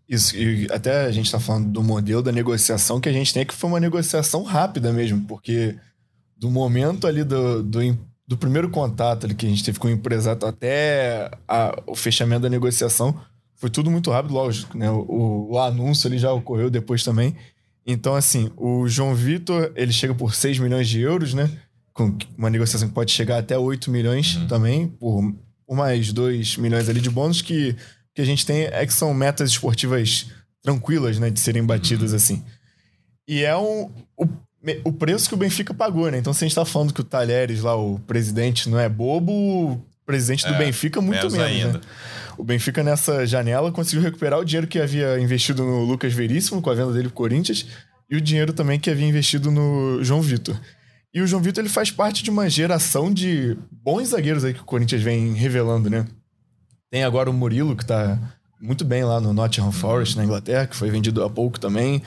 Isso, 0.07 0.37
e 0.37 0.67
até 0.71 1.05
a 1.05 1.11
gente 1.11 1.25
está 1.25 1.39
falando 1.39 1.71
do 1.71 1.81
modelo 1.81 2.21
da 2.21 2.31
negociação 2.31 3.01
que 3.01 3.09
a 3.09 3.11
gente 3.11 3.33
tem, 3.33 3.43
que 3.43 3.55
foi 3.55 3.71
uma 3.71 3.79
negociação 3.79 4.43
rápida 4.43 4.93
mesmo, 4.93 5.25
porque 5.25 5.75
do 6.37 6.51
momento 6.51 7.07
ali 7.07 7.23
do, 7.23 7.63
do, 7.63 7.97
do 8.27 8.37
primeiro 8.37 8.69
contato 8.69 9.25
ali 9.25 9.33
que 9.33 9.47
a 9.47 9.49
gente 9.49 9.63
teve 9.63 9.79
com 9.79 9.87
o 9.87 9.91
empresário 9.91 10.45
até 10.45 11.31
a, 11.47 11.81
o 11.87 11.95
fechamento 11.95 12.43
da 12.43 12.49
negociação 12.49 13.19
foi 13.55 13.69
tudo 13.69 13.89
muito 13.89 14.11
rápido, 14.11 14.33
lógico, 14.33 14.77
né? 14.77 14.91
O, 14.91 15.47
o 15.51 15.59
anúncio 15.59 16.07
ali 16.07 16.17
já 16.19 16.31
ocorreu 16.31 16.69
depois 16.69 17.03
também. 17.03 17.35
Então, 17.85 18.15
assim, 18.15 18.51
o 18.57 18.87
João 18.87 19.15
Vitor, 19.15 19.71
ele 19.75 19.91
chega 19.91 20.13
por 20.13 20.35
6 20.35 20.59
milhões 20.59 20.87
de 20.87 20.99
euros, 20.99 21.33
né? 21.33 21.49
Com 21.93 22.17
uma 22.37 22.49
negociação 22.49 22.87
que 22.87 22.93
pode 22.93 23.11
chegar 23.11 23.37
até 23.37 23.57
8 23.57 23.91
milhões 23.91 24.35
uhum. 24.35 24.47
também, 24.47 24.87
por, 24.87 25.33
por 25.67 25.75
mais 25.75 26.13
2 26.13 26.57
milhões 26.57 26.87
ali 26.87 27.01
de 27.01 27.09
bônus, 27.09 27.41
que, 27.41 27.75
que 28.15 28.21
a 28.21 28.25
gente 28.25 28.45
tem 28.45 28.63
é 28.63 28.85
que 28.85 28.93
são 28.93 29.13
metas 29.13 29.51
esportivas 29.51 30.27
tranquilas, 30.61 31.19
né? 31.19 31.29
De 31.29 31.39
serem 31.39 31.63
batidas 31.63 32.11
uhum. 32.11 32.17
assim. 32.17 32.43
E 33.27 33.43
é 33.43 33.55
um, 33.55 33.89
o, 34.17 34.27
o 34.83 34.93
preço 34.93 35.27
que 35.27 35.33
o 35.33 35.37
Benfica 35.37 35.73
pagou, 35.73 36.09
né? 36.11 36.17
Então, 36.17 36.33
se 36.33 36.43
a 36.43 36.47
gente 36.47 36.55
tá 36.55 36.65
falando 36.65 36.93
que 36.93 37.01
o 37.01 37.03
Talheres 37.03 37.61
lá, 37.61 37.75
o 37.75 37.99
presidente, 37.99 38.69
não 38.69 38.79
é 38.79 38.87
bobo, 38.87 39.31
o 39.31 39.85
presidente 40.05 40.45
do 40.45 40.53
é, 40.53 40.57
Benfica, 40.57 41.01
muito 41.01 41.31
menos, 41.31 41.39
ainda. 41.39 41.73
Né? 41.73 41.81
O 42.37 42.43
Benfica, 42.43 42.83
nessa 42.83 43.25
janela, 43.25 43.71
conseguiu 43.71 44.01
recuperar 44.01 44.39
o 44.39 44.45
dinheiro 44.45 44.67
que 44.67 44.79
havia 44.79 45.19
investido 45.19 45.63
no 45.63 45.83
Lucas 45.83 46.13
Veríssimo, 46.13 46.61
com 46.61 46.69
a 46.69 46.73
venda 46.73 46.91
dele 46.91 47.07
pro 47.07 47.15
Corinthians, 47.15 47.65
e 48.09 48.15
o 48.15 48.21
dinheiro 48.21 48.51
também 48.51 48.79
que 48.79 48.89
havia 48.89 49.07
investido 49.07 49.49
no 49.51 50.03
João 50.03 50.21
Vitor. 50.21 50.59
E 51.13 51.21
o 51.21 51.27
João 51.27 51.41
Vitor 51.41 51.61
ele 51.61 51.69
faz 51.71 51.91
parte 51.91 52.23
de 52.23 52.29
uma 52.29 52.49
geração 52.49 53.13
de 53.13 53.57
bons 53.69 54.09
zagueiros 54.09 54.45
aí 54.45 54.53
que 54.53 54.61
o 54.61 54.65
Corinthians 54.65 55.01
vem 55.01 55.33
revelando, 55.33 55.89
né? 55.89 56.07
Tem 56.89 57.03
agora 57.03 57.29
o 57.29 57.33
Murilo, 57.33 57.75
que 57.75 57.85
tá 57.85 58.17
muito 58.61 58.85
bem 58.85 59.03
lá 59.03 59.19
no 59.19 59.33
Nottingham 59.33 59.71
Forest, 59.71 60.15
na 60.15 60.23
Inglaterra, 60.23 60.67
que 60.67 60.75
foi 60.75 60.89
vendido 60.89 61.23
há 61.23 61.29
pouco 61.29 61.59
também. 61.59 62.01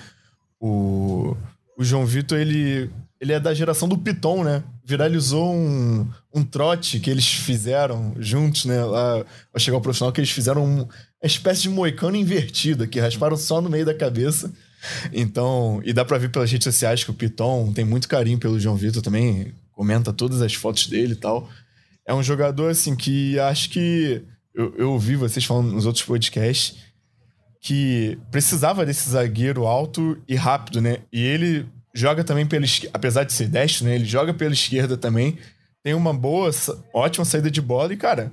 O, 0.61 1.37
o 1.77 1.85
João 1.85 2.07
Vitor, 2.07 2.38
ele, 2.38 2.90
ele 3.21 3.33
é 3.33 3.40
da 3.40 3.53
geração 3.53 3.88
do 3.88 3.99
Piton, 3.99 4.45
né? 4.45 4.62
Viralizou 4.85 5.53
um, 5.53 6.09
um 6.33 6.43
trote 6.43 7.01
que 7.01 7.11
eles 7.11 7.27
fizeram 7.27 8.14
juntos, 8.19 8.64
né? 8.64 8.83
Lá, 8.85 9.25
ao 9.53 9.61
chegar 9.61 9.77
ao 9.77 9.83
profissional, 9.83 10.12
que 10.12 10.21
eles 10.21 10.31
fizeram 10.31 10.64
uma 10.64 10.88
espécie 11.23 11.62
de 11.62 11.71
moicano 11.71 12.17
invertida, 12.17 12.87
que 12.87 13.01
rasparam 13.01 13.37
só 13.37 13.61
no 13.61 13.69
meio 13.69 13.85
da 13.85 13.95
cabeça. 13.95 14.53
Então, 15.12 15.81
e 15.85 15.92
dá 15.92 16.05
pra 16.05 16.18
ver 16.18 16.31
pelas 16.31 16.51
redes 16.51 16.64
sociais 16.64 17.05
que 17.05 17.11
o 17.11 17.14
Piton 17.14 17.73
tem 17.73 17.85
muito 17.85 18.09
carinho 18.09 18.38
pelo 18.38 18.59
João 18.59 18.77
Vitor 18.77 19.03
também, 19.03 19.53
comenta 19.73 20.12
todas 20.12 20.42
as 20.42 20.55
fotos 20.55 20.87
dele 20.87 21.12
e 21.12 21.16
tal. 21.16 21.49
É 22.07 22.14
um 22.14 22.23
jogador, 22.23 22.70
assim, 22.70 22.94
que 22.94 23.38
acho 23.38 23.70
que. 23.70 24.23
Eu, 24.55 24.75
eu 24.77 24.92
ouvi 24.92 25.16
vocês 25.16 25.44
falando 25.44 25.73
nos 25.73 25.85
outros 25.85 26.05
podcasts 26.05 26.77
que 27.61 28.18
precisava 28.31 28.85
desse 28.85 29.09
zagueiro 29.09 29.66
alto 29.66 30.18
e 30.29 30.37
rápido, 30.37 30.83
né? 30.83 30.99
E 31.12 31.20
ele 31.23 31.66
joga 31.94 32.23
também 32.23 32.44
pela 32.44 32.64
esquerda, 32.64 32.90
apesar 32.94 33.25
de 33.25 33.33
ser 33.33 33.49
destro, 33.49 33.87
né? 33.87 33.94
Ele 33.94 34.05
joga 34.05 34.35
pela 34.35 34.53
esquerda 34.53 34.97
também. 34.97 35.38
Tem 35.83 35.94
uma 35.94 36.12
boa, 36.12 36.51
ótima 36.92 37.25
saída 37.25 37.51
de 37.51 37.62
bola 37.62 37.92
e, 37.92 37.97
cara, 37.97 38.31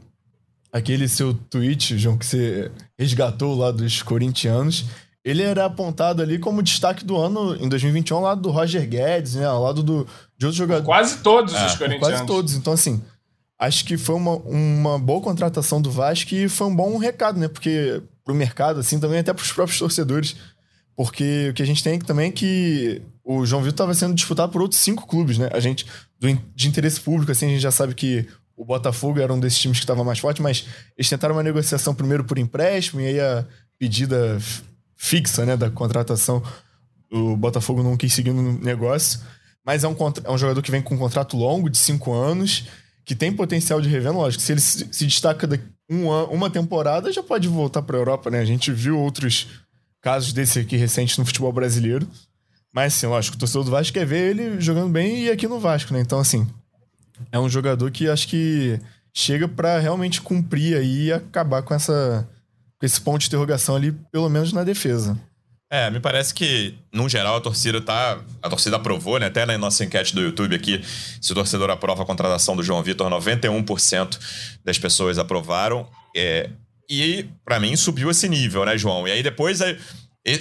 aquele 0.72 1.08
seu 1.08 1.34
tweet, 1.34 1.98
João, 1.98 2.18
que 2.18 2.26
você 2.26 2.72
resgatou 2.98 3.56
lá 3.56 3.72
dos 3.72 4.02
corintianos, 4.02 4.86
ele 5.24 5.44
era 5.44 5.66
apontado 5.66 6.22
ali 6.22 6.40
como 6.40 6.64
destaque 6.64 7.06
do 7.06 7.16
ano 7.16 7.56
em 7.56 7.70
2021 7.70 8.18
ao 8.18 8.24
lado 8.24 8.42
do 8.42 8.50
Roger 8.50 8.88
Guedes, 8.88 9.36
né? 9.36 9.46
Ao 9.46 9.62
lado 9.62 9.84
do, 9.84 10.08
de 10.38 10.46
outros 10.46 10.56
jogadores. 10.56 10.86
Quase 10.86 11.18
todos 11.18 11.54
é, 11.54 11.66
os 11.66 11.76
corintianos. 11.76 12.08
Quase 12.08 12.26
todos. 12.26 12.56
Então, 12.56 12.74
assim, 12.74 13.02
acho 13.60 13.86
que 13.86 13.98
foi 13.98 14.16
uma, 14.16 14.36
uma 14.38 14.98
boa 14.98 15.22
contratação 15.22 15.80
do 15.80 15.92
Vasco 15.92 16.34
e 16.34 16.50
foi 16.50 16.68
um 16.68 16.76
bom 16.76 16.98
recado, 16.98 17.40
né? 17.40 17.48
Porque 17.48 18.02
pro 18.24 18.34
mercado, 18.34 18.80
assim, 18.80 19.00
também 19.00 19.20
até 19.20 19.32
pros 19.32 19.52
próprios 19.52 19.78
torcedores. 19.78 20.36
Porque 20.96 21.50
o 21.50 21.54
que 21.54 21.64
a 21.64 21.66
gente 21.66 21.84
tem 21.84 22.00
também 22.00 22.30
é 22.30 22.32
que 22.32 23.02
o 23.24 23.46
João 23.46 23.62
Vitor 23.62 23.74
estava 23.74 23.94
sendo 23.94 24.16
disputado 24.16 24.52
por 24.52 24.62
outros 24.62 24.82
cinco 24.82 25.08
clubes, 25.08 25.38
né? 25.38 25.50
A 25.54 25.60
gente, 25.60 25.86
do, 26.20 26.28
de 26.56 26.68
interesse 26.68 27.00
público, 27.00 27.32
assim, 27.32 27.46
a 27.46 27.50
gente 27.50 27.62
já 27.62 27.72
sabe 27.72 27.94
que 27.94 28.28
o 28.58 28.66
Botafogo 28.66 29.20
era 29.20 29.34
um 29.34 29.40
desses 29.40 29.60
times 29.60 29.78
que 29.78 29.84
estava 29.84 30.04
mais 30.04 30.20
forte, 30.20 30.42
mas 30.42 30.66
eles 30.98 31.10
tentaram 31.10 31.36
uma 31.36 31.44
negociação 31.44 31.96
primeiro 31.96 32.24
por 32.24 32.38
empréstimo 32.38 33.02
e 33.02 33.08
aí 33.08 33.20
a 33.20 33.46
pedida 33.80 34.38
fixa, 35.02 35.44
né, 35.48 35.58
da 35.58 35.68
contratação, 35.68 36.44
o 37.12 37.36
Botafogo 37.36 37.82
não 37.82 37.98
quis 37.98 38.14
seguir 38.14 38.32
no 38.32 38.54
negócio. 38.60 39.20
Mas 39.66 39.84
é 39.84 39.88
um, 39.88 39.96
é 40.24 40.32
um 40.32 40.38
jogador 40.38 40.62
que 40.62 40.70
vem 40.70 40.82
com 40.82 40.94
um 40.94 40.98
contrato 40.98 41.36
longo, 41.36 41.72
de 41.72 41.78
cinco 41.78 42.14
anos, 42.14 42.66
que 43.04 43.16
tem 43.16 43.34
potencial 43.34 43.82
de 43.82 43.90
revenda, 43.90 44.18
lógico. 44.18 44.44
Se 44.44 44.52
ele 44.52 44.62
se, 44.62 44.86
destaca 45.08 45.50
um, 45.90 46.08
uma 46.08 46.52
temporada, 46.52 47.12
já 47.12 47.24
pode 47.24 47.48
voltar 47.48 47.82
para 47.82 47.98
a 47.98 48.00
Europa, 48.00 48.30
né? 48.30 48.40
A 48.40 48.46
gente 48.46 48.72
viu 48.72 49.00
outros 49.00 49.48
casos 50.02 50.34
desse 50.34 50.60
aqui 50.60 50.78
recentes 50.78 51.18
no 51.18 51.26
futebol 51.26 51.52
brasileiro. 51.52 52.08
Mas, 52.72 52.94
assim, 52.94 53.08
lógico, 53.08 53.36
o 53.36 53.40
torcedor 53.40 53.64
do 53.64 53.72
Vasco 53.72 53.94
quer 53.94 54.06
ver 54.06 54.30
ele 54.30 54.62
jogando 54.62 54.92
bem 54.92 55.24
e 55.24 55.32
aqui 55.32 55.48
no 55.48 55.60
Vasco, 55.60 55.94
né? 55.94 56.00
Então, 56.00 56.20
assim, 56.20 56.48
é 57.32 57.40
um 57.40 57.50
jogador 57.50 57.90
que 57.90 58.08
acho 58.08 58.28
que 58.28 58.80
chega 59.12 59.48
para 59.48 59.80
realmente 59.80 60.22
cumprir 60.22 60.78
aí 60.78 61.08
e 61.08 61.12
acabar 61.12 61.64
com 61.64 61.74
essa 61.74 62.30
esse 62.82 63.00
ponto 63.00 63.20
de 63.22 63.28
interrogação 63.28 63.76
ali, 63.76 63.92
pelo 64.12 64.30
menos 64.30 64.52
na 64.54 64.64
defesa. 64.64 65.20
É, 65.74 65.90
me 65.90 66.02
parece 66.02 66.34
que, 66.34 66.76
no 66.94 67.08
geral, 67.08 67.38
a 67.38 67.42
torcida 67.42 67.80
tá. 67.80 68.20
A 68.42 68.50
torcida 68.50 68.76
aprovou, 68.76 69.18
né? 69.18 69.28
Até 69.28 69.46
na 69.46 69.58
nossa 69.58 69.86
enquete 69.86 70.14
do 70.14 70.22
YouTube 70.22 70.54
aqui, 70.54 70.84
se 71.22 71.32
o 71.32 71.36
torcedor 71.36 71.70
aprova 71.70 72.04
a 72.04 72.06
contratação 72.06 72.58
do 72.58 72.64
João 72.64 72.84
Vitor, 72.84 73.10
91% 73.10 74.20
das 74.66 74.78
pessoas 74.78 75.18
aprovaram. 75.18 75.88
É, 76.14 76.50
e, 76.90 77.26
para 77.46 77.58
mim, 77.58 77.74
subiu 77.78 78.12
esse 78.12 78.28
nível, 78.28 78.66
né, 78.66 78.78
João? 78.78 79.08
E 79.08 79.12
aí 79.12 79.24
depois. 79.24 79.62
Aí, 79.62 79.78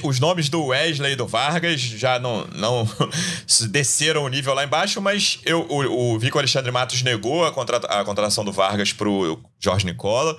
os 0.02 0.18
nomes 0.18 0.48
do 0.48 0.66
Wesley 0.66 1.12
e 1.12 1.16
do 1.16 1.28
Vargas 1.28 1.80
já 1.80 2.18
não, 2.18 2.44
não 2.48 2.86
desceram 3.70 4.24
o 4.24 4.28
nível 4.28 4.52
lá 4.52 4.64
embaixo, 4.64 5.00
mas 5.00 5.38
eu, 5.44 5.64
o, 5.70 6.14
o 6.14 6.18
Vico 6.18 6.38
Alexandre 6.38 6.70
Matos 6.70 7.02
negou 7.02 7.46
a, 7.46 7.52
contrata, 7.52 7.86
a 7.86 8.04
contratação 8.04 8.44
do 8.44 8.52
Vargas 8.52 8.92
pro 8.92 9.40
Jorge 9.58 9.86
Nicola. 9.86 10.36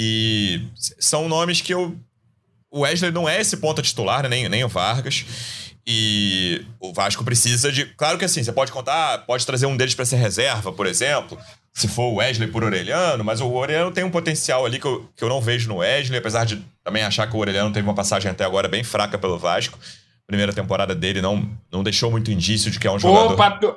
E 0.00 0.62
são 1.00 1.28
nomes 1.28 1.60
que 1.60 1.74
eu 1.74 1.98
o 2.70 2.80
Wesley 2.80 3.10
não 3.10 3.28
é 3.28 3.40
esse 3.40 3.56
ponta 3.56 3.82
titular, 3.82 4.22
né? 4.24 4.28
nem, 4.28 4.48
nem 4.48 4.64
o 4.64 4.68
Vargas. 4.68 5.24
E 5.86 6.64
o 6.78 6.92
Vasco 6.92 7.24
precisa 7.24 7.72
de. 7.72 7.86
Claro 7.86 8.18
que 8.18 8.24
assim, 8.24 8.42
você 8.42 8.52
pode 8.52 8.70
contar, 8.70 9.18
pode 9.26 9.46
trazer 9.46 9.64
um 9.64 9.76
deles 9.76 9.94
para 9.94 10.04
ser 10.04 10.16
reserva, 10.16 10.70
por 10.70 10.86
exemplo, 10.86 11.38
se 11.72 11.88
for 11.88 12.12
o 12.12 12.16
Wesley 12.16 12.48
por 12.48 12.62
Orelhano, 12.62 13.24
mas 13.24 13.40
o 13.40 13.50
Orelhano 13.50 13.90
tem 13.90 14.04
um 14.04 14.10
potencial 14.10 14.66
ali 14.66 14.78
que 14.78 14.86
eu, 14.86 15.08
que 15.16 15.24
eu 15.24 15.30
não 15.30 15.40
vejo 15.40 15.66
no 15.66 15.76
Wesley, 15.76 16.18
apesar 16.18 16.44
de 16.44 16.62
também 16.84 17.02
achar 17.02 17.26
que 17.26 17.34
o 17.34 17.38
Orelhano 17.38 17.72
teve 17.72 17.88
uma 17.88 17.94
passagem 17.94 18.30
até 18.30 18.44
agora 18.44 18.68
bem 18.68 18.84
fraca 18.84 19.16
pelo 19.16 19.38
Vasco. 19.38 19.78
Primeira 20.26 20.52
temporada 20.52 20.94
dele 20.94 21.22
não, 21.22 21.48
não 21.72 21.82
deixou 21.82 22.10
muito 22.10 22.30
indício 22.30 22.70
de 22.70 22.78
que 22.78 22.86
é 22.86 22.92
um 22.92 22.98
jogador. 22.98 23.32
Opa, 23.32 23.52
tu, 23.52 23.74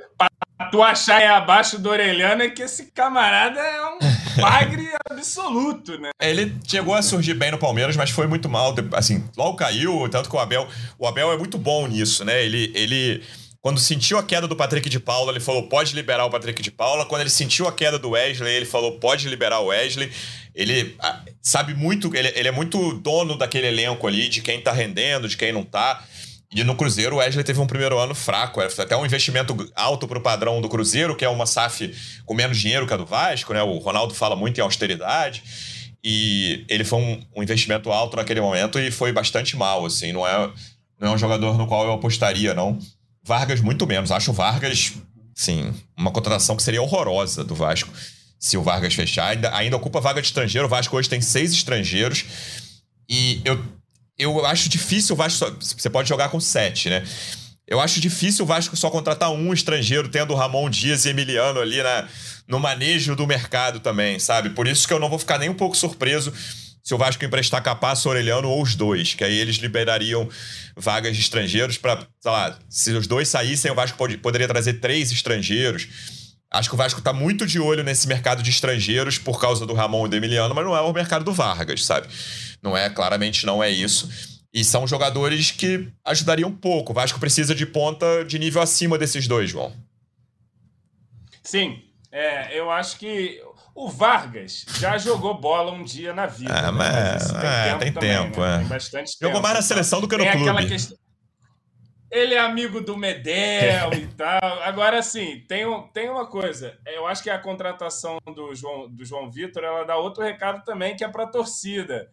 tu 0.70 0.84
achar 0.84 1.22
é 1.22 1.30
abaixo 1.30 1.80
do 1.80 1.90
Orelhano 1.90 2.44
é 2.44 2.50
que 2.50 2.62
esse 2.62 2.92
camarada 2.92 3.58
é 3.58 3.86
um 3.86 4.00
bagre 4.39 4.88
absoluto, 5.10 5.98
né? 5.98 6.10
Ele 6.22 6.56
chegou 6.67 6.94
a 6.94 7.02
surgir 7.02 7.34
bem 7.34 7.52
no 7.52 7.58
Palmeiras, 7.58 7.96
mas 7.96 8.10
foi 8.10 8.28
muito 8.28 8.50
mal. 8.50 8.76
Assim, 8.94 9.24
logo 9.38 9.58
caiu, 9.58 10.08
tanto 10.10 10.30
que 10.30 10.36
o 10.36 10.39
Abel. 10.39 10.67
O 10.98 11.08
Abel 11.08 11.32
é 11.32 11.38
muito 11.38 11.58
bom 11.58 11.88
nisso, 11.88 12.24
né? 12.24 12.44
Ele. 12.44 12.72
ele 12.76 13.24
quando 13.62 13.80
sentiu 13.80 14.17
a 14.17 14.24
queda 14.24 14.48
do 14.48 14.56
Patrick 14.56 14.89
de 14.89 15.00
Paula, 15.00 15.32
ele 15.32 15.39
falou: 15.39 15.67
pode 15.70 15.94
liberar 15.94 16.26
o 16.26 16.32
Patrick 16.32 16.63
de 16.63 16.72
Paula. 16.72 17.06
Quando 17.06 17.22
ele 17.22 17.30
sentiu 17.30 17.67
a 17.67 17.72
queda 17.72 18.00
do 18.00 18.10
Wesley, 18.10 18.56
ele 18.56 18.65
falou: 18.65 19.00
pode 19.00 19.28
liberar 19.28 19.60
o 19.60 19.67
Wesley. 19.67 20.12
Ele 20.54 20.98
sabe 21.41 21.74
muito, 21.74 22.13
ele, 22.15 22.34
ele 22.36 22.48
é 22.48 22.52
muito 22.52 22.94
dono 22.94 23.38
daquele 23.38 23.67
elenco 23.67 24.06
ali, 24.08 24.28
de 24.28 24.41
quem 24.41 24.60
tá 24.60 24.72
rendendo, 24.72 25.28
de 25.28 25.38
quem 25.38 25.52
não 25.52 25.63
tá. 25.63 26.04
E 26.54 26.64
no 26.66 26.76
Cruzeiro, 26.76 27.16
o 27.16 27.20
Wesley 27.20 27.46
teve 27.46 27.62
um 27.62 27.68
primeiro 27.68 27.98
ano 27.98 28.14
fraco. 28.14 28.62
É 28.62 28.66
até 28.66 28.96
um 28.98 29.06
investimento 29.06 29.56
alto 29.74 30.06
para 30.06 30.18
o 30.18 30.22
padrão 30.22 30.60
do 30.60 30.68
Cruzeiro, 30.68 31.16
que 31.16 31.24
é 31.24 31.30
uma 31.30 31.46
SAF 31.46 31.96
com 32.26 32.34
menos 32.34 32.60
dinheiro 32.60 32.86
que 32.86 32.94
a 32.94 32.98
do 32.98 33.06
Vasco, 33.06 33.54
né? 33.54 33.64
O 33.64 33.78
Ronaldo 33.78 34.14
fala 34.14 34.36
muito 34.36 34.58
em 34.58 34.62
austeridade. 34.62 35.44
E 36.04 36.66
ele 36.68 36.84
foi 36.84 37.00
um, 37.00 37.22
um 37.38 37.44
investimento 37.44 37.90
alto 37.90 38.18
naquele 38.18 38.42
momento 38.42 38.80
e 38.80 38.92
foi 38.92 39.14
bastante 39.14 39.56
mal, 39.56 39.86
assim. 39.86 40.12
Não 40.12 40.28
é, 40.28 40.52
não 41.00 41.12
é 41.12 41.16
um 41.16 41.18
jogador 41.18 41.58
no 41.58 41.68
qual 41.68 41.86
eu 41.86 41.94
apostaria, 41.94 42.54
não. 42.54 42.78
Vargas, 43.24 43.62
muito 43.62 43.88
menos. 43.88 44.12
Acho 44.12 44.34
Vargas, 44.34 44.94
sim, 45.34 45.74
uma 45.98 46.12
contratação 46.12 46.58
que 46.58 46.64
seria 46.64 46.82
horrorosa 46.82 47.46
do 47.46 47.56
Vasco. 47.56 47.90
Se 48.38 48.58
o 48.58 48.64
Vargas 48.64 48.94
fechar, 48.94 49.28
ainda, 49.28 49.56
ainda 49.56 49.78
ocupa 49.78 50.02
vaga 50.02 50.20
de 50.20 50.28
estrangeiro. 50.28 50.66
O 50.66 50.70
Vasco 50.70 50.98
hoje 50.98 51.08
tem 51.08 51.22
seis 51.22 51.54
estrangeiros. 51.54 52.26
E 53.08 53.40
eu 53.46 53.64
eu 54.17 54.45
acho 54.45 54.69
difícil 54.69 55.13
o 55.13 55.17
Vasco. 55.17 55.39
Só, 55.39 55.52
você 55.60 55.89
pode 55.89 56.10
jogar 56.10 56.30
com 56.30 56.39
sete, 56.39 56.89
né? 56.89 57.04
Eu 57.67 57.80
acho 57.80 58.02
difícil 58.02 58.43
o 58.43 58.47
Vasco 58.47 58.76
só 58.76 58.89
contratar 58.89 59.32
um 59.32 59.54
estrangeiro, 59.54 60.10
tendo 60.10 60.36
Ramon 60.36 60.69
Dias 60.69 61.06
e 61.06 61.10
Emiliano 61.10 61.60
ali 61.60 61.82
na, 61.82 62.08
no 62.47 62.60
manejo 62.60 63.15
do 63.15 63.26
mercado 63.26 63.80
também, 63.80 64.19
sabe? 64.19 64.50
Por 64.50 64.67
isso 64.67 64.88
que 64.88 64.93
eu 64.93 65.00
não 65.00 65.10
vou 65.10 65.17
ficar 65.17 65.38
nem 65.38 65.50
um 65.50 65.54
pouco 65.54 65.76
surpreso 65.78 66.34
se 66.84 66.93
o 66.93 66.97
Vasco 66.97 67.24
emprestar 67.24 67.62
Capasso, 67.62 68.10
Orelhano 68.10 68.50
ou 68.50 68.62
os 68.62 68.76
dois, 68.76 69.13
que 69.13 69.24
aí 69.24 69.38
eles 69.38 69.58
liberariam 69.58 70.28
vagas 70.76 71.15
de 71.15 71.21
estrangeiros 71.21 71.78
para, 71.78 72.06
sei 72.19 72.32
lá, 72.32 72.58
se 72.69 72.91
os 72.91 73.08
dois 73.08 73.30
saíssem, 73.30 73.71
o 73.71 73.76
Vasco 73.76 73.97
pode, 73.97 74.17
poderia 74.17 74.47
trazer 74.47 74.74
três 74.74 75.12
estrangeiros. 75.12 75.88
Acho 76.52 76.68
que 76.68 76.76
o 76.76 76.78
Vasco 76.78 77.02
tá 77.02 77.14
muito 77.14 77.48
de 77.48 77.60
olho 77.60 77.82
nesse 77.82 78.08
mercado 78.10 78.44
de 78.44 78.50
estrangeiros 78.50 79.18
por 79.18 79.40
causa 79.40 79.66
do 79.66 79.74
Ramon 79.74 80.06
e 80.06 80.10
do 80.10 80.16
Emiliano, 80.18 80.54
mas 80.54 80.66
não 80.66 80.76
é 80.76 80.82
o 80.82 80.92
mercado 80.92 81.24
do 81.24 81.32
Vargas, 81.32 81.86
sabe? 81.86 82.08
Não 82.62 82.76
é, 82.76 82.90
claramente 82.90 83.46
não 83.46 83.64
é 83.64 83.70
isso. 83.70 84.10
E 84.54 84.62
são 84.66 84.86
jogadores 84.86 85.50
que 85.52 85.88
ajudariam 86.04 86.50
um 86.50 86.56
pouco. 86.56 86.92
O 86.92 86.96
Vasco 86.96 87.20
precisa 87.22 87.56
de 87.56 87.66
ponta 87.66 88.26
de 88.26 88.38
nível 88.38 88.62
acima 88.62 88.98
desses 88.98 89.28
dois, 89.28 89.50
João. 89.50 89.74
Sim, 91.42 91.82
é, 92.12 92.60
eu 92.60 92.70
acho 92.70 92.98
que 93.00 93.42
o 93.74 93.90
Vargas 93.90 94.66
já 94.78 94.98
jogou 94.98 95.40
bola 95.40 95.72
um 95.72 95.84
dia 95.84 96.14
na 96.14 96.26
vida. 96.26 96.54
Ah, 96.54 96.64
né? 96.64 96.72
mas, 96.72 97.32
tem, 97.32 97.40
é, 97.40 97.64
tempo, 97.64 97.80
tem 97.80 97.94
também, 97.94 98.10
tempo 98.10 98.42
né? 98.42 98.56
é. 98.56 98.58
Tem 98.58 98.68
bastante 98.68 99.18
tempo. 99.18 99.32
Jogou 99.32 99.42
mais 99.42 99.56
na 99.56 99.62
seleção 99.62 100.02
do 100.02 100.08
que 100.08 100.18
no 100.18 100.24
tem 100.24 100.34
clube. 100.34 100.68
Questão... 100.68 100.98
Ele 102.12 102.34
é 102.34 102.40
amigo 102.40 102.82
do 102.82 102.98
Medel 102.98 103.94
e 103.94 104.06
tal. 104.18 104.62
Agora, 104.64 105.00
assim, 105.00 105.46
tem, 105.48 105.66
tem 105.94 106.10
uma 106.10 106.28
coisa. 106.28 106.78
Eu 106.86 107.08
acho 107.08 107.24
que 107.24 107.30
a 107.30 107.40
contratação 107.40 108.18
do 108.36 108.54
João, 108.54 108.90
do 108.90 109.06
João 109.06 109.32
Vitor 109.32 109.64
ela 109.64 109.86
dá 109.86 109.96
outro 109.96 110.22
recado 110.22 110.64
também, 110.66 110.96
que 110.96 111.06
é 111.06 111.08
para 111.08 111.24
a 111.24 111.28
torcida 111.28 112.10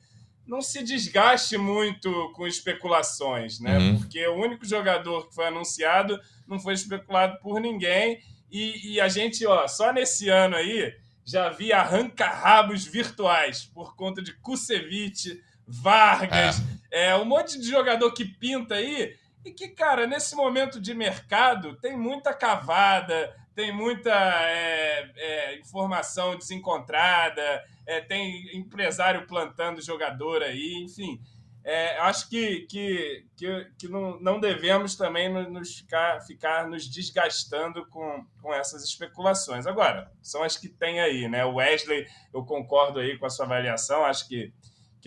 não 0.49 0.63
se 0.63 0.83
desgaste 0.83 1.59
muito 1.59 2.33
com 2.35 2.47
especulações, 2.47 3.61
né? 3.61 3.77
Uhum. 3.77 3.99
Porque 3.99 4.27
o 4.27 4.37
único 4.37 4.65
jogador 4.65 5.29
que 5.29 5.35
foi 5.35 5.47
anunciado 5.47 6.19
não 6.47 6.59
foi 6.59 6.73
especulado 6.73 7.39
por 7.41 7.61
ninguém. 7.61 8.19
E, 8.51 8.95
e 8.95 9.01
a 9.01 9.09
gente, 9.09 9.47
ó, 9.47 9.69
só 9.69 9.93
nesse 9.93 10.31
ano 10.31 10.57
aí, 10.57 10.95
já 11.23 11.51
vi 11.51 11.71
arranca-rabos 11.71 12.87
virtuais 12.87 13.63
por 13.63 13.95
conta 13.95 14.23
de 14.23 14.33
Kusevich, 14.33 15.39
Vargas, 15.67 16.63
é. 16.91 17.09
é. 17.09 17.17
um 17.17 17.27
monte 17.27 17.61
de 17.61 17.69
jogador 17.69 18.11
que 18.13 18.25
pinta 18.25 18.77
aí. 18.77 19.15
E 19.49 19.55
que, 19.55 19.69
cara, 19.69 20.07
nesse 20.07 20.37
momento 20.37 20.79
de 20.81 20.93
mercado 20.93 21.75
tem 21.77 21.97
muita 21.97 22.35
cavada, 22.35 23.35
tem 23.55 23.73
muita 23.73 24.13
é, 24.13 25.11
é, 25.17 25.59
informação 25.59 26.37
desencontrada, 26.37 27.65
é, 27.87 28.01
tem 28.01 28.57
empresário 28.57 29.27
plantando 29.27 29.81
jogador 29.81 30.43
aí, 30.43 30.85
enfim. 30.85 31.19
É, 31.65 31.99
acho 31.99 32.29
que, 32.29 32.67
que, 32.67 33.27
que, 33.37 33.71
que 33.79 33.89
não, 33.89 34.21
não, 34.21 34.39
devemos 34.39 34.97
também 34.97 35.29
nos 35.29 35.79
ficar, 35.79 36.21
ficar 36.21 36.69
nos 36.69 36.89
desgastando 36.89 37.87
com, 37.89 38.25
com 38.41 38.55
essas 38.55 38.85
especulações. 38.85 39.67
Agora, 39.67 40.11
são 40.23 40.43
as 40.43 40.57
que 40.57 40.69
tem 40.69 41.01
aí, 41.01 41.27
né? 41.27 41.45
O 41.45 41.55
Wesley, 41.55 42.07
eu 42.33 42.45
concordo 42.45 43.01
aí 43.01 43.19
com 43.19 43.27
a 43.27 43.31
sua 43.31 43.47
avaliação, 43.47 44.05
acho 44.05 44.29
que, 44.29 44.53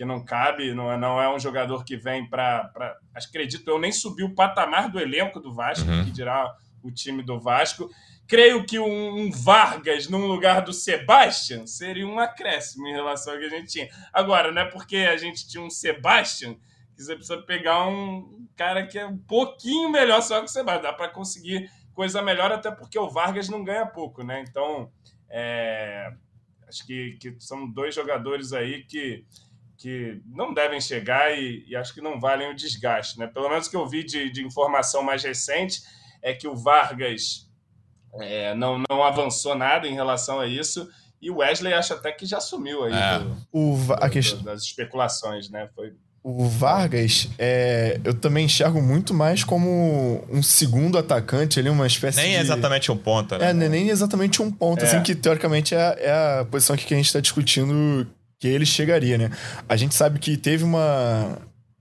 que 0.02 0.04
não 0.04 0.24
cabe, 0.24 0.74
não 0.74 0.90
é, 0.90 0.98
não 0.98 1.22
é 1.22 1.32
um 1.32 1.38
jogador 1.38 1.84
que 1.84 1.96
vem 1.96 2.28
para. 2.28 2.98
Acredito, 3.14 3.68
eu 3.68 3.78
nem 3.78 3.92
subi 3.92 4.24
o 4.24 4.34
patamar 4.34 4.90
do 4.90 4.98
elenco 4.98 5.38
do 5.38 5.54
Vasco, 5.54 5.88
uhum. 5.88 6.04
que 6.04 6.10
dirá 6.10 6.56
o 6.82 6.90
time 6.90 7.22
do 7.22 7.38
Vasco. 7.38 7.88
Creio 8.26 8.66
que 8.66 8.80
um, 8.80 9.16
um, 9.16 9.30
Vargas 9.30 10.08
no 10.08 10.26
lugar 10.26 10.62
do 10.62 10.72
Sebastian 10.72 11.68
seria 11.68 12.04
um 12.04 12.18
acréscimo 12.18 12.88
em 12.88 12.92
relação 12.92 13.32
ao 13.32 13.38
que 13.38 13.44
a 13.44 13.50
gente 13.50 13.68
tinha. 13.68 13.88
Agora, 14.12 14.50
não 14.50 14.62
é 14.62 14.64
porque 14.64 14.96
a 14.96 15.16
gente 15.16 15.46
tinha 15.46 15.62
um 15.62 15.70
Sebastian 15.70 16.56
que 16.96 17.02
você 17.04 17.14
precisa 17.14 17.40
pegar 17.40 17.86
um 17.86 18.48
cara 18.56 18.84
que 18.84 18.98
é 18.98 19.06
um 19.06 19.18
pouquinho 19.18 19.88
melhor 19.88 20.20
só 20.20 20.40
que 20.40 20.46
o 20.46 20.48
Sebastian. 20.48 20.82
Dá 20.82 20.92
para 20.92 21.10
conseguir 21.10 21.70
coisa 21.94 22.20
melhor, 22.20 22.50
até 22.50 22.72
porque 22.72 22.98
o 22.98 23.08
Vargas 23.08 23.48
não 23.48 23.62
ganha 23.62 23.86
pouco, 23.86 24.24
né? 24.24 24.44
Então, 24.48 24.90
é, 25.30 26.12
acho 26.66 26.84
que, 26.84 27.18
que 27.20 27.36
são 27.38 27.70
dois 27.70 27.94
jogadores 27.94 28.52
aí 28.52 28.82
que, 28.82 29.24
que 29.82 30.22
não 30.24 30.54
devem 30.54 30.80
chegar 30.80 31.36
e, 31.36 31.64
e, 31.66 31.74
acho 31.74 31.92
que 31.92 32.00
não 32.00 32.20
valem 32.20 32.48
o 32.48 32.54
desgaste, 32.54 33.18
né? 33.18 33.26
Pelo 33.26 33.48
menos 33.48 33.66
que 33.66 33.74
eu 33.74 33.84
vi 33.84 34.04
de, 34.04 34.30
de 34.30 34.46
informação 34.46 35.02
mais 35.02 35.24
recente 35.24 35.82
é 36.22 36.32
que 36.32 36.46
o 36.46 36.54
Vargas 36.54 37.48
é, 38.20 38.54
não, 38.54 38.80
não 38.88 39.02
avançou 39.02 39.56
nada 39.56 39.88
em 39.88 39.94
relação 39.94 40.38
a 40.38 40.46
isso. 40.46 40.88
E 41.20 41.30
o 41.32 41.38
Wesley 41.38 41.74
acho 41.74 41.94
até 41.94 42.12
que 42.12 42.24
já 42.24 42.40
sumiu 42.40 42.84
aí 42.84 42.92
é. 42.92 43.18
do, 43.18 43.36
o, 43.52 43.76
a 43.94 44.06
do, 44.06 44.10
questão... 44.12 44.40
das 44.44 44.62
especulações, 44.62 45.50
né? 45.50 45.68
Foi... 45.74 45.92
O 46.22 46.46
Vargas, 46.48 47.28
é, 47.36 48.00
eu 48.04 48.14
também 48.14 48.44
enxergo 48.44 48.80
muito 48.80 49.12
mais 49.12 49.42
como 49.42 50.24
um 50.30 50.44
segundo 50.44 50.96
atacante 50.96 51.58
ali, 51.58 51.68
uma 51.68 51.88
espécie 51.88 52.18
nem 52.18 52.26
de... 52.26 52.32
Nem 52.34 52.40
exatamente 52.40 52.92
um 52.92 52.96
ponta, 52.96 53.36
né? 53.36 53.50
É, 53.50 53.52
nem 53.52 53.88
exatamente 53.88 54.40
um 54.40 54.48
ponta, 54.48 54.84
assim, 54.84 54.94
é. 54.94 54.98
assim, 55.00 55.12
que 55.12 55.16
teoricamente 55.16 55.74
é, 55.74 55.96
é 55.98 56.12
a 56.12 56.46
posição 56.48 56.76
que 56.76 56.94
a 56.94 56.96
gente 56.96 57.06
está 57.06 57.18
discutindo 57.18 58.06
que 58.42 58.48
ele 58.48 58.66
chegaria, 58.66 59.16
né? 59.16 59.30
A 59.68 59.76
gente 59.76 59.94
sabe 59.94 60.18
que 60.18 60.36
teve 60.36 60.64
uma, 60.64 61.38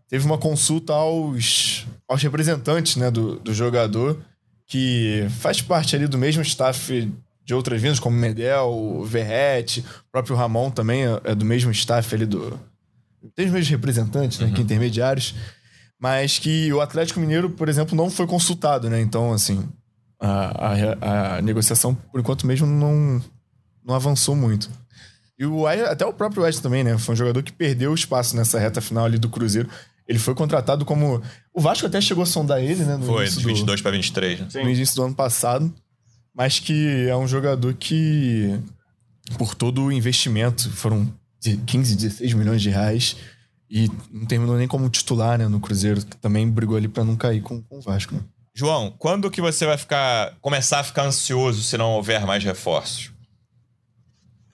teve 0.08 0.24
uma 0.24 0.38
consulta 0.38 0.94
aos, 0.94 1.88
aos 2.08 2.22
representantes 2.22 2.98
né, 2.98 3.10
do, 3.10 3.40
do 3.40 3.52
jogador 3.52 4.24
que 4.68 5.26
faz 5.40 5.60
parte 5.60 5.96
ali 5.96 6.06
do 6.06 6.20
mesmo 6.20 6.44
staff 6.44 7.12
de 7.44 7.54
outras 7.56 7.82
vindas, 7.82 8.00
como 8.00 8.16
Medel, 8.16 9.04
Verrete, 9.04 9.80
o 9.80 10.12
próprio 10.12 10.36
Ramon 10.36 10.70
também 10.70 11.04
é, 11.04 11.22
é 11.24 11.36
do 11.36 11.44
mesmo 11.44 11.72
staff 11.72 12.14
ali 12.14 12.28
do. 12.28 12.60
Tem 13.36 13.48
os 13.48 13.52
mesmos 13.52 13.70
representantes, 13.70 14.38
né? 14.38 14.46
Uhum. 14.46 14.54
Que 14.54 14.62
intermediários. 14.62 15.34
Mas 16.00 16.38
que 16.38 16.72
o 16.72 16.80
Atlético 16.80 17.20
Mineiro, 17.20 17.50
por 17.50 17.68
exemplo, 17.68 17.98
não 17.98 18.12
foi 18.12 18.28
consultado, 18.28 18.88
né? 18.88 19.02
Então, 19.02 19.34
assim, 19.34 19.68
a, 20.20 20.68
a, 20.68 21.38
a 21.38 21.42
negociação, 21.42 21.96
por 21.96 22.20
enquanto 22.20 22.46
mesmo, 22.46 22.68
não, 22.68 23.20
não 23.84 23.96
avançou 23.96 24.36
muito. 24.36 24.70
E 25.42 25.46
o 25.48 25.66
até 25.66 26.06
o 26.06 26.14
próprio 26.14 26.44
West 26.44 26.62
também, 26.62 26.84
né? 26.84 26.96
Foi 27.00 27.14
um 27.14 27.18
jogador 27.18 27.42
que 27.42 27.52
perdeu 27.52 27.92
espaço 27.96 28.36
nessa 28.36 28.60
reta 28.60 28.80
final 28.80 29.06
ali 29.06 29.18
do 29.18 29.28
Cruzeiro. 29.28 29.68
Ele 30.08 30.20
foi 30.20 30.36
contratado 30.36 30.86
como. 30.86 31.20
O 31.52 31.60
Vasco 31.60 31.88
até 31.88 32.00
chegou 32.00 32.22
a 32.22 32.28
sondar 32.28 32.62
ele, 32.62 32.84
né? 32.84 32.96
No 32.96 33.08
foi, 33.08 33.28
de 33.28 33.44
22 33.44 33.82
para 33.82 33.90
23. 33.90 34.40
Né? 34.40 34.48
No 34.54 34.70
início 34.70 34.96
do 34.96 35.04
ano 35.04 35.16
passado. 35.16 35.74
Mas 36.32 36.60
que 36.60 37.08
é 37.10 37.18
um 37.18 37.28
jogador 37.28 37.74
que, 37.74 38.56
por 39.36 39.56
todo 39.56 39.86
o 39.86 39.92
investimento, 39.92 40.70
foram 40.74 41.12
15, 41.66 41.96
16 41.96 42.34
milhões 42.34 42.62
de 42.62 42.70
reais. 42.70 43.16
E 43.68 43.90
não 44.12 44.28
terminou 44.28 44.56
nem 44.58 44.68
como 44.68 44.88
titular, 44.92 45.40
né? 45.40 45.48
No 45.48 45.60
Cruzeiro. 45.60 46.04
Também 46.22 46.48
brigou 46.48 46.78
ali 46.78 46.88
para 46.88 47.04
não 47.04 47.16
cair 47.16 47.42
com, 47.42 47.64
com 47.64 47.80
o 47.80 47.82
Vasco, 47.82 48.14
né? 48.14 48.22
João, 48.54 48.94
quando 48.96 49.32
que 49.32 49.42
você 49.42 49.66
vai 49.66 49.78
ficar 49.78 50.38
começar 50.40 50.82
a 50.82 50.84
ficar 50.84 51.04
ansioso 51.04 51.64
se 51.64 51.80
não 51.80 51.94
houver 51.94 52.28
mais 52.28 52.44
reforços? 52.44 53.11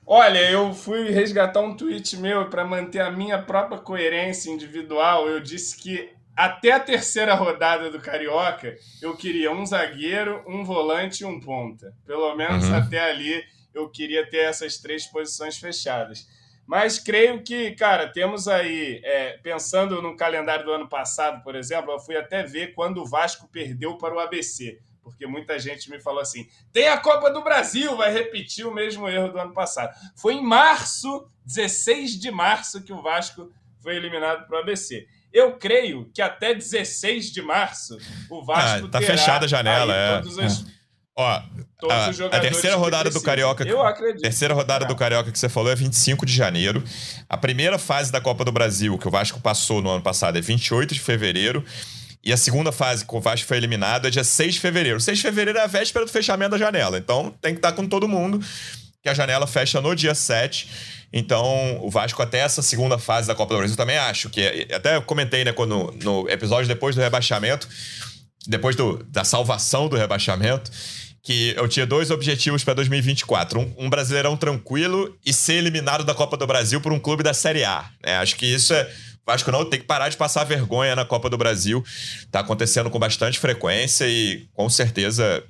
Olha, 0.10 0.49
eu 0.49 0.74
fui 0.74 1.10
resgatar 1.10 1.60
um 1.60 1.76
tweet 1.76 2.16
meu 2.16 2.49
para 2.49 2.64
manter 2.64 3.01
a 3.01 3.12
minha 3.12 3.41
própria 3.41 3.78
coerência 3.78 4.49
individual. 4.49 5.28
Eu 5.28 5.41
disse 5.41 5.78
que 5.78 6.10
até 6.34 6.72
a 6.72 6.80
terceira 6.80 7.36
rodada 7.36 7.91
do 7.91 7.99
Carioca 7.99 8.74
eu 9.01 9.18
queria 9.18 9.51
um 9.51 9.66
zagueiro, 9.66 10.41
um 10.47 10.64
volante 10.64 11.24
e 11.24 11.26
um 11.26 11.41
ponta. 11.41 11.93
Pelo 12.05 12.34
menos 12.38 12.70
uhum. 12.70 12.76
até 12.76 13.12
ali 13.12 13.43
eu 13.74 13.89
queria 13.89 14.26
ter 14.26 14.45
essas 14.45 14.78
três 14.78 15.05
posições 15.05 15.58
fechadas. 15.58 16.26
Mas 16.66 16.97
creio 16.99 17.43
que, 17.43 17.72
cara, 17.72 18.08
temos 18.08 18.47
aí, 18.47 19.01
é, 19.03 19.38
pensando 19.43 20.01
no 20.01 20.16
calendário 20.16 20.64
do 20.64 20.72
ano 20.72 20.88
passado, 20.88 21.43
por 21.43 21.53
exemplo, 21.53 21.91
eu 21.91 21.99
fui 21.99 22.16
até 22.16 22.43
ver 22.43 22.74
quando 22.74 23.01
o 23.01 23.05
Vasco 23.05 23.49
perdeu 23.51 23.97
para 23.97 24.16
o 24.16 24.20
ABC 24.20 24.80
porque 25.08 25.26
muita 25.26 25.58
gente 25.58 25.89
me 25.89 25.99
falou 25.99 26.22
assim: 26.22 26.47
tem 26.72 26.88
a 26.88 26.97
Copa 26.97 27.32
do 27.32 27.43
Brasil, 27.43 27.95
vai 27.95 28.12
repetir 28.12 28.66
o 28.66 28.74
mesmo 28.74 29.08
erro 29.08 29.30
do 29.30 29.39
ano 29.39 29.53
passado. 29.53 29.95
Foi 30.16 30.34
em 30.34 30.43
março, 30.43 31.30
16 31.45 32.20
de 32.20 32.30
março, 32.30 32.84
que 32.84 32.93
o 32.93 33.01
Vasco 33.01 33.51
foi 33.82 33.95
eliminado 33.95 34.45
para 34.47 34.58
o 34.58 34.62
ABC. 34.62 35.08
Eu 35.32 35.58
creio 35.58 36.10
que 36.14 36.22
até 36.22 36.53
16 36.53 37.32
de 37.32 37.41
março 37.41 37.97
o 38.30 38.43
Vasco 38.43 38.88
ah, 38.88 38.89
tá 38.89 38.99
terá 38.99 39.18
fechada 39.18 39.45
a 39.45 39.47
janela, 39.47 39.95
é. 39.95 40.16
Todos 40.16 40.38
os, 40.38 40.68
é. 40.68 40.78
Ó, 41.20 41.24
a, 41.26 42.05
a, 42.32 42.39
terceira 42.39 42.76
rodada 42.76 43.10
do 43.10 43.20
Carioca. 43.20 43.68
Eu 43.68 43.82
acredito. 43.82 44.22
Terceira 44.22 44.53
rodada 44.53 44.86
do 44.86 44.95
Carioca 44.95 45.32
que 45.32 45.39
você 45.39 45.49
falou 45.49 45.72
é 45.72 45.76
25 45.76 46.24
de 46.28 46.32
janeiro. 46.32 46.84
A 47.28 47.36
primeira 47.36 47.80
fase 47.80 48.12
da 48.12 48.22
Copa 48.22 48.45
do 48.45 48.51
Brasil, 48.51 48.95
que 48.99 49.08
o 49.08 49.12
Vasco 49.12 49.41
passou 49.41 49.82
no 49.82 49.89
ano 49.89 50.03
passado, 50.03 50.38
é 50.38 50.41
28 50.41 50.93
de 50.93 50.99
fevereiro. 50.99 51.66
E 52.28 52.34
a 52.34 52.36
segunda 52.36 52.73
fase 52.73 53.05
que 53.05 53.15
o 53.15 53.21
Vasco 53.21 53.47
foi 53.47 53.55
eliminado 53.55 54.05
é 54.05 54.09
dia 54.09 54.21
6 54.21 54.55
de 54.55 54.59
fevereiro. 54.59 54.99
6 54.99 55.17
de 55.17 55.21
fevereiro 55.21 55.59
é 55.59 55.61
a 55.61 55.67
véspera 55.67 56.03
do 56.03 56.11
fechamento 56.11 56.51
da 56.51 56.57
janela. 56.57 56.97
Então 56.97 57.34
tem 57.41 57.53
que 57.53 57.59
estar 57.59 57.71
com 57.71 57.88
todo 57.88 58.05
mundo, 58.05 58.45
que 59.01 59.07
a 59.07 59.13
janela 59.13 59.47
fecha 59.47 59.80
no 59.80 59.95
dia 59.95 60.13
7. 60.13 60.67
Então, 61.13 61.80
o 61.82 61.89
Vasco 61.89 62.21
até 62.21 62.39
essa 62.39 62.61
segunda 62.61 62.97
fase 62.97 63.30
da 63.30 63.34
Copa 63.34 63.53
do 63.53 63.59
Brasil 63.59 63.78
também 63.78 63.97
acho 63.97 64.30
que. 64.30 64.67
Até 64.73 64.99
comentei, 64.99 65.45
né, 65.45 65.53
quando, 65.53 65.95
no 66.03 66.30
episódio 66.30 66.67
depois 66.67 66.97
do 66.97 67.01
rebaixamento, 67.01 67.65
depois 68.45 68.75
do, 68.75 69.01
da 69.05 69.23
salvação 69.23 69.88
do 69.88 69.95
rebaixamento, 69.95 70.69
que 71.23 71.53
eu 71.55 71.65
tinha 71.69 71.86
dois 71.86 72.11
objetivos 72.11 72.61
para 72.61 72.73
2024. 72.73 73.57
Um, 73.57 73.86
um, 73.86 73.89
brasileirão 73.89 74.36
tranquilo 74.36 75.17
e 75.25 75.32
ser 75.32 75.53
eliminado 75.53 76.03
da 76.03 76.13
Copa 76.13 76.36
do 76.36 76.45
Brasil 76.45 76.82
por 76.82 76.91
um 76.91 76.99
clube 76.99 77.23
da 77.23 77.34
Série 77.34 77.63
A. 77.63 77.89
É, 78.03 78.17
acho 78.17 78.36
que 78.36 78.45
isso 78.45 78.73
é 78.73 78.91
Vasco 79.28 79.51
não 79.51 79.65
tem 79.69 79.78
que 79.78 79.86
parar 79.86 80.07
de 80.07 80.15
passar 80.15 80.45
vergonha 80.45 80.95
na 80.95 81.03
Copa 81.03 81.30
do 81.30 81.38
Brasil. 81.38 81.84
Tá 82.32 82.39
acontecendo 82.39 82.89
com 82.89 82.97
bastante 82.97 83.38
frequência 83.38 84.07
e 84.07 84.47
com 84.53 84.69
certeza 84.69 85.43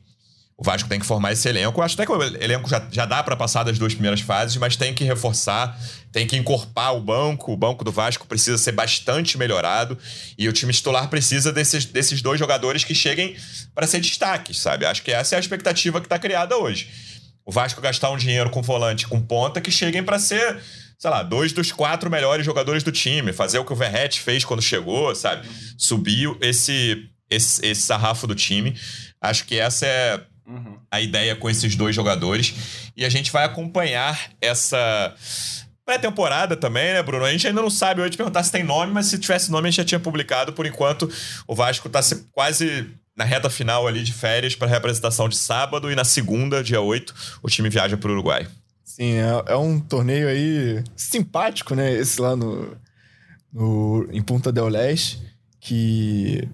o 0.58 0.64
Vasco 0.64 0.90
tem 0.90 1.00
que 1.00 1.06
formar 1.06 1.34
esse 1.34 1.48
elenco. 1.48 1.80
Acho 1.84 1.94
até 1.94 2.08
que 2.08 2.12
o 2.12 2.24
elenco 2.24 2.68
já, 2.68 2.88
já 2.92 3.06
dá 3.06 3.22
para 3.22 3.36
passar 3.36 3.64
das 3.64 3.78
duas 3.78 3.94
primeiras 3.94 4.20
fases, 4.22 4.58
mas 4.58 4.76
tem 4.76 4.96
que 4.96 5.04
reforçar, 5.04 5.80
tem 6.12 6.26
que 6.26 6.36
encorpar 6.36 6.96
o 6.96 7.00
banco. 7.00 7.54
O 7.54 7.58
banco 7.58 7.86
do 7.86 7.92
Vasco 7.92 8.26
precisa 8.26 8.58
ser 8.58 8.72
bastante 8.72 9.38
melhorado 9.38 9.96
e 10.36 10.50
o 10.50 10.54
time 10.54 10.74
titular 10.74 11.08
precisa 11.08 11.54
desses, 11.54 11.86
desses 11.86 12.20
dois 12.20 12.40
jogadores 12.40 12.84
que 12.84 12.96
cheguem 12.96 13.38
para 13.76 13.86
ser 13.86 14.02
destaques, 14.02 14.60
sabe? 14.60 14.88
Acho 14.88 15.04
que 15.04 15.12
essa 15.12 15.36
é 15.36 15.38
a 15.38 15.40
expectativa 15.40 16.00
que 16.02 16.08
está 16.08 16.18
criada 16.18 16.58
hoje. 16.58 16.90
O 17.46 17.52
Vasco 17.52 17.80
gastar 17.80 18.10
um 18.10 18.18
dinheiro 18.18 18.50
com 18.50 18.64
volante, 18.64 19.08
com 19.08 19.22
ponta, 19.22 19.62
que 19.62 19.70
cheguem 19.70 20.04
para 20.04 20.18
ser 20.18 20.60
sei 20.98 21.12
lá, 21.12 21.22
dois 21.22 21.54
dos 21.54 21.72
quatro 21.72 22.10
melhores 22.10 22.46
jogadores 22.46 22.84
do 22.84 22.92
time, 22.92 23.32
fazer 23.32 23.60
o 23.60 23.66
que 23.66 23.74
o 23.74 23.76
Verrete 23.76 24.20
fez 24.20 24.44
quando 24.44 24.62
chegou, 24.62 25.14
sabe? 25.14 25.48
Subiu 25.78 26.38
esse, 26.42 27.08
esse, 27.30 27.66
esse 27.66 27.82
sarrafo 27.82 28.26
do 28.26 28.34
time. 28.34 28.76
Acho 29.22 29.46
que 29.46 29.60
essa 29.60 29.86
é 29.86 30.22
uhum. 30.48 30.80
a 30.90 31.00
ideia 31.00 31.36
com 31.36 31.50
esses 31.50 31.76
dois 31.76 31.96
jogadores. 31.96 32.54
E 32.96 33.06
a 33.06 33.10
gente 33.10 33.32
vai 33.32 33.44
acompanhar 33.44 34.32
essa 34.42 35.14
pré-temporada 35.86 36.58
também, 36.58 36.94
né, 36.94 37.04
Bruno? 37.04 37.24
A 37.24 37.32
gente 37.32 37.48
ainda 37.48 37.62
não 37.62 37.70
sabe, 37.70 38.08
te 38.10 38.18
perguntar 38.18 38.44
se 38.44 38.52
tem 38.52 38.64
nome, 38.64 38.92
mas 38.92 39.06
se 39.06 39.20
tivesse 39.20 39.52
nome 39.52 39.68
a 39.68 39.72
gente 39.72 39.78
já 39.78 39.86
tinha 39.86 40.00
publicado. 40.00 40.52
Por 40.52 40.66
enquanto, 40.66 41.10
o 41.48 41.54
Vasco 41.54 41.88
está 41.88 42.02
quase 42.32 42.90
na 43.16 43.24
reta 43.24 43.50
final 43.50 43.88
ali 43.88 44.04
de 44.04 44.14
férias 44.14 44.56
para 44.56 44.68
a 44.68 44.70
representação 44.70 45.30
de 45.30 45.38
sábado 45.38 45.92
e 45.92 45.96
na 45.96 46.04
segunda, 46.04 46.64
dia 46.64 46.82
8, 46.82 47.40
o 47.42 47.50
time 47.50 47.70
viaja 47.70 47.98
para 47.98 48.10
o 48.10 48.14
Uruguai. 48.14 48.48
Sim, 48.88 49.16
é, 49.16 49.44
é, 49.48 49.56
um 49.58 49.82
torneio 49.82 50.30
aí 50.30 50.82
simpático, 50.96 51.76
né? 51.76 51.94
Esse 51.94 52.22
lá 52.22 52.38
no, 52.38 52.74
no, 53.52 54.08
em 54.14 54.22
Punta 54.22 54.50
del 54.50 54.70
Leste, 54.70 55.22
que 55.60 56.48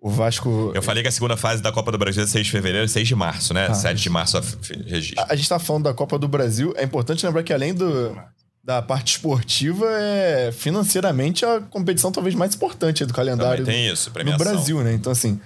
o 0.00 0.08
Vasco. 0.08 0.72
Eu 0.74 0.82
falei 0.82 1.02
que 1.02 1.08
a 1.10 1.12
segunda 1.12 1.36
fase 1.36 1.62
da 1.62 1.70
Copa 1.70 1.92
do 1.92 1.98
Brasil 1.98 2.22
é 2.22 2.26
6 2.26 2.46
de 2.46 2.50
fevereiro, 2.50 2.88
6 2.88 3.06
de 3.06 3.14
março, 3.14 3.52
né? 3.52 3.66
Ah, 3.66 3.74
7 3.74 4.02
de 4.02 4.08
março 4.08 4.38
a 4.38 4.42
registro. 4.86 5.22
A, 5.22 5.34
a 5.34 5.36
gente 5.36 5.48
tá 5.50 5.58
falando 5.58 5.84
da 5.84 5.92
Copa 5.92 6.18
do 6.18 6.26
Brasil. 6.26 6.72
É 6.78 6.82
importante 6.82 7.26
lembrar 7.26 7.42
que 7.42 7.52
além 7.52 7.74
do, 7.74 8.18
da 8.64 8.80
parte 8.80 9.16
esportiva, 9.16 9.86
é 9.86 10.50
financeiramente 10.52 11.44
a 11.44 11.60
competição 11.60 12.10
talvez 12.10 12.34
mais 12.34 12.54
importante 12.54 13.04
do 13.04 13.12
calendário 13.12 13.66
Também 13.66 13.84
tem 13.84 13.92
isso, 13.92 14.08
no 14.08 14.14
premiação. 14.14 14.44
Brasil, 14.44 14.82
né? 14.82 14.94
Então, 14.94 15.12
assim, 15.12 15.38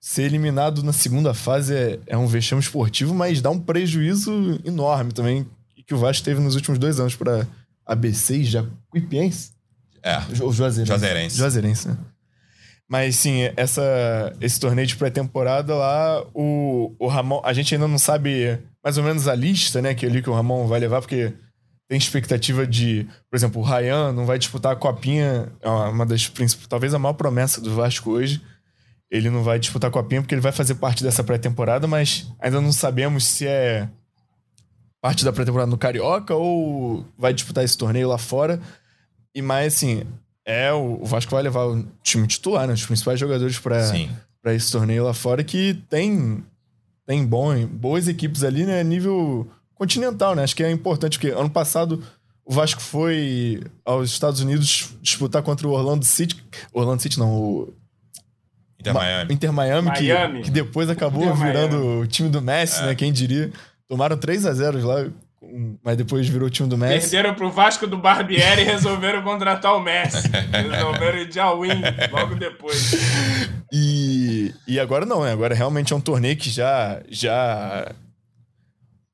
ser 0.00 0.24
eliminado 0.24 0.82
na 0.82 0.92
segunda 0.92 1.32
fase 1.32 1.72
é, 1.72 2.00
é 2.08 2.18
um 2.18 2.26
vexame 2.26 2.60
esportivo, 2.60 3.14
mas 3.14 3.40
dá 3.40 3.48
um 3.48 3.60
prejuízo 3.60 4.60
enorme 4.64 5.12
também 5.12 5.46
que 5.88 5.94
o 5.94 5.98
Vasco 5.98 6.22
teve 6.22 6.38
nos 6.38 6.54
últimos 6.54 6.78
dois 6.78 7.00
anos 7.00 7.16
para 7.16 7.48
ABC 7.86 8.36
e 8.36 8.44
Jacuipiense. 8.44 9.52
É, 10.02 10.18
Ou 10.42 10.52
Juazeirense. 10.52 10.86
Juazeirense. 10.86 11.36
Juazeirense, 11.36 11.88
né? 11.88 11.96
Mas 12.86 13.16
sim, 13.16 13.50
essa, 13.56 14.34
esse 14.40 14.60
torneio 14.60 14.86
de 14.86 14.96
pré-temporada 14.96 15.74
lá, 15.74 16.24
o, 16.34 16.94
o 16.98 17.06
Ramon. 17.06 17.40
A 17.42 17.52
gente 17.54 17.74
ainda 17.74 17.88
não 17.88 17.98
sabe 17.98 18.58
mais 18.84 18.98
ou 18.98 19.04
menos 19.04 19.26
a 19.26 19.34
lista, 19.34 19.80
né? 19.80 19.94
Que 19.94 20.06
ali 20.06 20.22
que 20.22 20.30
o 20.30 20.34
Ramon 20.34 20.66
vai 20.66 20.78
levar, 20.78 21.00
porque 21.00 21.32
tem 21.88 21.98
expectativa 21.98 22.66
de. 22.66 23.06
Por 23.30 23.36
exemplo, 23.36 23.60
o 23.60 23.64
Ryan 23.64 24.12
não 24.12 24.26
vai 24.26 24.38
disputar 24.38 24.72
a 24.72 24.76
copinha, 24.76 25.50
é 25.60 25.68
uma 25.68 26.04
das 26.04 26.28
principais. 26.28 26.66
Talvez 26.66 26.92
a 26.94 26.98
maior 26.98 27.14
promessa 27.14 27.60
do 27.60 27.74
Vasco 27.74 28.10
hoje. 28.10 28.42
Ele 29.10 29.30
não 29.30 29.42
vai 29.42 29.58
disputar 29.58 29.88
a 29.88 29.92
copinha 29.92 30.20
porque 30.20 30.34
ele 30.34 30.42
vai 30.42 30.52
fazer 30.52 30.74
parte 30.74 31.02
dessa 31.02 31.24
pré-temporada, 31.24 31.86
mas 31.86 32.26
ainda 32.38 32.60
não 32.60 32.72
sabemos 32.72 33.24
se 33.24 33.46
é 33.46 33.88
parte 35.00 35.24
da 35.24 35.32
pré-temporada 35.32 35.70
no 35.70 35.78
Carioca 35.78 36.34
ou 36.34 37.04
vai 37.16 37.32
disputar 37.32 37.64
esse 37.64 37.76
torneio 37.78 38.08
lá 38.08 38.18
fora. 38.18 38.60
E 39.34 39.40
mais 39.42 39.74
assim, 39.74 40.02
é 40.44 40.72
o 40.72 41.04
Vasco 41.04 41.30
vai 41.30 41.42
levar 41.42 41.66
o 41.66 41.84
time 42.02 42.26
titular, 42.26 42.66
né? 42.66 42.74
Os 42.74 42.84
principais 42.86 43.18
jogadores 43.20 43.58
para 43.58 44.54
esse 44.54 44.72
torneio 44.72 45.04
lá 45.04 45.14
fora 45.14 45.44
que 45.44 45.74
tem 45.88 46.42
tem 47.06 47.24
bom, 47.24 47.64
boas 47.66 48.06
equipes 48.08 48.42
ali, 48.44 48.64
né? 48.66 48.82
Nível 48.84 49.48
continental, 49.74 50.34
né? 50.34 50.42
Acho 50.42 50.56
que 50.56 50.62
é 50.64 50.70
importante 50.70 51.18
porque 51.18 51.32
ano 51.34 51.48
passado 51.50 52.02
o 52.44 52.52
Vasco 52.52 52.80
foi 52.80 53.62
aos 53.84 54.10
Estados 54.10 54.40
Unidos 54.40 54.90
disputar 55.02 55.42
contra 55.42 55.68
o 55.68 55.70
Orlando 55.70 56.04
City, 56.04 56.42
Orlando 56.72 57.00
City 57.02 57.18
não, 57.18 57.30
o 57.30 57.74
Inter 58.80 58.94
Ma- 58.94 59.00
Miami. 59.00 59.34
Inter 59.34 59.52
Miami, 59.52 59.92
que- 59.92 60.12
Miami. 60.12 60.42
Que, 60.42 60.50
depois 60.50 60.88
acabou 60.90 61.24
Inter 61.24 61.36
virando 61.36 61.76
Miami. 61.78 62.02
o 62.02 62.06
time 62.06 62.28
do 62.28 62.40
Messi, 62.40 62.80
É. 62.80 62.86
né? 62.86 62.94
Quem 62.94 63.12
diria? 63.12 63.52
Tomaram 63.88 64.16
3 64.16 64.44
a 64.46 64.52
0 64.52 64.86
lá, 64.86 65.06
mas 65.82 65.96
depois 65.96 66.28
virou 66.28 66.48
o 66.48 66.50
time 66.50 66.68
do 66.68 66.76
Messi. 66.76 67.10
Perderam 67.10 67.34
pro 67.34 67.50
Vasco 67.50 67.86
do 67.86 67.96
Barbieri 67.96 68.62
e 68.62 68.64
resolveram 68.64 69.22
contratar 69.22 69.74
o 69.74 69.80
Messi. 69.80 70.28
Resolveram 70.52 71.18
ir 71.18 71.28
de 71.28 71.40
all-in 71.40 71.80
logo 72.10 72.34
depois. 72.34 72.92
E, 73.72 74.52
e 74.66 74.78
agora 74.78 75.06
não, 75.06 75.24
né? 75.24 75.32
Agora 75.32 75.54
realmente 75.54 75.92
é 75.92 75.96
um 75.96 76.00
torneio 76.00 76.36
que 76.36 76.50
já, 76.50 77.00
já 77.08 77.92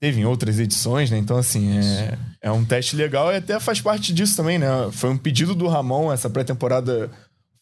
teve 0.00 0.20
em 0.20 0.24
outras 0.24 0.58
edições, 0.58 1.10
né? 1.10 1.18
Então, 1.18 1.36
assim, 1.36 1.78
é, 1.78 2.18
é 2.42 2.50
um 2.50 2.64
teste 2.64 2.96
legal 2.96 3.32
e 3.32 3.36
até 3.36 3.60
faz 3.60 3.80
parte 3.80 4.12
disso 4.12 4.36
também, 4.36 4.58
né? 4.58 4.66
Foi 4.92 5.10
um 5.10 5.18
pedido 5.18 5.54
do 5.54 5.68
Ramon, 5.68 6.12
essa 6.12 6.28
pré-temporada 6.28 7.10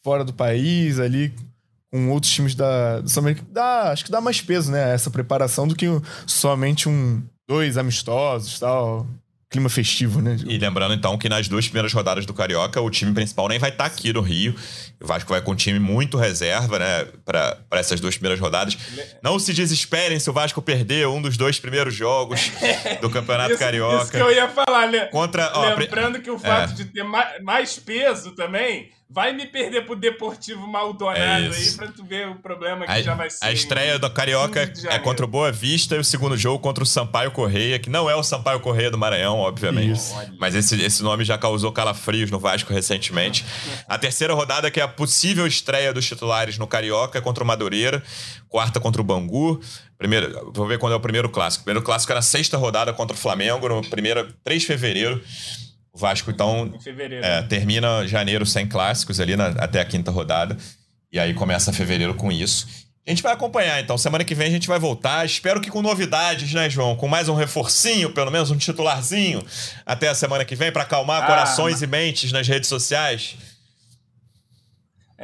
fora 0.03 0.25
do 0.25 0.33
país, 0.33 0.99
ali, 0.99 1.33
com 1.93 2.09
outros 2.11 2.33
times 2.33 2.55
da, 2.55 3.01
do 3.01 3.09
Sul-Americano. 3.11 3.49
Dá, 3.53 3.93
acho 3.93 4.05
que 4.05 4.11
dá 4.11 4.21
mais 4.21 4.41
peso, 4.41 4.73
né? 4.73 4.95
Essa 4.95 5.11
preparação 5.11 5.69
do 5.69 5.77
que 5.77 5.87
somente 6.27 6.89
um, 6.89 7.23
dois 7.47 7.77
amistosos 7.77 8.59
tal. 8.59 9.07
Clima 9.51 9.69
festivo, 9.69 10.23
né? 10.23 10.39
E 10.47 10.57
lembrando, 10.57 10.95
então, 10.95 11.19
que 11.19 11.29
nas 11.29 11.47
duas 11.47 11.67
primeiras 11.67 11.93
rodadas 11.93 12.25
do 12.25 12.33
Carioca, 12.33 12.81
o 12.81 12.89
time 12.89 13.13
principal 13.13 13.47
nem 13.49 13.59
vai 13.59 13.69
estar 13.69 13.85
aqui 13.85 14.11
no 14.11 14.23
Rio. 14.23 14.55
O 14.99 15.07
Vasco 15.07 15.29
vai 15.29 15.43
com 15.43 15.53
um 15.53 15.55
time 15.55 15.79
muito 15.79 16.17
reserva, 16.17 16.79
né, 16.79 17.05
para 17.23 17.59
essas 17.73 18.01
duas 18.01 18.15
primeiras 18.17 18.41
rodadas. 18.41 18.79
Não 19.23 19.39
se 19.39 19.53
desesperem 19.53 20.19
se 20.19 20.31
o 20.31 20.33
Vasco 20.33 20.63
perder 20.63 21.07
um 21.07 21.21
dos 21.21 21.37
dois 21.37 21.61
primeiros 21.61 21.95
jogos 21.95 22.51
do 23.03 23.11
Campeonato 23.11 23.51
Isso, 23.53 23.59
Carioca. 23.59 24.03
isso 24.05 24.11
que 24.13 24.17
eu 24.17 24.33
ia 24.33 24.49
falar, 24.49 24.91
né? 24.91 25.05
Contra. 25.09 25.53
ó, 25.55 25.75
Lembrando 25.75 26.23
que 26.23 26.31
o 26.31 26.39
fato 26.39 26.71
É. 26.73 26.75
de 26.77 26.87
ter 26.87 27.03
ma- 27.05 27.33
mais 27.43 27.79
peso 27.79 28.31
também 28.35 28.89
vai 29.13 29.33
me 29.33 29.47
perder 29.47 29.85
pro 29.85 29.95
Deportivo 29.95 30.67
Maldonado 30.67 31.19
É 31.21 31.37
aí 31.37 31.73
pra 31.73 31.89
tu 31.89 32.03
ver 32.05 32.29
o 32.29 32.37
problema 32.37 32.87
que 32.87 32.91
A, 32.91 33.03
já 33.03 33.15
vai 33.15 33.29
ser. 33.29 33.45
a 33.45 33.53
estreia 33.53 33.99
do 33.99 34.11
Carioca 34.11 34.67
15 34.67 34.81
de 34.83 34.89
é 34.89 34.99
contra 34.99 35.25
o 35.25 35.29
Boa 35.29 35.53
Vista 35.53 35.95
e 35.95 35.99
o 35.99 36.05
segundo 36.05 36.37
jogo 36.37 36.59
contra 36.59 36.83
o 36.83 36.87
Sampaio 36.87 37.31
Correia, 37.31 37.79
que 37.79 37.91
não 37.91 38.09
é 38.09 38.17
o 38.17 38.23
Sampaio 38.23 38.61
Correia 38.61 38.91
do 38.91 38.97
Maranhão, 38.99 39.39
obviamente. 39.39 39.93
Isso. 39.93 40.15
Mas 40.39 40.55
esse, 40.55 40.81
esse 40.83 41.03
nome 41.03 41.25
já 41.25 41.37
causou 41.37 41.71
calafrios 41.73 42.31
no 42.31 42.39
Vasco 42.39 42.73
recentemente. 42.73 43.45
A 43.87 43.99
terceira 43.99 44.33
rodada, 44.35 44.71
que 44.71 44.81
é 44.81 44.83
a 44.83 44.89
possível 44.89 45.47
estreia 45.47 45.93
dos 45.93 46.07
titulares 46.07 46.57
no 46.57 46.67
Carioca, 46.67 47.19
é 47.19 47.21
contra 47.21 47.45
o 47.45 47.47
Madureira. 47.47 48.03
Quarta 48.49 48.81
contra 48.81 49.01
o 49.01 49.05
Bangu. 49.05 49.61
Primeiro, 49.99 50.51
vou 50.53 50.67
ver 50.67 50.79
quando 50.79 50.95
é 50.95 50.97
o 50.97 51.01
primeiro 51.01 51.29
clássico. 51.29 51.63
O 51.63 51.65
primeiro 51.65 51.85
clássico 51.85 52.13
era 52.13 52.19
a 52.19 52.23
sexta 52.23 52.57
rodada 52.57 52.93
contra 52.93 53.15
o 53.17 53.19
Flamengo, 53.19 53.69
no 53.69 53.83
primeiro, 53.89 54.33
3 54.43 54.63
de 54.63 54.67
fevereiro. 54.67 55.23
O 55.95 55.99
Vasco, 55.99 56.31
então, 56.31 56.73
é, 57.23 57.43
termina 57.43 58.07
janeiro 58.07 58.47
sem 58.47 58.67
clássicos 58.67 59.21
ali 59.21 59.37
na- 59.37 59.49
até 59.49 59.81
a 59.81 59.85
quinta 59.85 60.11
rodada. 60.11 60.57
E 61.13 61.19
aí 61.21 61.35
começa 61.35 61.73
fevereiro 61.73 62.15
com 62.15 62.33
isso. 62.33 62.67
A 63.07 63.11
gente 63.11 63.23
vai 63.23 63.33
acompanhar, 63.33 63.79
então. 63.81 63.99
Semana 63.99 64.25
que 64.25 64.35
vem 64.35 64.47
a 64.47 64.51
gente 64.51 64.69
vai 64.69 64.79
voltar. 64.79 65.27
Espero 65.27 65.61
que 65.61 65.69
com 65.69 65.83
novidades, 65.83 66.53
né, 66.55 66.71
João? 66.71 66.95
Com 66.97 67.09
mais 67.09 67.29
um 67.29 67.35
reforcinho, 67.35 68.11
pelo 68.15 68.31
menos 68.31 68.51
um 68.51 68.57
titularzinho. 68.57 69.45
Até 69.85 70.09
a 70.09 70.15
semana 70.15 70.45
que 70.45 70.55
vem, 70.55 70.71
para 70.73 70.83
acalmar 70.83 71.25
Ah, 71.25 71.27
corações 71.27 71.83
e 71.83 71.87
mentes 71.87 72.31
nas 72.33 72.47
redes 72.49 72.69
sociais. 72.69 73.35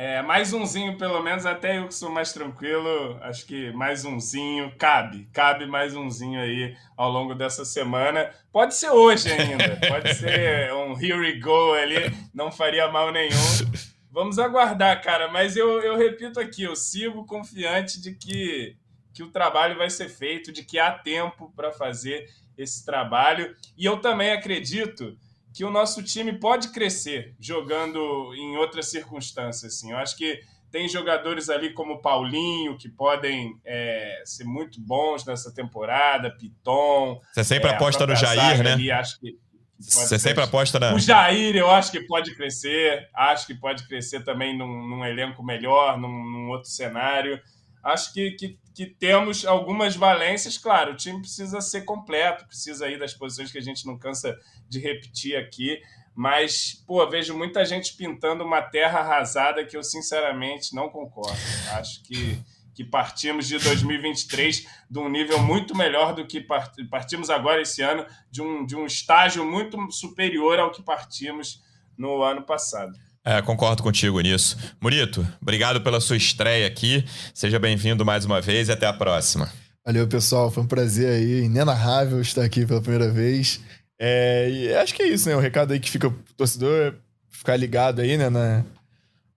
É, 0.00 0.22
mais 0.22 0.52
umzinho, 0.52 0.96
pelo 0.96 1.20
menos, 1.24 1.44
até 1.44 1.78
eu 1.78 1.88
que 1.88 1.94
sou 1.94 2.08
mais 2.08 2.32
tranquilo, 2.32 3.18
acho 3.20 3.44
que 3.44 3.72
mais 3.72 4.04
umzinho 4.04 4.72
cabe. 4.78 5.28
Cabe 5.32 5.66
mais 5.66 5.92
umzinho 5.96 6.40
aí 6.40 6.76
ao 6.96 7.10
longo 7.10 7.34
dessa 7.34 7.64
semana. 7.64 8.30
Pode 8.52 8.76
ser 8.76 8.90
hoje 8.90 9.28
ainda, 9.28 9.76
pode 9.88 10.14
ser 10.14 10.72
um 10.72 10.92
here 10.92 11.18
we 11.18 11.40
go 11.40 11.72
ali, 11.72 12.14
não 12.32 12.52
faria 12.52 12.86
mal 12.86 13.10
nenhum. 13.10 13.34
Vamos 14.08 14.38
aguardar, 14.38 15.02
cara, 15.02 15.26
mas 15.32 15.56
eu, 15.56 15.80
eu 15.80 15.96
repito 15.96 16.38
aqui, 16.38 16.62
eu 16.62 16.76
sigo 16.76 17.26
confiante 17.26 18.00
de 18.00 18.14
que, 18.14 18.76
que 19.12 19.24
o 19.24 19.32
trabalho 19.32 19.76
vai 19.76 19.90
ser 19.90 20.08
feito, 20.08 20.52
de 20.52 20.64
que 20.64 20.78
há 20.78 20.92
tempo 20.92 21.52
para 21.56 21.72
fazer 21.72 22.30
esse 22.56 22.86
trabalho. 22.86 23.52
E 23.76 23.84
eu 23.84 23.96
também 23.96 24.30
acredito 24.30 25.18
que 25.52 25.64
o 25.64 25.70
nosso 25.70 26.02
time 26.02 26.32
pode 26.32 26.68
crescer 26.68 27.34
jogando 27.38 28.34
em 28.34 28.56
outras 28.56 28.90
circunstâncias. 28.90 29.74
Assim. 29.74 29.90
Eu 29.90 29.96
acho 29.96 30.16
que 30.16 30.40
tem 30.70 30.88
jogadores 30.88 31.48
ali 31.48 31.72
como 31.72 32.00
Paulinho 32.00 32.76
que 32.76 32.88
podem 32.88 33.58
é, 33.64 34.22
ser 34.24 34.44
muito 34.44 34.80
bons 34.80 35.24
nessa 35.24 35.52
temporada, 35.52 36.30
Piton. 36.30 37.20
Você 37.32 37.44
sempre 37.44 37.70
é, 37.70 37.74
aposta 37.74 38.06
no 38.06 38.14
Jair, 38.14 38.62
né? 38.62 38.72
ali, 38.72 38.90
acho 38.90 39.18
que 39.18 39.38
Você 39.78 40.18
sempre 40.18 40.42
aposta 40.42 40.78
na. 40.78 40.94
o 40.94 40.98
Jair, 40.98 41.56
eu 41.56 41.70
acho 41.70 41.90
que 41.90 42.00
pode 42.00 42.34
crescer. 42.34 43.08
Acho 43.14 43.46
que 43.46 43.54
pode 43.54 43.86
crescer 43.88 44.24
também 44.24 44.56
num, 44.56 44.86
num 44.86 45.04
elenco 45.04 45.42
melhor, 45.42 45.98
num, 45.98 46.08
num 46.08 46.50
outro 46.50 46.68
cenário. 46.68 47.40
Acho 47.88 48.12
que, 48.12 48.32
que, 48.32 48.58
que 48.74 48.86
temos 48.86 49.44
algumas 49.44 49.96
valências. 49.96 50.56
Claro, 50.58 50.92
o 50.92 50.96
time 50.96 51.20
precisa 51.20 51.60
ser 51.60 51.82
completo, 51.82 52.46
precisa 52.46 52.86
aí 52.86 52.98
das 52.98 53.14
posições 53.14 53.50
que 53.50 53.58
a 53.58 53.62
gente 53.62 53.86
não 53.86 53.98
cansa 53.98 54.36
de 54.68 54.78
repetir 54.78 55.36
aqui. 55.36 55.80
Mas, 56.14 56.82
pô, 56.86 57.08
vejo 57.08 57.36
muita 57.36 57.64
gente 57.64 57.96
pintando 57.96 58.42
uma 58.44 58.60
terra 58.60 58.98
arrasada 59.00 59.64
que 59.64 59.76
eu, 59.76 59.84
sinceramente, 59.84 60.74
não 60.74 60.88
concordo. 60.88 61.38
Acho 61.74 62.02
que, 62.02 62.38
que 62.74 62.82
partimos 62.84 63.46
de 63.46 63.56
2023 63.58 64.66
de 64.90 64.98
um 64.98 65.08
nível 65.08 65.38
muito 65.40 65.76
melhor 65.76 66.14
do 66.14 66.26
que 66.26 66.40
part- 66.40 66.76
partimos 66.90 67.30
agora 67.30 67.62
esse 67.62 67.82
ano, 67.82 68.04
de 68.30 68.42
um, 68.42 68.66
de 68.66 68.74
um 68.74 68.84
estágio 68.84 69.44
muito 69.44 69.78
superior 69.92 70.58
ao 70.58 70.72
que 70.72 70.82
partimos 70.82 71.62
no 71.96 72.22
ano 72.22 72.42
passado. 72.42 72.98
É, 73.30 73.42
concordo 73.42 73.82
contigo 73.82 74.18
nisso. 74.22 74.56
Murito, 74.80 75.26
obrigado 75.42 75.82
pela 75.82 76.00
sua 76.00 76.16
estreia 76.16 76.66
aqui. 76.66 77.04
Seja 77.34 77.58
bem-vindo 77.58 78.02
mais 78.02 78.24
uma 78.24 78.40
vez 78.40 78.68
e 78.68 78.72
até 78.72 78.86
a 78.86 78.92
próxima. 78.94 79.52
Valeu, 79.84 80.08
pessoal. 80.08 80.50
Foi 80.50 80.62
um 80.62 80.66
prazer 80.66 81.10
aí, 81.10 81.42
inenarrável 81.44 82.22
estar 82.22 82.42
aqui 82.42 82.64
pela 82.64 82.80
primeira 82.80 83.10
vez. 83.10 83.60
É, 84.00 84.48
e 84.50 84.74
acho 84.76 84.94
que 84.94 85.02
é 85.02 85.08
isso, 85.08 85.28
né? 85.28 85.36
O 85.36 85.40
recado 85.40 85.74
aí 85.74 85.78
que 85.78 85.90
fica 85.90 86.08
pro 86.10 86.34
torcedor 86.38 86.94
ficar 87.28 87.54
ligado 87.56 88.00
aí, 88.00 88.16
né? 88.16 88.30
na- 88.30 88.64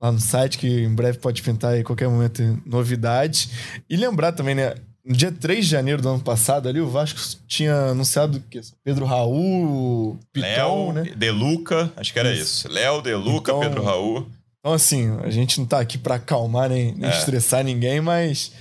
lá 0.02 0.10
no 0.10 0.22
site, 0.22 0.58
que 0.58 0.68
em 0.84 0.96
breve 0.96 1.18
pode 1.18 1.42
pintar 1.42 1.74
aí 1.74 1.84
qualquer 1.84 2.08
momento 2.08 2.62
novidades. 2.66 3.50
E 3.90 3.98
lembrar 3.98 4.32
também, 4.32 4.56
né? 4.56 4.74
No 5.04 5.16
dia 5.16 5.32
3 5.32 5.66
de 5.66 5.72
janeiro 5.72 6.02
do 6.02 6.10
ano 6.10 6.20
passado, 6.20 6.70
ali, 6.70 6.80
o 6.80 6.88
Vasco 6.90 7.20
tinha 7.48 7.74
anunciado 7.90 8.40
que 8.50 8.62
Pedro 8.84 9.06
Raul, 9.06 10.20
Piton, 10.32 10.48
Léo, 10.48 10.94
né? 10.94 11.12
Deluca, 11.16 11.92
acho 11.96 12.14
que 12.14 12.20
era 12.20 12.32
Isso. 12.32 12.68
isso. 12.68 12.70
Léo, 12.72 13.02
Deluca, 13.02 13.52
Então- 13.52 13.60
Pedro 13.62 13.84
Raul. 13.84 14.28
Então, 14.60 14.74
assim, 14.74 15.18
a 15.24 15.30
gente 15.32 15.60
não 15.60 15.66
tá 15.66 15.80
aqui 15.80 15.98
pra 15.98 16.16
acalmar 16.16 16.70
nem, 16.70 16.94
nem 16.94 17.10
É. 17.10 17.18
estressar 17.18 17.64
ninguém, 17.64 18.00
mas, 18.00 18.52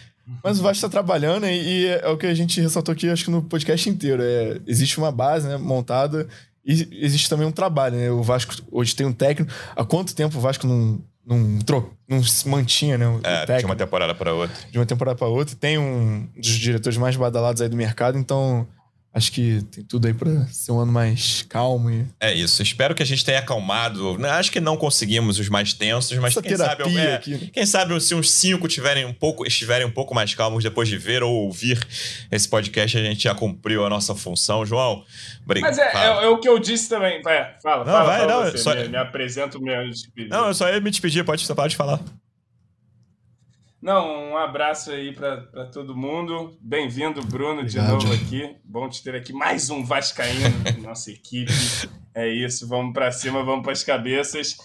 mas 0.43 0.59
o 0.59 0.63
Vasco 0.63 0.81
tá 0.81 0.89
trabalhando 0.89 1.45
e, 1.47 1.51
e 1.83 1.87
é 1.89 2.09
o 2.09 2.17
que 2.17 2.25
a 2.27 2.33
gente 2.33 2.59
ressaltou 2.59 2.93
aqui, 2.93 3.07
acho 3.11 3.27
que 3.27 3.31
no 3.31 3.43
podcast 3.43 3.87
inteiro. 3.91 4.23
É, 4.23 4.59
existe 4.67 4.97
uma 4.97 5.13
base 5.13 5.47
né, 5.47 5.59
montada 5.59 6.27
e 6.65 6.89
existe 7.05 7.29
também 7.29 7.47
um 7.47 7.53
trabalho, 7.53 7.97
né? 7.99 8.11
O 8.11 8.23
Vasco 8.23 8.55
hoje 8.73 8.97
tem 8.97 9.07
um 9.07 9.13
técnico. 9.13 9.53
Há 9.77 9.85
quanto 9.85 10.15
tempo 10.15 10.39
o 10.39 10.41
Vasco 10.41 10.67
não, 10.67 11.03
não, 11.27 11.59
tro, 11.61 11.93
não 12.09 12.23
se 12.23 12.49
mantinha, 12.49 12.97
né? 12.97 13.07
É, 13.23 13.59
de 13.59 13.65
uma 13.65 13.77
temporada 13.77 14.15
para 14.15 14.33
outra. 14.33 14.57
de 14.71 14.79
uma 14.79 14.87
temporada 14.87 15.17
para 15.17 15.29
outra. 15.29 15.55
Tem 15.55 15.79
um 15.79 16.29
dos 16.37 16.51
diretores 16.51 16.99
mais 16.99 17.17
badalados 17.17 17.63
aí 17.63 17.69
do 17.69 17.77
mercado, 17.77 18.19
então 18.19 18.67
Acho 19.13 19.33
que 19.33 19.61
tem 19.73 19.83
tudo 19.83 20.07
aí 20.07 20.15
pra 20.15 20.47
ser 20.47 20.71
um 20.71 20.79
ano 20.79 20.93
mais 20.93 21.45
calmo 21.49 21.91
e. 21.91 22.07
É 22.21 22.33
isso. 22.33 22.63
Espero 22.63 22.95
que 22.95 23.03
a 23.03 23.07
gente 23.07 23.25
tenha 23.25 23.41
acalmado. 23.41 24.17
Acho 24.25 24.53
que 24.53 24.61
não 24.61 24.77
conseguimos 24.77 25.37
os 25.41 25.49
mais 25.49 25.73
tensos, 25.73 26.17
mas 26.19 26.31
Essa 26.33 26.41
quem 26.43 26.57
sabe, 26.57 26.97
é, 26.97 27.15
aqui, 27.17 27.31
né? 27.33 27.51
quem 27.53 27.67
sabe 27.67 28.01
se 28.01 28.15
uns 28.15 28.31
cinco 28.31 28.69
tiverem 28.69 29.05
um 29.05 29.13
pouco, 29.13 29.45
estiverem 29.45 29.85
um 29.85 29.91
pouco 29.91 30.15
mais 30.15 30.33
calmos 30.33 30.63
depois 30.63 30.89
de 30.89 30.97
ver 30.97 31.25
ou 31.25 31.33
ouvir 31.47 31.85
esse 32.31 32.49
podcast, 32.49 32.97
a 32.99 33.03
gente 33.03 33.25
já 33.25 33.35
cumpriu 33.35 33.85
a 33.85 33.91
nossa 33.91 34.15
função. 34.15 34.65
João, 34.65 35.05
obrigado. 35.45 35.71
Mas 35.71 35.79
é, 35.79 35.91
é, 35.93 36.25
é 36.25 36.29
o 36.29 36.39
que 36.39 36.49
eu 36.49 36.61
disse 36.61 36.89
também. 36.89 37.21
Vai, 37.21 37.57
fala, 37.61 37.85
Não, 37.85 37.93
fala, 37.93 38.05
vai, 38.05 38.21
fala 38.21 38.45
não, 38.45 38.51
você. 38.53 38.59
só- 38.59 38.75
Me, 38.77 38.89
me 38.91 38.97
apresento 38.97 39.61
meu 39.61 39.91
despedido. 39.91 40.37
Não, 40.37 40.47
eu 40.47 40.55
só 40.55 40.69
ia 40.69 40.81
me 40.81 40.89
despedir, 40.89 41.25
pode, 41.25 41.45
pode 41.53 41.75
falar. 41.75 42.01
Não, 43.81 44.33
um 44.33 44.37
abraço 44.37 44.91
aí 44.91 45.15
pra 45.15 45.39
todo 45.73 45.97
mundo. 45.97 46.55
Bem-vindo, 46.61 47.23
Bruno, 47.25 47.65
de 47.65 47.79
Obrigado, 47.79 48.05
novo 48.05 48.15
John. 48.15 48.25
aqui. 48.27 48.57
Bom 48.63 48.89
te 48.91 49.03
ter 49.03 49.15
aqui. 49.15 49.33
Mais 49.33 49.71
um 49.71 49.83
Vascaíno 49.85 50.55
nossa 50.83 51.11
equipe. 51.11 51.51
É 52.15 52.29
isso, 52.29 52.69
vamos 52.69 52.93
pra 52.93 53.11
cima, 53.11 53.43
vamos 53.43 53.65
pras 53.65 53.83
cabeças. 53.83 54.59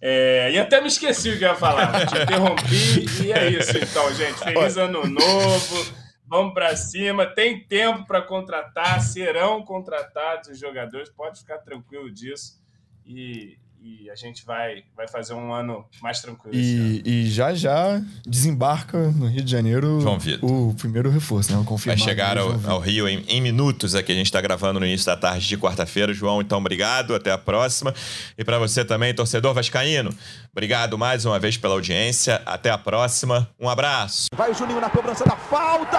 É, 0.00 0.50
e 0.52 0.58
até 0.58 0.80
me 0.80 0.88
esqueci 0.88 1.30
o 1.30 1.38
que 1.38 1.44
eu 1.44 1.50
ia 1.50 1.54
falar. 1.54 2.06
Te 2.06 2.22
interrompi 2.22 3.24
e 3.24 3.32
é 3.32 3.50
isso, 3.50 3.76
então, 3.76 4.12
gente. 4.14 4.38
Feliz 4.38 4.76
ano 4.78 5.06
novo. 5.06 5.92
Vamos 6.26 6.54
pra 6.54 6.74
cima. 6.74 7.26
Tem 7.26 7.62
tempo 7.62 8.06
para 8.06 8.22
contratar. 8.22 9.02
Serão 9.02 9.62
contratados 9.62 10.48
os 10.48 10.58
jogadores. 10.58 11.10
Pode 11.10 11.40
ficar 11.40 11.58
tranquilo 11.58 12.10
disso. 12.10 12.58
E, 13.04 13.58
e 13.84 14.08
a 14.10 14.14
gente 14.14 14.44
vai, 14.44 14.82
vai 14.96 15.08
fazer 15.08 15.34
um 15.34 15.52
ano 15.52 15.84
mais 16.00 16.20
tranquilo. 16.20 16.54
E, 16.54 17.02
e 17.04 17.30
já 17.30 17.52
já 17.54 18.00
desembarca 18.24 19.10
no 19.10 19.26
Rio 19.26 19.42
de 19.42 19.50
Janeiro 19.50 20.00
João 20.00 20.18
Vitor. 20.18 20.50
o 20.50 20.74
primeiro 20.74 21.10
reforço, 21.10 21.50
né? 21.50 21.56
O 21.56 21.60
Vai 21.60 21.66
confirmado. 21.68 22.00
chegar 22.02 22.36
João 22.36 22.60
ao, 22.64 22.72
ao 22.74 22.80
Rio 22.80 23.08
em, 23.08 23.24
em 23.28 23.40
minutos 23.40 23.94
aqui. 23.94 24.12
A 24.12 24.14
gente 24.14 24.26
está 24.26 24.40
gravando 24.40 24.78
no 24.80 24.86
início 24.86 25.06
da 25.06 25.16
tarde 25.16 25.46
de 25.48 25.56
quarta-feira. 25.58 26.12
João, 26.14 26.40
então, 26.40 26.58
obrigado. 26.58 27.14
Até 27.14 27.32
a 27.32 27.38
próxima. 27.38 27.92
E 28.38 28.44
para 28.44 28.58
você 28.58 28.84
também, 28.84 29.12
torcedor 29.14 29.52
vascaíno, 29.54 30.14
obrigado 30.52 30.96
mais 30.96 31.24
uma 31.24 31.38
vez 31.38 31.56
pela 31.56 31.74
audiência. 31.74 32.40
Até 32.46 32.70
a 32.70 32.78
próxima. 32.78 33.48
Um 33.60 33.68
abraço. 33.68 34.26
Vai 34.34 34.50
o 34.50 34.54
Juninho 34.54 34.80
na 34.80 34.90
cobrança 34.90 35.24
da 35.24 35.36
falta. 35.36 35.98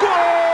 Gol! 0.00 0.53